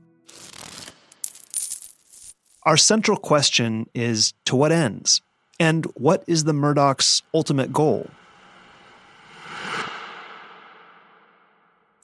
Our 2.62 2.76
central 2.76 3.16
question 3.16 3.88
is 3.92 4.34
to 4.44 4.54
what 4.54 4.70
ends? 4.70 5.20
And 5.58 5.84
what 5.96 6.22
is 6.28 6.44
the 6.44 6.52
Murdoch's 6.52 7.24
ultimate 7.34 7.72
goal? 7.72 8.08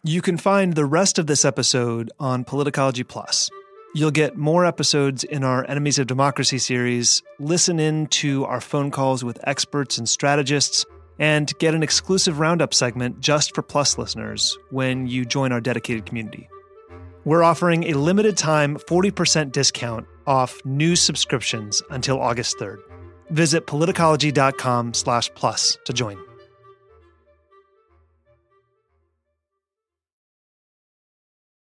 You 0.07 0.21
can 0.21 0.37
find 0.37 0.75
the 0.75 0.85
rest 0.85 1.19
of 1.19 1.27
this 1.27 1.47
episode 1.47 2.13
on 2.21 2.45
Politicology 2.45 3.09
Plus. 3.09 3.49
You'll 3.95 4.11
get 4.11 4.37
more 4.37 4.67
episodes 4.67 5.25
in 5.25 5.43
our 5.43 5.65
Enemies 5.67 5.99
of 5.99 6.07
Democracy 6.07 6.59
series, 6.59 7.23
listen 7.39 7.81
in 7.81 8.09
to 8.09 8.45
our 8.45 8.61
phone 8.61 8.91
calls 8.91 9.25
with 9.25 9.39
experts 9.49 9.97
and 9.97 10.07
strategists, 10.07 10.85
and 11.19 11.51
get 11.59 11.75
an 11.75 11.83
exclusive 11.83 12.39
roundup 12.39 12.75
segment 12.75 13.21
just 13.21 13.55
for 13.55 13.63
Plus 13.63 13.97
listeners 13.97 14.59
when 14.69 15.07
you 15.07 15.25
join 15.25 15.53
our 15.53 15.61
dedicated 15.63 16.05
community. 16.05 16.51
We're 17.25 17.43
offering 17.43 17.85
a 17.85 17.95
limited 17.95 18.37
time 18.37 18.77
40% 18.77 19.53
discount 19.53 20.07
off 20.27 20.61
new 20.67 20.97
subscriptions 20.97 21.83
until 21.89 22.21
August 22.21 22.59
3rd. 22.59 22.81
Visit 23.31 23.67
politicology.com 23.67 24.93
slash 24.93 25.33
plus 25.35 25.79
to 25.87 25.95
join. 25.95 26.19